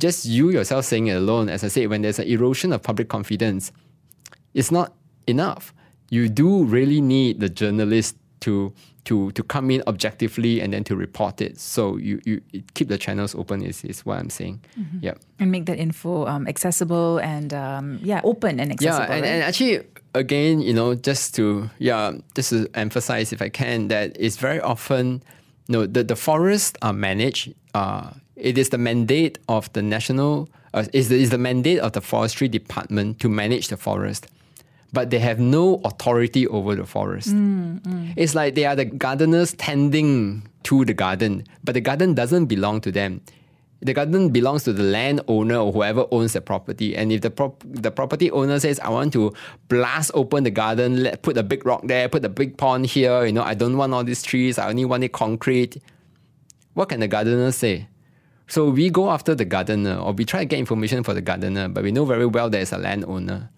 just 0.00 0.24
you 0.24 0.50
yourself 0.50 0.84
saying 0.84 1.06
it 1.06 1.16
alone, 1.16 1.48
as 1.48 1.62
I 1.62 1.68
said, 1.68 1.88
when 1.88 2.02
there's 2.02 2.18
an 2.18 2.26
erosion 2.26 2.72
of 2.72 2.82
public 2.82 3.08
confidence, 3.08 3.70
it's 4.54 4.70
not 4.70 4.94
enough 5.26 5.72
you 6.10 6.28
do 6.28 6.64
really 6.64 7.00
need 7.00 7.40
the 7.40 7.48
journalist 7.48 8.16
to 8.40 8.72
to 9.08 9.32
to 9.32 9.42
come 9.42 9.70
in 9.70 9.82
objectively 9.86 10.60
and 10.60 10.72
then 10.72 10.84
to 10.84 10.94
report 10.94 11.40
it. 11.40 11.58
So 11.58 11.96
you 11.96 12.20
you 12.24 12.42
keep 12.74 12.88
the 12.88 12.98
channels 12.98 13.34
open 13.34 13.62
is, 13.62 13.84
is 13.84 14.04
what 14.04 14.18
I'm 14.18 14.30
saying. 14.30 14.60
Mm-hmm. 14.78 14.98
Yeah, 15.00 15.14
and 15.38 15.50
make 15.50 15.64
that 15.66 15.78
info 15.78 16.26
um, 16.26 16.46
accessible 16.46 17.18
and 17.18 17.52
um, 17.54 17.98
yeah, 18.02 18.20
open 18.22 18.60
and 18.60 18.70
accessible. 18.70 19.06
Yeah, 19.06 19.14
and, 19.14 19.22
right? 19.22 19.30
and 19.30 19.42
actually, 19.42 19.80
again, 20.14 20.60
you 20.60 20.74
know, 20.74 20.94
just 20.94 21.34
to 21.36 21.70
yeah, 21.78 22.12
just 22.34 22.50
to 22.50 22.68
emphasize 22.74 23.32
if 23.32 23.40
I 23.40 23.48
can 23.48 23.88
that 23.88 24.16
it's 24.18 24.36
very 24.36 24.60
often, 24.60 25.22
you 25.68 25.72
know, 25.72 25.86
the 25.86 26.04
the 26.04 26.16
forests 26.16 26.76
are 26.82 26.92
managed. 26.92 27.54
Uh, 27.74 28.10
it 28.36 28.58
is 28.58 28.68
the 28.68 28.78
mandate 28.78 29.38
of 29.48 29.72
the 29.72 29.82
national. 29.82 30.48
Uh, 30.74 30.84
is 30.92 31.08
the, 31.08 31.16
is 31.16 31.30
the 31.30 31.38
mandate 31.38 31.78
of 31.78 31.92
the 31.92 32.00
forestry 32.02 32.46
department 32.46 33.18
to 33.20 33.28
manage 33.30 33.68
the 33.68 33.76
forest 33.78 34.26
but 34.92 35.10
they 35.10 35.18
have 35.18 35.38
no 35.38 35.80
authority 35.84 36.46
over 36.48 36.74
the 36.74 36.86
forest. 36.86 37.28
Mm, 37.28 37.80
mm. 37.80 38.12
It's 38.16 38.34
like 38.34 38.54
they 38.54 38.64
are 38.64 38.76
the 38.76 38.86
gardeners 38.86 39.52
tending 39.54 40.48
to 40.64 40.84
the 40.84 40.94
garden, 40.94 41.44
but 41.64 41.74
the 41.74 41.80
garden 41.80 42.14
doesn't 42.14 42.46
belong 42.46 42.80
to 42.82 42.92
them. 42.92 43.20
The 43.80 43.92
garden 43.92 44.30
belongs 44.30 44.64
to 44.64 44.72
the 44.72 44.82
landowner 44.82 45.54
or 45.56 45.72
whoever 45.72 46.04
owns 46.10 46.32
the 46.32 46.40
property. 46.40 46.96
And 46.96 47.12
if 47.12 47.20
the 47.20 47.30
prop- 47.30 47.62
the 47.64 47.92
property 47.92 48.28
owner 48.30 48.58
says, 48.58 48.80
"I 48.80 48.88
want 48.88 49.12
to 49.12 49.32
blast 49.68 50.10
open 50.14 50.42
the 50.42 50.50
garden, 50.50 51.04
let 51.04 51.22
put 51.22 51.36
a 51.36 51.44
big 51.44 51.64
rock 51.64 51.86
there, 51.86 52.08
put 52.08 52.24
a 52.24 52.28
big 52.28 52.56
pond 52.56 52.86
here," 52.86 53.24
you 53.24 53.32
know, 53.32 53.42
I 53.42 53.54
don't 53.54 53.76
want 53.76 53.94
all 53.94 54.02
these 54.02 54.22
trees. 54.22 54.58
I 54.58 54.68
only 54.68 54.84
want 54.84 55.04
it 55.04 55.12
concrete. 55.12 55.80
What 56.74 56.88
can 56.88 57.00
the 57.00 57.08
gardener 57.08 57.52
say? 57.52 57.86
So 58.48 58.70
we 58.70 58.90
go 58.90 59.10
after 59.10 59.34
the 59.34 59.44
gardener, 59.44 59.96
or 59.96 60.12
we 60.12 60.24
try 60.24 60.40
to 60.40 60.46
get 60.46 60.58
information 60.58 61.04
for 61.04 61.14
the 61.14 61.20
gardener, 61.20 61.68
but 61.68 61.84
we 61.84 61.92
know 61.92 62.04
very 62.04 62.26
well 62.26 62.50
there's 62.50 62.72
a 62.72 62.78
landowner. 62.78 63.50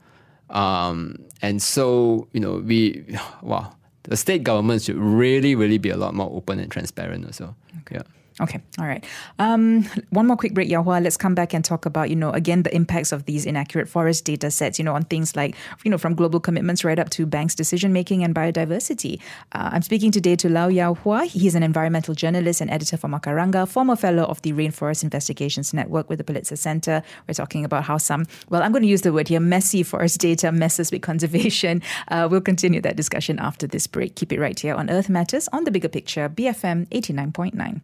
Um, 0.51 1.25
and 1.43 1.63
so, 1.63 2.29
you 2.33 2.41
know, 2.41 2.57
we, 2.57 3.05
wow, 3.43 3.73
the 4.05 4.17
state 4.17 4.43
government 4.43 4.83
should 4.83 4.97
really, 4.97 5.55
really 5.55 5.79
be 5.79 5.91
a 5.91 5.97
lot 5.97 6.15
more 6.15 6.31
open 6.33 6.59
and 6.59 6.71
transparent 6.71 7.25
also. 7.25 7.55
Okay. 7.81 7.97
Yeah. 7.97 8.03
Okay, 8.41 8.59
all 8.79 8.87
right. 8.87 9.05
Um, 9.39 9.85
one 10.11 10.27
more 10.27 10.37
quick 10.37 10.55
break, 10.55 10.71
Yao 10.71 10.83
Hua. 10.83 10.99
Let's 10.99 11.19
come 11.19 11.35
back 11.35 11.53
and 11.53 11.63
talk 11.63 11.85
about, 11.85 12.09
you 12.09 12.17
know, 12.17 12.31
again, 12.31 12.63
the 12.63 12.75
impacts 12.75 13.13
of 13.13 13.27
these 13.27 13.45
inaccurate 13.45 13.87
forest 13.87 14.25
data 14.25 14.51
sets, 14.51 14.79
you 14.79 14.85
know, 14.85 14.95
on 14.95 15.05
things 15.05 15.37
like, 15.37 15.55
you 15.85 15.91
know, 15.91 15.99
from 15.99 16.15
global 16.15 16.41
commitments 16.41 16.83
right 16.83 16.99
up 16.99 17.11
to 17.11 17.27
banks' 17.27 17.55
decision 17.55 17.93
making 17.93 18.25
and 18.25 18.35
biodiversity. 18.35 19.21
Uh, 19.53 19.71
I'm 19.73 19.83
speaking 19.83 20.11
today 20.11 20.37
to 20.37 20.49
Law 20.49 20.69
Yao 20.69 20.95
Hua. 20.95 21.27
He's 21.27 21.55
an 21.55 21.63
environmental 21.63 22.15
journalist 22.15 22.63
and 22.63 22.71
editor 22.71 22.97
for 22.97 23.09
Macaranga, 23.09 23.69
former 23.69 23.95
fellow 23.95 24.25
of 24.25 24.41
the 24.41 24.55
Rainforest 24.55 25.03
Investigations 25.03 25.75
Network 25.75 26.09
with 26.09 26.17
the 26.17 26.25
Pulitzer 26.25 26.57
Center. 26.57 27.03
We're 27.29 27.35
talking 27.35 27.67
about 27.67 27.85
how 27.85 27.99
some, 27.99 28.25
well, 28.49 28.63
I'm 28.63 28.73
going 28.73 28.85
to 28.85 28.89
use 28.89 29.03
the 29.03 29.13
word 29.13 29.29
here, 29.29 29.41
messy 29.41 29.83
forest 29.83 30.19
data 30.19 30.51
messes 30.51 30.91
with 30.91 31.03
conservation. 31.03 31.83
Uh, 32.09 32.27
we'll 32.31 32.41
continue 32.41 32.81
that 32.81 32.97
discussion 32.97 33.39
after 33.39 33.67
this 33.67 33.87
break. 33.87 34.17
Keep 34.17 34.33
it 34.33 34.41
right 34.41 34.59
here 34.59 34.75
on 34.75 34.89
Earth 34.89 35.11
Matters 35.11 35.47
on 35.53 35.65
the 35.65 35.71
bigger 35.71 35.89
picture, 35.89 36.31
BFM 36.31 36.89
89.9. 36.89 37.83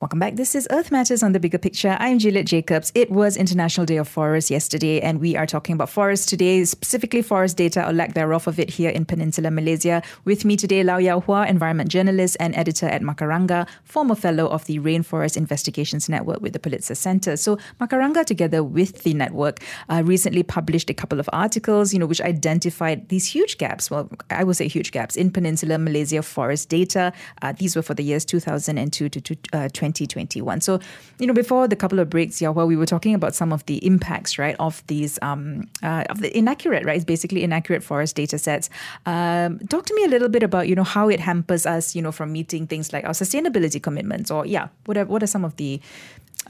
Welcome 0.00 0.18
back. 0.18 0.36
This 0.36 0.54
is 0.54 0.66
Earth 0.70 0.90
Matters 0.90 1.22
on 1.22 1.32
the 1.32 1.40
Bigger 1.40 1.58
Picture. 1.58 1.94
I'm 2.00 2.18
Juliet 2.18 2.46
Jacobs. 2.46 2.90
It 2.94 3.10
was 3.10 3.36
International 3.36 3.84
Day 3.84 3.98
of 3.98 4.08
Forests 4.08 4.50
yesterday, 4.50 4.98
and 5.02 5.20
we 5.20 5.36
are 5.36 5.44
talking 5.44 5.74
about 5.74 5.90
forests 5.90 6.24
today, 6.24 6.64
specifically 6.64 7.20
forest 7.20 7.58
data 7.58 7.86
or 7.86 7.92
lack 7.92 8.14
thereof 8.14 8.48
of 8.48 8.58
it 8.58 8.70
here 8.70 8.88
in 8.88 9.04
Peninsular 9.04 9.50
Malaysia. 9.50 10.02
With 10.24 10.46
me 10.46 10.56
today, 10.56 10.82
Law 10.82 10.96
Yao 10.96 11.20
Hua, 11.20 11.46
environment 11.46 11.90
journalist 11.90 12.38
and 12.40 12.56
editor 12.56 12.86
at 12.86 13.02
Macaranga, 13.02 13.68
former 13.84 14.14
fellow 14.14 14.46
of 14.46 14.64
the 14.64 14.78
Rainforest 14.78 15.36
Investigations 15.36 16.08
Network 16.08 16.40
with 16.40 16.54
the 16.54 16.60
Pulitzer 16.60 16.94
Center. 16.94 17.36
So, 17.36 17.58
Macaranga, 17.78 18.24
together 18.24 18.64
with 18.64 19.02
the 19.02 19.12
network, 19.12 19.58
uh, 19.90 20.02
recently 20.02 20.42
published 20.42 20.88
a 20.88 20.94
couple 20.94 21.20
of 21.20 21.28
articles, 21.30 21.92
you 21.92 21.98
know, 21.98 22.06
which 22.06 22.22
identified 22.22 23.10
these 23.10 23.26
huge 23.26 23.58
gaps. 23.58 23.90
Well, 23.90 24.08
I 24.30 24.44
will 24.44 24.54
say 24.54 24.66
huge 24.66 24.92
gaps 24.92 25.14
in 25.14 25.30
Peninsular 25.30 25.76
Malaysia 25.76 26.22
forest 26.22 26.70
data. 26.70 27.12
Uh, 27.42 27.52
these 27.52 27.76
were 27.76 27.82
for 27.82 27.92
the 27.92 28.02
years 28.02 28.24
2002 28.24 29.10
to 29.10 29.36
uh, 29.52 29.68
2021. 29.92 30.60
So, 30.60 30.80
you 31.18 31.26
know, 31.26 31.32
before 31.32 31.68
the 31.68 31.76
couple 31.76 31.98
of 31.98 32.10
breaks, 32.10 32.40
yeah, 32.40 32.48
well, 32.48 32.66
we 32.66 32.76
were 32.76 32.86
talking 32.86 33.14
about 33.14 33.34
some 33.34 33.52
of 33.52 33.64
the 33.66 33.84
impacts, 33.84 34.38
right, 34.38 34.56
of 34.58 34.86
these 34.86 35.18
um, 35.22 35.68
uh, 35.82 36.04
of 36.10 36.20
the 36.20 36.36
inaccurate, 36.36 36.84
right, 36.84 36.96
it's 36.96 37.04
basically 37.04 37.42
inaccurate 37.42 37.82
forest 37.82 38.16
data 38.16 38.38
sets. 38.38 38.70
Um, 39.06 39.58
talk 39.68 39.86
to 39.86 39.94
me 39.94 40.04
a 40.04 40.08
little 40.08 40.28
bit 40.28 40.42
about, 40.42 40.68
you 40.68 40.74
know, 40.74 40.84
how 40.84 41.08
it 41.08 41.20
hampers 41.20 41.66
us, 41.66 41.94
you 41.94 42.02
know, 42.02 42.12
from 42.12 42.32
meeting 42.32 42.66
things 42.66 42.92
like 42.92 43.04
our 43.04 43.10
sustainability 43.12 43.82
commitments, 43.82 44.30
or 44.30 44.46
yeah, 44.46 44.68
what 44.86 44.96
are, 44.96 45.04
what 45.04 45.22
are 45.22 45.26
some 45.26 45.44
of 45.44 45.56
the 45.56 45.80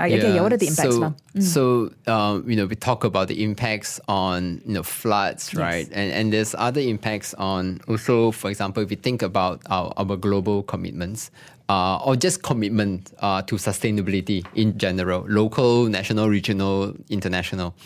okay, 0.07 0.35
yeah. 0.35 0.41
What 0.41 0.53
are 0.53 0.57
the 0.57 0.67
impacts? 0.67 0.95
So, 0.95 1.15
mm. 1.37 1.43
so 1.43 2.13
um, 2.13 2.49
you 2.49 2.57
know, 2.57 2.67
we 2.67 2.77
talk 2.77 3.05
about 3.05 3.29
the 3.29 3.43
impacts 3.43 4.01
on 4.09 4.61
you 4.65 4.75
know 4.75 4.83
floods, 4.83 5.51
yes. 5.53 5.61
right? 5.61 5.89
And 5.93 6.13
and 6.13 6.33
there's 6.33 6.55
other 6.59 6.81
impacts 6.81 7.35
on 7.35 7.81
also, 7.89 8.31
for 8.31 8.51
example, 8.51 8.83
if 8.83 8.91
you 8.91 8.97
think 8.97 9.23
about 9.23 9.63
our, 9.67 9.93
our 9.97 10.17
global 10.17 10.63
commitments. 10.63 11.31
Uh, 11.69 12.03
or 12.05 12.17
just 12.17 12.43
commitment 12.43 13.13
uh, 13.21 13.41
to 13.43 13.55
sustainability 13.55 14.45
in 14.57 14.77
general, 14.77 15.25
local, 15.29 15.87
national, 15.87 16.29
regional, 16.29 16.93
international. 17.11 17.77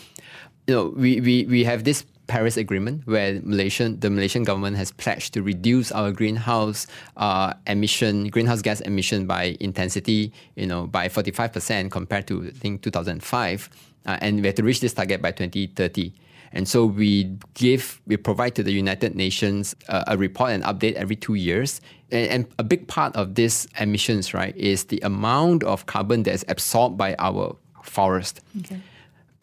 You 0.65 0.73
know, 0.73 0.85
we, 0.97 1.21
we, 1.21 1.45
we 1.45 1.63
have 1.65 1.83
this 1.83 2.03
Paris 2.27 2.57
Agreement, 2.57 3.05
where 3.05 3.39
Malaysian 3.43 3.99
the 3.99 4.09
Malaysian 4.09 4.43
government 4.43 4.77
has 4.77 4.91
pledged 4.91 5.33
to 5.33 5.41
reduce 5.41 5.91
our 5.91 6.11
greenhouse 6.11 6.87
uh, 7.17 7.53
emission, 7.67 8.29
greenhouse 8.29 8.61
gas 8.61 8.81
emission 8.81 9.27
by 9.27 9.57
intensity, 9.59 10.31
you 10.55 10.65
know, 10.65 10.87
by 10.87 11.07
45% 11.07 11.91
compared 11.91 12.27
to 12.27 12.47
I 12.47 12.51
think 12.51 12.81
2005, 12.81 13.69
uh, 14.05 14.17
and 14.21 14.41
we 14.41 14.47
have 14.47 14.55
to 14.55 14.63
reach 14.63 14.81
this 14.81 14.93
target 14.93 15.21
by 15.21 15.31
2030. 15.31 16.13
And 16.51 16.67
so 16.67 16.85
we 16.85 17.35
give, 17.53 18.01
we 18.07 18.15
provide 18.15 18.55
to 18.55 18.63
the 18.63 18.71
United 18.71 19.13
Nations 19.13 19.75
uh, 19.89 20.05
a 20.07 20.17
report 20.17 20.51
and 20.51 20.63
update 20.63 20.93
every 20.93 21.17
two 21.17 21.33
years. 21.33 21.81
And, 22.11 22.29
and, 22.29 22.47
a 22.57 22.63
big 22.63 22.87
part 22.87 23.13
of 23.15 23.35
this 23.35 23.67
emissions, 23.79 24.33
right, 24.33 24.55
is 24.55 24.85
the 24.85 24.99
amount 25.01 25.63
of 25.63 25.85
carbon 25.85 26.23
that 26.23 26.33
is 26.33 26.45
absorbed 26.47 26.97
by 26.97 27.15
our 27.19 27.57
forest. 27.83 28.39
Okay. 28.59 28.79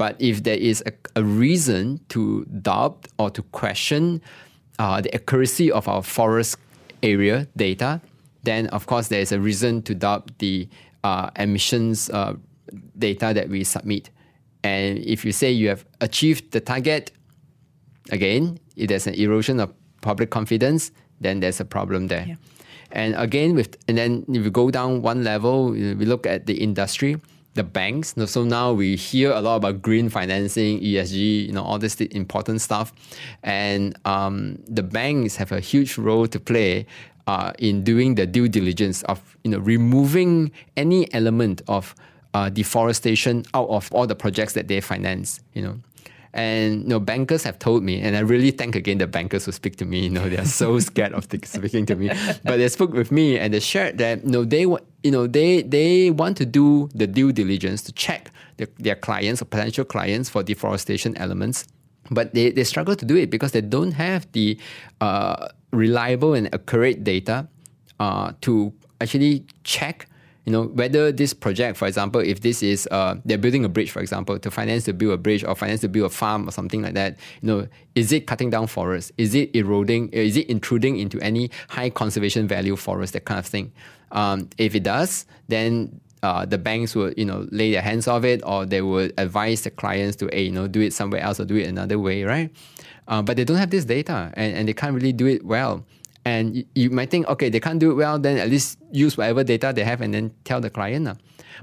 But 0.02 0.16
if 0.18 0.42
there 0.42 0.56
is 0.56 0.82
a, 0.84 0.92
a 1.14 1.22
reason 1.22 2.00
to 2.08 2.44
doubt 2.60 3.06
or 3.20 3.30
to 3.30 3.40
question 3.54 4.20
uh, 4.80 5.00
the 5.00 5.14
accuracy 5.14 5.70
of 5.70 5.86
our 5.86 6.02
forest 6.02 6.56
area 7.04 7.46
data, 7.56 8.00
then 8.42 8.66
of 8.70 8.86
course 8.86 9.06
there 9.06 9.20
is 9.20 9.30
a 9.30 9.38
reason 9.38 9.80
to 9.82 9.94
doubt 9.94 10.36
the 10.38 10.68
uh, 11.04 11.30
emissions 11.36 12.10
uh, 12.10 12.34
data 12.98 13.30
that 13.32 13.48
we 13.48 13.62
submit. 13.62 14.10
And 14.64 14.98
if 14.98 15.24
you 15.24 15.30
say 15.30 15.52
you 15.52 15.68
have 15.68 15.84
achieved 16.00 16.50
the 16.50 16.58
target, 16.58 17.12
again, 18.10 18.58
if 18.74 18.88
there's 18.88 19.06
an 19.06 19.14
erosion 19.14 19.60
of 19.60 19.72
public 20.00 20.30
confidence, 20.30 20.90
then 21.20 21.38
there's 21.38 21.60
a 21.60 21.64
problem 21.64 22.08
there. 22.08 22.26
Yeah. 22.26 22.34
And 22.90 23.14
again, 23.14 23.54
with 23.54 23.76
and 23.86 23.96
then 23.96 24.24
if 24.26 24.42
you 24.42 24.50
go 24.50 24.68
down 24.72 25.00
one 25.00 25.22
level, 25.22 25.70
we 25.70 25.94
look 25.94 26.26
at 26.26 26.46
the 26.46 26.54
industry 26.54 27.20
the 27.54 27.62
banks. 27.62 28.14
So 28.26 28.44
now 28.44 28.72
we 28.72 28.96
hear 28.96 29.32
a 29.32 29.40
lot 29.40 29.56
about 29.56 29.82
green 29.82 30.08
financing, 30.08 30.80
ESG, 30.80 31.46
you 31.46 31.52
know, 31.52 31.62
all 31.62 31.78
this 31.78 32.00
important 32.00 32.60
stuff, 32.60 32.92
and 33.42 33.96
um, 34.04 34.58
the 34.66 34.82
banks 34.82 35.36
have 35.36 35.52
a 35.52 35.60
huge 35.60 35.98
role 35.98 36.26
to 36.26 36.40
play 36.40 36.86
uh, 37.26 37.52
in 37.58 37.84
doing 37.84 38.14
the 38.14 38.26
due 38.26 38.48
diligence 38.48 39.02
of 39.04 39.36
you 39.44 39.50
know 39.50 39.58
removing 39.58 40.50
any 40.76 41.12
element 41.14 41.62
of 41.68 41.94
uh, 42.34 42.48
deforestation 42.48 43.44
out 43.54 43.68
of 43.68 43.92
all 43.92 44.06
the 44.06 44.14
projects 44.14 44.54
that 44.54 44.68
they 44.68 44.80
finance. 44.80 45.40
You 45.54 45.62
know, 45.62 45.80
and 46.32 46.82
you 46.82 46.88
know, 46.88 47.00
bankers 47.00 47.44
have 47.44 47.58
told 47.58 47.82
me, 47.82 48.00
and 48.00 48.16
I 48.16 48.20
really 48.20 48.50
thank 48.50 48.74
again 48.74 48.98
the 48.98 49.06
bankers 49.06 49.44
who 49.44 49.52
speak 49.52 49.76
to 49.76 49.84
me. 49.84 50.04
You 50.04 50.10
know, 50.10 50.28
they 50.28 50.38
are 50.38 50.46
so 50.46 50.78
scared 50.90 51.12
of 51.12 51.24
speaking 51.44 51.86
to 51.86 51.96
me, 51.96 52.10
but 52.44 52.56
they 52.56 52.68
spoke 52.68 52.92
with 52.92 53.12
me 53.12 53.38
and 53.38 53.52
they 53.52 53.60
shared 53.60 53.98
that 53.98 54.24
you 54.24 54.30
know 54.30 54.44
they 54.44 54.66
you 55.02 55.10
know 55.10 55.26
they 55.26 55.62
they 55.62 56.10
want 56.10 56.36
to 56.36 56.46
do 56.46 56.88
the 56.94 57.06
due 57.06 57.32
diligence 57.32 57.82
to 57.82 57.92
check 57.92 58.30
the, 58.56 58.68
their 58.78 58.94
clients 58.94 59.42
or 59.42 59.46
potential 59.46 59.84
clients 59.84 60.28
for 60.28 60.42
deforestation 60.42 61.16
elements, 61.16 61.66
but 62.10 62.34
they, 62.34 62.50
they 62.50 62.64
struggle 62.64 62.94
to 62.96 63.04
do 63.04 63.16
it 63.16 63.30
because 63.30 63.52
they 63.52 63.60
don't 63.60 63.92
have 63.92 64.30
the 64.32 64.58
uh, 65.00 65.48
reliable 65.72 66.34
and 66.34 66.52
accurate 66.54 67.04
data 67.04 67.48
uh, 68.00 68.32
to 68.42 68.72
actually 69.00 69.44
check 69.64 70.06
you 70.44 70.52
know, 70.52 70.64
whether 70.64 71.12
this 71.12 71.32
project, 71.32 71.76
for 71.76 71.86
example, 71.86 72.20
if 72.20 72.40
this 72.40 72.62
is 72.62 72.88
uh, 72.90 73.14
they're 73.24 73.38
building 73.38 73.64
a 73.64 73.68
bridge, 73.68 73.92
for 73.92 74.00
example, 74.00 74.38
to 74.38 74.50
finance 74.50 74.84
to 74.84 74.92
build 74.92 75.12
a 75.12 75.16
bridge 75.16 75.44
or 75.44 75.54
finance 75.54 75.82
to 75.82 75.88
build 75.88 76.06
a 76.06 76.14
farm 76.14 76.48
or 76.48 76.50
something 76.50 76.82
like 76.82 76.94
that, 76.94 77.16
you 77.40 77.48
know, 77.48 77.68
is 77.94 78.10
it 78.10 78.26
cutting 78.26 78.50
down 78.50 78.66
forests? 78.66 79.12
Is 79.18 79.34
it 79.34 79.54
eroding? 79.54 80.08
Is 80.08 80.36
it 80.36 80.48
intruding 80.48 80.98
into 80.98 81.20
any 81.20 81.50
high 81.68 81.90
conservation 81.90 82.48
value 82.48 82.74
forest? 82.74 83.12
That 83.12 83.24
kind 83.24 83.38
of 83.38 83.46
thing. 83.46 83.72
Um, 84.10 84.48
if 84.58 84.74
it 84.74 84.82
does, 84.82 85.26
then 85.46 86.00
uh, 86.24 86.44
the 86.44 86.58
banks 86.58 86.96
would 86.96 87.16
you 87.16 87.24
know 87.24 87.46
lay 87.52 87.70
their 87.70 87.82
hands 87.82 88.08
off 88.08 88.24
it, 88.24 88.42
or 88.44 88.66
they 88.66 88.82
would 88.82 89.14
advise 89.18 89.62
the 89.62 89.70
clients 89.70 90.16
to 90.16 90.28
hey, 90.32 90.42
you 90.42 90.52
know 90.52 90.66
do 90.66 90.80
it 90.80 90.92
somewhere 90.92 91.20
else 91.20 91.38
or 91.38 91.44
do 91.44 91.56
it 91.56 91.68
another 91.68 92.00
way, 92.00 92.24
right? 92.24 92.50
Uh, 93.06 93.22
but 93.22 93.36
they 93.36 93.44
don't 93.44 93.56
have 93.58 93.70
this 93.70 93.84
data, 93.84 94.32
and, 94.34 94.56
and 94.56 94.68
they 94.68 94.74
can't 94.74 94.94
really 94.94 95.12
do 95.12 95.26
it 95.26 95.44
well. 95.44 95.84
And 96.24 96.56
you, 96.56 96.64
you, 96.74 96.90
might 96.90 97.10
think, 97.10 97.26
okay, 97.28 97.48
they 97.48 97.58
can't 97.58 97.80
do 97.80 97.90
it 97.90 97.94
well, 97.94 98.18
then 98.18 98.38
at 98.38 98.48
least 98.48 98.78
use 98.92 99.16
whatever 99.16 99.42
data 99.42 99.72
they 99.74 99.82
have 99.82 100.00
and 100.00 100.14
then 100.14 100.32
tell 100.44 100.60
the 100.60 100.70
client. 100.70 101.08
Uh. 101.08 101.14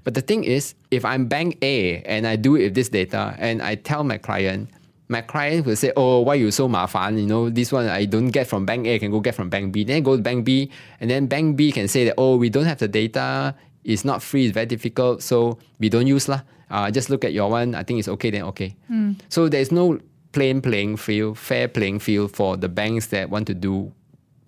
But 0.03 0.13
the 0.13 0.21
thing 0.21 0.43
is, 0.43 0.75
if 0.91 1.05
I'm 1.05 1.27
bank 1.27 1.57
A 1.61 2.01
and 2.03 2.27
I 2.27 2.35
do 2.35 2.55
it 2.55 2.63
with 2.63 2.75
this 2.75 2.89
data 2.89 3.35
and 3.39 3.61
I 3.61 3.75
tell 3.75 4.03
my 4.03 4.17
client, 4.17 4.69
my 5.07 5.21
client 5.21 5.65
will 5.65 5.75
say, 5.75 5.91
oh, 5.97 6.21
why 6.21 6.35
you 6.35 6.51
so 6.51 6.69
mafan? 6.69 7.19
You 7.19 7.25
know, 7.25 7.49
this 7.49 7.71
one 7.71 7.87
I 7.87 8.05
don't 8.05 8.29
get 8.29 8.47
from 8.47 8.65
bank 8.65 8.85
A, 8.85 8.95
I 8.95 8.99
can 8.99 9.11
go 9.11 9.19
get 9.19 9.33
from 9.33 9.49
bank 9.49 9.73
B. 9.73 9.83
Then 9.83 10.03
go 10.03 10.15
to 10.15 10.21
bank 10.21 10.45
B, 10.45 10.69
and 10.99 11.09
then 11.09 11.25
bank 11.25 11.57
B 11.57 11.71
can 11.71 11.87
say 11.87 12.05
that, 12.05 12.15
oh, 12.17 12.37
we 12.37 12.49
don't 12.49 12.65
have 12.65 12.77
the 12.77 12.87
data, 12.87 13.55
it's 13.83 14.05
not 14.05 14.21
free, 14.21 14.45
it's 14.45 14.53
very 14.53 14.67
difficult, 14.67 15.23
so 15.23 15.57
we 15.79 15.89
don't 15.89 16.05
use 16.05 16.29
lah. 16.29 16.41
Uh, 16.69 16.91
just 16.91 17.09
look 17.09 17.25
at 17.25 17.33
your 17.33 17.49
one, 17.49 17.73
I 17.73 17.81
think 17.81 17.97
it's 17.97 18.07
okay, 18.07 18.29
then 18.29 18.43
okay. 18.53 18.75
Mm. 18.91 19.19
So 19.29 19.49
there's 19.49 19.71
no 19.71 19.99
plain 20.31 20.61
playing 20.61 20.97
field, 20.97 21.39
fair 21.39 21.67
playing 21.67 21.99
field 21.99 22.35
for 22.35 22.55
the 22.55 22.69
banks 22.69 23.07
that 23.07 23.31
want 23.31 23.47
to 23.47 23.55
do 23.55 23.91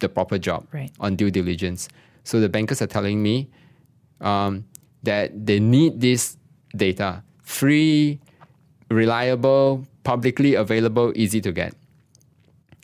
the 0.01 0.09
proper 0.09 0.37
job 0.37 0.67
right. 0.73 0.91
on 0.99 1.15
due 1.15 1.31
diligence. 1.31 1.87
So 2.23 2.39
the 2.39 2.49
bankers 2.49 2.81
are 2.81 2.87
telling 2.87 3.23
me 3.23 3.49
um, 4.19 4.65
that 5.03 5.31
they 5.45 5.59
need 5.59 6.01
this 6.01 6.37
data 6.75 7.23
free, 7.41 8.19
reliable, 8.89 9.85
publicly 10.03 10.55
available, 10.55 11.11
easy 11.15 11.41
to 11.41 11.51
get. 11.51 11.73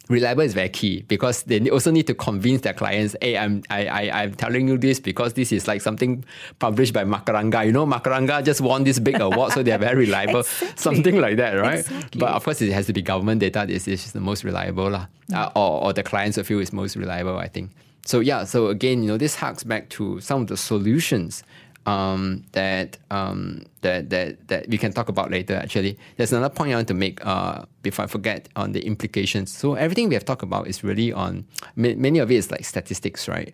Reliable 0.09 0.43
is 0.43 0.53
very 0.53 0.69
key 0.69 1.01
because 1.07 1.43
they 1.43 1.69
also 1.69 1.91
need 1.91 2.07
to 2.07 2.13
convince 2.13 2.61
their 2.61 2.73
clients, 2.73 3.15
hey, 3.21 3.37
I'm 3.37 3.63
I, 3.69 3.87
I 3.87 4.23
I'm 4.23 4.33
telling 4.35 4.67
you 4.67 4.77
this 4.77 4.99
because 4.99 5.33
this 5.33 5.51
is 5.51 5.67
like 5.67 5.81
something 5.81 6.23
published 6.59 6.93
by 6.93 7.03
Macaranga. 7.03 7.65
You 7.65 7.73
know, 7.73 7.85
Macaranga 7.85 8.43
just 8.43 8.61
won 8.61 8.83
this 8.83 8.99
big 8.99 9.19
award, 9.19 9.51
so 9.51 9.63
they're 9.63 9.77
very 9.77 10.05
reliable. 10.05 10.39
exactly. 10.39 10.77
Something 10.77 11.19
like 11.19 11.37
that, 11.37 11.53
right? 11.53 11.79
Exactly. 11.79 12.19
But 12.19 12.29
of 12.29 12.43
course 12.43 12.61
it 12.61 12.71
has 12.71 12.85
to 12.85 12.93
be 12.93 13.01
government 13.01 13.41
data. 13.41 13.65
This 13.67 13.87
is 13.87 14.13
the 14.13 14.21
most 14.21 14.43
reliable. 14.43 14.89
Mm. 14.89 15.07
Uh, 15.33 15.51
or, 15.55 15.83
or 15.83 15.93
the 15.93 16.03
clients 16.03 16.39
feel 16.41 16.59
is 16.59 16.71
most 16.71 16.95
reliable, 16.95 17.37
I 17.37 17.47
think. 17.47 17.71
So 18.05 18.21
yeah, 18.21 18.45
so 18.45 18.67
again, 18.67 19.03
you 19.03 19.09
know, 19.09 19.17
this 19.17 19.35
harks 19.35 19.65
back 19.65 19.89
to 19.89 20.21
some 20.21 20.43
of 20.43 20.47
the 20.47 20.55
solutions 20.55 21.43
um, 21.87 22.43
that 22.51 22.97
um, 23.09 23.65
that 23.81 24.09
that 24.09 24.47
that 24.49 24.67
we 24.67 24.77
can 24.77 24.91
talk 24.91 25.09
about 25.09 25.31
later. 25.31 25.55
Actually, 25.55 25.97
there's 26.17 26.33
another 26.33 26.53
point 26.53 26.73
I 26.73 26.75
want 26.75 26.89
to 26.89 26.93
make 26.93 27.25
uh, 27.25 27.63
before 27.81 28.05
I 28.05 28.07
forget 28.07 28.49
on 28.55 28.73
the 28.73 28.85
implications. 28.85 29.55
So 29.55 29.73
everything 29.75 30.09
we 30.09 30.15
have 30.15 30.25
talked 30.25 30.43
about 30.43 30.67
is 30.67 30.83
really 30.83 31.11
on 31.13 31.45
many 31.75 32.19
of 32.19 32.29
it 32.29 32.35
is 32.35 32.51
like 32.51 32.65
statistics, 32.65 33.27
right? 33.27 33.53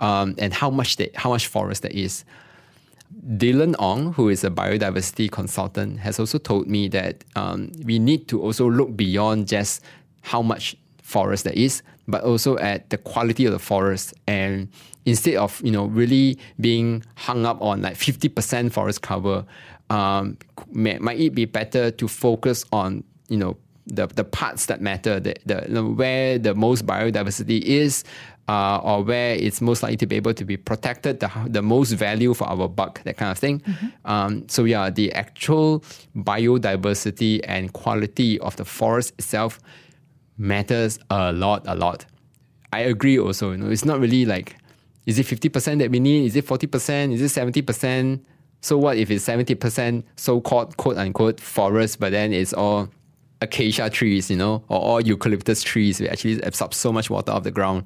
Um, 0.00 0.34
and 0.38 0.52
how 0.52 0.70
much 0.70 0.96
they, 0.96 1.10
how 1.14 1.30
much 1.30 1.46
forest 1.46 1.82
there 1.82 1.92
is. 1.92 2.24
Dylan 3.36 3.76
Ong, 3.78 4.14
who 4.14 4.28
is 4.28 4.42
a 4.42 4.50
biodiversity 4.50 5.30
consultant, 5.30 6.00
has 6.00 6.18
also 6.18 6.38
told 6.38 6.66
me 6.66 6.88
that 6.88 7.22
um, 7.36 7.70
we 7.84 7.98
need 8.00 8.26
to 8.28 8.42
also 8.42 8.68
look 8.68 8.96
beyond 8.96 9.46
just 9.46 9.84
how 10.22 10.42
much 10.42 10.74
forest 11.02 11.44
there 11.44 11.52
is, 11.52 11.82
but 12.08 12.24
also 12.24 12.58
at 12.58 12.90
the 12.90 12.98
quality 12.98 13.44
of 13.44 13.52
the 13.52 13.58
forest 13.60 14.14
and 14.26 14.68
instead 15.06 15.36
of 15.36 15.60
you 15.64 15.70
know 15.70 15.86
really 15.86 16.38
being 16.60 17.04
hung 17.16 17.46
up 17.46 17.60
on 17.60 17.82
like 17.82 17.94
50% 17.94 18.72
forest 18.72 19.02
cover 19.02 19.44
um, 19.90 20.38
may, 20.72 20.98
might 20.98 21.20
it 21.20 21.34
be 21.34 21.44
better 21.44 21.90
to 21.90 22.08
focus 22.08 22.64
on 22.72 23.04
you 23.28 23.36
know 23.36 23.56
the, 23.86 24.06
the 24.06 24.24
parts 24.24 24.66
that 24.66 24.80
matter 24.80 25.20
the, 25.20 25.34
the 25.44 25.84
where 25.84 26.38
the 26.38 26.54
most 26.54 26.86
biodiversity 26.86 27.60
is 27.62 28.04
uh, 28.48 28.78
or 28.78 29.02
where 29.02 29.34
it's 29.34 29.60
most 29.60 29.82
likely 29.82 29.96
to 29.96 30.06
be 30.06 30.16
able 30.16 30.34
to 30.34 30.44
be 30.44 30.56
protected 30.56 31.20
the, 31.20 31.30
the 31.48 31.62
most 31.62 31.92
value 31.92 32.32
for 32.34 32.46
our 32.48 32.68
buck 32.68 33.02
that 33.04 33.16
kind 33.16 33.30
of 33.30 33.38
thing 33.38 33.60
mm-hmm. 33.60 33.86
um, 34.10 34.48
so 34.48 34.64
yeah 34.64 34.88
the 34.88 35.12
actual 35.12 35.80
biodiversity 36.16 37.40
and 37.44 37.72
quality 37.74 38.38
of 38.40 38.56
the 38.56 38.64
forest 38.64 39.12
itself 39.18 39.60
matters 40.38 40.98
a 41.10 41.32
lot 41.32 41.62
a 41.66 41.74
lot 41.74 42.06
I 42.72 42.80
agree 42.80 43.18
also 43.18 43.50
you 43.50 43.58
know 43.58 43.70
it's 43.70 43.84
not 43.84 44.00
really 44.00 44.24
like 44.24 44.56
is 45.06 45.18
it 45.18 45.26
50% 45.26 45.78
that 45.78 45.90
we 45.90 46.00
need? 46.00 46.26
Is 46.26 46.36
it 46.36 46.46
40%? 46.46 47.12
Is 47.12 47.36
it 47.36 47.40
70%? 47.40 48.20
So 48.60 48.78
what 48.78 48.96
if 48.96 49.10
it's 49.10 49.26
70% 49.26 50.04
so-called 50.16 50.76
quote 50.76 50.96
unquote 50.96 51.40
forest, 51.40 52.00
but 52.00 52.12
then 52.12 52.32
it's 52.32 52.54
all 52.54 52.88
acacia 53.42 53.90
trees, 53.90 54.30
you 54.30 54.36
know, 54.36 54.64
or 54.68 54.80
all 54.80 55.00
eucalyptus 55.00 55.62
trees, 55.62 56.00
We 56.00 56.08
actually 56.08 56.40
absorb 56.40 56.72
so 56.72 56.92
much 56.92 57.10
water 57.10 57.32
off 57.32 57.42
the 57.42 57.50
ground. 57.50 57.84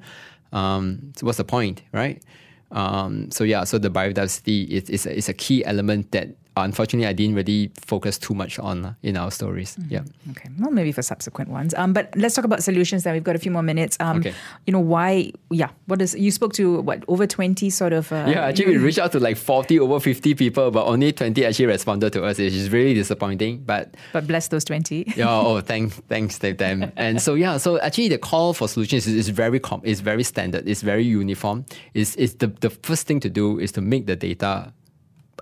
Um, 0.53 1.11
so 1.15 1.25
what's 1.25 1.37
the 1.37 1.43
point, 1.43 1.81
right? 1.91 2.23
Um, 2.71 3.29
so 3.31 3.43
yeah, 3.43 3.63
so 3.65 3.77
the 3.77 3.89
biodiversity 3.89 4.67
is, 4.69 4.89
is, 4.89 5.05
a, 5.05 5.17
is 5.17 5.29
a 5.29 5.33
key 5.33 5.65
element 5.65 6.11
that 6.11 6.29
unfortunately, 6.57 7.07
I 7.07 7.13
didn't 7.13 7.35
really 7.35 7.71
focus 7.79 8.17
too 8.17 8.33
much 8.33 8.59
on 8.59 8.85
uh, 8.85 8.93
in 9.03 9.15
our 9.17 9.31
stories. 9.31 9.75
Mm-hmm. 9.75 9.93
Yeah. 9.93 10.01
Okay. 10.31 10.49
Well, 10.59 10.71
maybe 10.71 10.91
for 10.91 11.01
subsequent 11.01 11.49
ones. 11.49 11.73
Um, 11.75 11.93
but 11.93 12.13
let's 12.15 12.35
talk 12.35 12.45
about 12.45 12.61
solutions. 12.63 13.03
Then 13.03 13.13
we've 13.13 13.23
got 13.23 13.35
a 13.35 13.39
few 13.39 13.51
more 13.51 13.63
minutes. 13.63 13.95
Um, 13.99 14.17
Okay. 14.19 14.33
You 14.67 14.73
know 14.73 14.79
why? 14.79 15.31
Yeah. 15.49 15.69
What 15.85 16.01
is 16.01 16.13
you 16.15 16.31
spoke 16.31 16.53
to? 16.53 16.81
What 16.81 17.03
over 17.07 17.25
twenty 17.27 17.69
sort 17.69 17.93
of? 17.93 18.11
Uh, 18.11 18.25
Yeah, 18.27 18.45
actually, 18.45 18.67
we 18.67 18.77
reached 18.77 18.99
out 18.99 19.11
to 19.13 19.19
like 19.19 19.37
40, 19.37 19.79
over 19.79 19.99
50 19.99 20.35
people, 20.35 20.71
but 20.71 20.85
only 20.85 21.11
20 21.13 21.45
actually 21.45 21.67
responded 21.67 22.11
to 22.13 22.23
us, 22.25 22.37
which 22.37 22.53
is 22.53 22.69
really 22.71 22.93
disappointing. 22.93 23.63
But 23.65 23.95
But 24.13 24.27
bless 24.27 24.47
those 24.49 24.65
twenty. 24.65 25.05
yeah, 25.15 25.29
oh, 25.29 25.61
thanks, 25.61 25.95
thanks 26.09 26.39
to 26.39 26.53
them. 26.53 26.91
And 26.97 27.21
so 27.21 27.35
yeah, 27.35 27.57
so 27.57 27.79
actually 27.79 28.09
the 28.09 28.17
call 28.17 28.53
for 28.53 28.67
solutions 28.67 29.07
is, 29.07 29.15
is 29.15 29.29
very 29.29 29.59
com- 29.59 29.81
is 29.85 30.01
very 30.01 30.23
standard. 30.23 30.67
It's 30.67 30.81
very 30.81 31.03
uniform. 31.03 31.65
Is 31.93 32.15
is 32.17 32.35
the 32.35 32.47
the 32.47 32.69
first 32.69 33.07
thing 33.07 33.19
to 33.21 33.29
do 33.29 33.59
is 33.59 33.71
to 33.73 33.81
make 33.81 34.05
the 34.07 34.15
data 34.15 34.73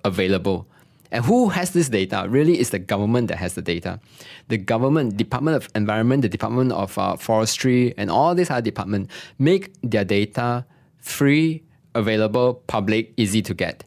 available. 0.06 0.68
And 1.12 1.26
who 1.26 1.50
has 1.50 1.72
this 1.72 1.90
data? 1.90 2.26
Really, 2.28 2.60
it's 2.60 2.72
the 2.72 2.80
government 2.80 3.30
that 3.30 3.38
has 3.38 3.54
the 3.54 3.62
data. 3.62 4.00
The 4.50 4.58
government, 4.58 5.18
Department 5.18 5.58
of 5.58 5.70
Environment, 5.76 6.22
the 6.22 6.30
Department 6.30 6.72
of 6.72 6.98
uh, 6.98 7.16
Forestry, 7.16 7.94
and 7.98 8.12
all 8.12 8.36
these 8.36 8.50
other 8.50 8.62
departments 8.62 9.14
make 9.40 9.74
their 9.82 10.04
data 10.04 10.66
free, 10.98 11.64
available, 11.96 12.56
public, 12.68 13.14
easy 13.18 13.42
to 13.42 13.54
get. 13.54 13.84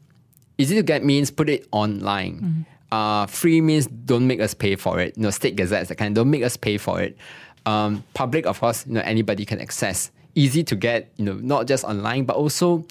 Easy 0.58 0.74
to 0.74 0.82
get 0.82 1.04
means 1.04 1.30
put 1.30 1.48
it 1.48 1.66
online. 1.72 2.66
Uh, 2.92 3.26
free 3.26 3.60
means 3.60 3.86
don't 3.86 4.26
make 4.26 4.40
us 4.40 4.52
pay 4.52 4.76
for 4.76 4.98
it. 5.00 5.16
You 5.16 5.22
know, 5.22 5.30
state 5.30 5.56
gazettes 5.56 5.88
that 5.88 5.96
kind. 5.96 6.14
Don't 6.14 6.30
make 6.30 6.42
us 6.42 6.56
pay 6.56 6.76
for 6.76 7.00
it. 7.00 7.16
Um, 7.66 8.02
public, 8.14 8.46
of 8.46 8.58
course, 8.60 8.86
you 8.86 8.94
know 8.94 9.00
anybody 9.02 9.44
can 9.44 9.60
access. 9.60 10.10
Easy 10.34 10.64
to 10.64 10.74
get. 10.74 11.12
You 11.16 11.24
know, 11.24 11.34
not 11.34 11.66
just 11.66 11.84
online, 11.84 12.24
but 12.24 12.36
also 12.36 12.84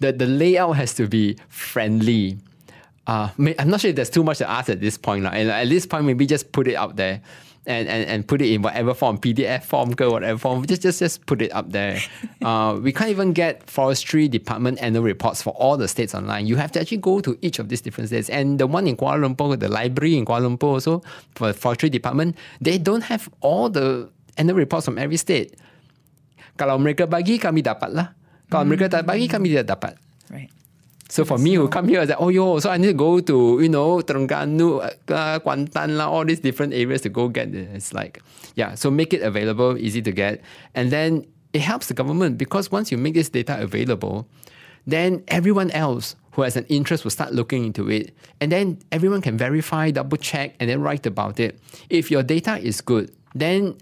the 0.00 0.12
the 0.12 0.26
layout 0.26 0.76
has 0.76 0.94
to 0.94 1.06
be 1.06 1.36
friendly. 1.48 2.38
Uh, 3.06 3.28
I'm 3.58 3.68
not 3.68 3.80
sure 3.80 3.90
if 3.90 3.96
there's 3.96 4.10
too 4.10 4.24
much 4.24 4.38
to 4.38 4.48
ask 4.48 4.70
at 4.70 4.80
this 4.80 4.96
point. 4.96 5.24
Like, 5.24 5.34
and 5.34 5.50
at 5.50 5.68
this 5.68 5.86
point, 5.86 6.06
maybe 6.06 6.26
just 6.26 6.52
put 6.52 6.66
it 6.68 6.74
out 6.74 6.96
there. 6.96 7.20
And, 7.66 7.88
and, 7.88 8.04
and 8.04 8.28
put 8.28 8.42
it 8.42 8.52
in 8.52 8.60
whatever 8.60 8.92
form, 8.92 9.16
PDF 9.16 9.62
form, 9.62 9.92
go 9.92 10.10
whatever 10.12 10.38
form, 10.38 10.66
just 10.66 10.82
just 10.82 10.98
just 10.98 11.24
put 11.24 11.40
it 11.40 11.48
up 11.54 11.72
there. 11.72 11.98
Uh, 12.44 12.76
we 12.76 12.92
can't 12.92 13.08
even 13.08 13.32
get 13.32 13.64
forestry 13.70 14.28
department 14.28 14.76
annual 14.82 15.02
reports 15.02 15.40
for 15.40 15.54
all 15.54 15.78
the 15.78 15.88
states 15.88 16.14
online. 16.14 16.46
You 16.46 16.56
have 16.56 16.70
to 16.72 16.80
actually 16.80 16.98
go 16.98 17.20
to 17.20 17.38
each 17.40 17.58
of 17.58 17.70
these 17.70 17.80
different 17.80 18.08
states. 18.08 18.28
And 18.28 18.60
the 18.60 18.66
one 18.66 18.86
in 18.86 18.98
Kuala 18.98 19.24
Lumpur, 19.24 19.58
the 19.58 19.70
library 19.70 20.18
in 20.18 20.26
Kuala 20.26 20.44
Lumpur 20.44 20.76
also 20.76 21.00
for 21.34 21.46
the 21.46 21.54
forestry 21.54 21.88
department, 21.88 22.36
they 22.60 22.76
don't 22.76 23.00
have 23.04 23.30
all 23.40 23.70
the 23.70 24.10
annual 24.36 24.58
reports 24.58 24.84
from 24.84 24.98
every 24.98 25.16
state. 25.16 25.56
Kalau 26.60 26.76
mereka 26.76 27.08
bagi, 27.08 27.40
kami 27.40 27.64
dapat 27.64 27.96
lah. 27.96 28.12
Kalau 28.52 28.68
mereka 28.68 28.92
tak 28.92 29.08
bagi, 29.08 29.24
kami 29.24 29.56
tidak 29.56 29.72
dapat. 29.72 29.96
Right. 30.28 30.52
So 31.08 31.24
for 31.24 31.38
me 31.38 31.54
who 31.54 31.68
come 31.68 31.88
here, 31.88 31.98
I 31.98 32.00
was 32.00 32.08
like, 32.10 32.20
oh 32.20 32.28
yo, 32.30 32.58
so 32.58 32.70
I 32.70 32.76
need 32.78 32.86
to 32.86 32.92
go 32.94 33.20
to, 33.20 33.58
you 33.60 33.68
know, 33.68 34.00
Terengganu, 34.00 34.82
uh, 34.82 35.38
Kuantan, 35.40 36.00
all 36.00 36.24
these 36.24 36.40
different 36.40 36.72
areas 36.72 37.02
to 37.02 37.08
go 37.08 37.28
get 37.28 37.54
it. 37.54 37.68
It's 37.74 37.92
like, 37.92 38.22
yeah, 38.54 38.74
so 38.74 38.90
make 38.90 39.12
it 39.12 39.22
available, 39.22 39.76
easy 39.76 40.00
to 40.02 40.12
get. 40.12 40.40
And 40.74 40.90
then 40.90 41.26
it 41.52 41.60
helps 41.60 41.88
the 41.88 41.94
government 41.94 42.38
because 42.38 42.72
once 42.72 42.90
you 42.90 42.98
make 42.98 43.14
this 43.14 43.28
data 43.28 43.60
available, 43.60 44.26
then 44.86 45.22
everyone 45.28 45.70
else 45.70 46.16
who 46.32 46.42
has 46.42 46.56
an 46.56 46.64
interest 46.66 47.04
will 47.04 47.10
start 47.10 47.32
looking 47.32 47.64
into 47.64 47.88
it. 47.90 48.12
And 48.40 48.50
then 48.50 48.78
everyone 48.90 49.20
can 49.20 49.38
verify, 49.38 49.90
double 49.90 50.16
check, 50.16 50.56
and 50.58 50.68
then 50.68 50.80
write 50.80 51.06
about 51.06 51.38
it. 51.38 51.60
If 51.90 52.10
your 52.10 52.22
data 52.22 52.58
is 52.58 52.80
good, 52.80 53.14
then 53.34 53.76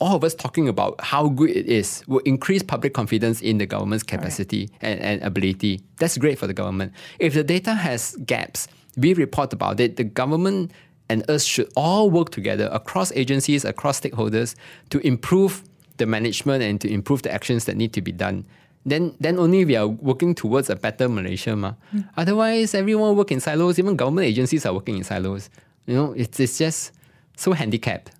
all 0.00 0.16
of 0.16 0.24
us 0.24 0.34
talking 0.34 0.68
about 0.68 1.00
how 1.00 1.28
good 1.28 1.50
it 1.50 1.66
is 1.66 2.04
will 2.06 2.20
increase 2.20 2.62
public 2.62 2.94
confidence 2.94 3.40
in 3.40 3.58
the 3.58 3.66
government's 3.66 4.04
capacity 4.04 4.70
and, 4.80 5.00
and 5.00 5.22
ability. 5.22 5.80
That's 5.98 6.16
great 6.18 6.38
for 6.38 6.46
the 6.46 6.54
government. 6.54 6.92
If 7.18 7.34
the 7.34 7.44
data 7.44 7.74
has 7.74 8.16
gaps, 8.24 8.68
we 8.96 9.14
report 9.14 9.52
about 9.52 9.80
it. 9.80 9.96
The 9.96 10.04
government 10.04 10.72
and 11.08 11.28
us 11.30 11.44
should 11.44 11.72
all 11.76 12.10
work 12.10 12.30
together 12.30 12.68
across 12.72 13.10
agencies, 13.12 13.64
across 13.64 14.00
stakeholders 14.00 14.54
to 14.90 14.98
improve 15.06 15.62
the 15.96 16.06
management 16.06 16.62
and 16.62 16.80
to 16.80 16.92
improve 16.92 17.22
the 17.22 17.32
actions 17.32 17.64
that 17.64 17.76
need 17.76 17.92
to 17.94 18.02
be 18.02 18.12
done. 18.12 18.44
Then, 18.86 19.14
then 19.20 19.38
only 19.38 19.64
we 19.64 19.76
are 19.76 19.86
working 19.86 20.34
towards 20.34 20.70
a 20.70 20.76
better 20.76 21.08
Malaysia. 21.08 21.56
Ma. 21.56 21.74
Hmm. 21.90 22.00
Otherwise, 22.16 22.74
everyone 22.74 23.16
work 23.16 23.32
in 23.32 23.40
silos. 23.40 23.78
Even 23.78 23.96
government 23.96 24.26
agencies 24.26 24.64
are 24.64 24.72
working 24.72 24.96
in 24.96 25.04
silos. 25.04 25.50
You 25.86 25.94
know, 25.94 26.12
it's, 26.12 26.38
it's 26.38 26.58
just 26.58 26.92
so 27.36 27.52
handicapped. 27.52 28.12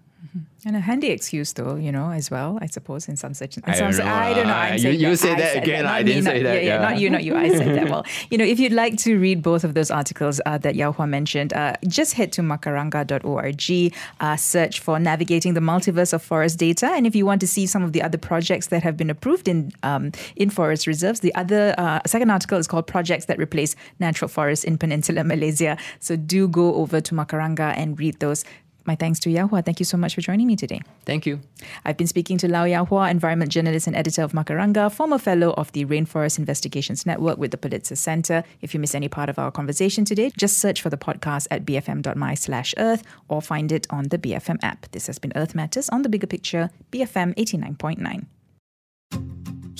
And 0.66 0.74
a 0.74 0.80
handy 0.80 1.06
excuse, 1.10 1.52
though, 1.52 1.76
you 1.76 1.92
know, 1.92 2.10
as 2.10 2.32
well, 2.32 2.58
I 2.60 2.66
suppose, 2.66 3.06
in 3.08 3.16
some 3.16 3.32
such. 3.32 3.56
In 3.56 3.62
I 3.64 3.74
some 3.74 3.84
don't 3.84 3.92
se- 3.92 4.04
know. 4.04 4.12
I 4.12 4.34
don't 4.34 4.46
know. 4.48 4.52
I'm 4.54 4.78
you- 4.78 4.90
you 4.90 5.10
that. 5.10 5.16
say 5.18 5.34
that 5.36 5.56
again. 5.62 5.84
Not 5.84 5.94
I 5.94 6.02
me, 6.02 6.08
didn't 6.12 6.24
not- 6.24 6.30
say 6.32 6.42
that, 6.42 6.64
Yeah, 6.64 6.68
yeah. 6.74 6.78
not 6.80 6.98
you, 6.98 7.10
not 7.10 7.22
you. 7.22 7.36
I 7.36 7.48
said 7.50 7.76
that. 7.76 7.88
Well, 7.92 8.04
you 8.28 8.36
know, 8.38 8.44
if 8.44 8.58
you'd 8.58 8.72
like 8.72 8.96
to 8.98 9.18
read 9.20 9.40
both 9.40 9.62
of 9.62 9.74
those 9.74 9.88
articles 9.92 10.40
uh, 10.46 10.58
that 10.58 10.74
Yao 10.74 10.90
Hua 10.92 11.06
mentioned, 11.06 11.52
uh, 11.52 11.74
just 11.86 12.14
head 12.14 12.32
to 12.32 12.42
macaranga.org, 12.42 13.94
uh, 14.20 14.36
search 14.36 14.80
for 14.80 14.98
Navigating 14.98 15.54
the 15.54 15.60
Multiverse 15.60 16.12
of 16.12 16.22
Forest 16.22 16.58
Data. 16.58 16.86
And 16.86 17.06
if 17.06 17.14
you 17.14 17.24
want 17.24 17.40
to 17.40 17.46
see 17.46 17.64
some 17.66 17.84
of 17.84 17.92
the 17.92 18.02
other 18.02 18.18
projects 18.18 18.66
that 18.66 18.82
have 18.82 18.96
been 18.96 19.10
approved 19.10 19.46
in, 19.48 19.70
um, 19.84 20.10
in 20.34 20.50
forest 20.50 20.86
reserves, 20.88 21.20
the 21.20 21.34
other 21.36 21.74
uh, 21.78 22.00
second 22.04 22.30
article 22.30 22.58
is 22.58 22.66
called 22.66 22.86
Projects 22.88 23.26
That 23.26 23.38
Replace 23.38 23.76
Natural 24.00 24.28
Forests 24.28 24.64
in 24.64 24.76
Peninsular 24.76 25.22
Malaysia. 25.22 25.78
So 26.00 26.16
do 26.16 26.48
go 26.48 26.74
over 26.74 27.00
to 27.00 27.14
Macaranga 27.14 27.74
and 27.76 27.98
read 27.98 28.18
those. 28.18 28.44
My 28.88 28.94
thanks 28.94 29.20
to 29.20 29.30
Yao 29.30 29.48
Hua. 29.48 29.60
Thank 29.60 29.80
you 29.80 29.84
so 29.84 29.98
much 29.98 30.14
for 30.14 30.22
joining 30.22 30.46
me 30.46 30.56
today. 30.56 30.80
Thank 31.04 31.26
you. 31.26 31.40
I've 31.84 31.98
been 31.98 32.06
speaking 32.06 32.38
to 32.38 32.48
Law 32.48 32.64
Yao 32.64 32.86
Hua, 32.86 33.10
environment 33.10 33.52
journalist 33.52 33.86
and 33.86 33.94
editor 33.94 34.22
of 34.22 34.32
Macaranga, 34.32 34.90
former 34.90 35.18
fellow 35.18 35.52
of 35.58 35.70
the 35.72 35.84
Rainforest 35.84 36.38
Investigations 36.38 37.04
Network 37.04 37.36
with 37.36 37.50
the 37.50 37.58
Pulitzer 37.58 37.96
Center. 37.96 38.44
If 38.62 38.72
you 38.72 38.80
miss 38.80 38.94
any 38.94 39.08
part 39.08 39.28
of 39.28 39.38
our 39.38 39.50
conversation 39.50 40.06
today, 40.06 40.32
just 40.38 40.56
search 40.56 40.80
for 40.80 40.88
the 40.88 40.96
podcast 40.96 41.48
at 41.50 41.66
bfm.my 41.66 42.32
slash 42.32 42.74
earth 42.78 43.02
or 43.28 43.42
find 43.42 43.70
it 43.72 43.86
on 43.90 44.04
the 44.04 44.16
BFM 44.16 44.56
app. 44.62 44.90
This 44.92 45.06
has 45.06 45.18
been 45.18 45.34
Earth 45.36 45.54
Matters 45.54 45.90
on 45.90 46.00
the 46.00 46.08
Bigger 46.08 46.26
Picture, 46.26 46.70
BFM 46.90 47.34
89.9. 47.34 48.24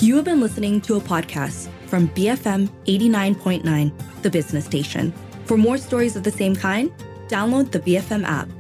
You 0.03 0.17
have 0.17 0.27
been 0.27 0.43
listening 0.43 0.83
to 0.83 0.97
a 0.97 1.01
podcast 1.01 1.71
from 1.87 2.09
BFM 2.11 2.69
89.9, 2.85 4.21
the 4.21 4.29
business 4.29 4.67
station. 4.67 5.15
For 5.47 5.57
more 5.57 5.79
stories 5.79 6.15
of 6.15 6.25
the 6.25 6.31
same 6.31 6.55
kind, 6.55 6.93
download 7.29 7.71
the 7.71 7.81
BFM 7.81 8.25
app. 8.25 8.51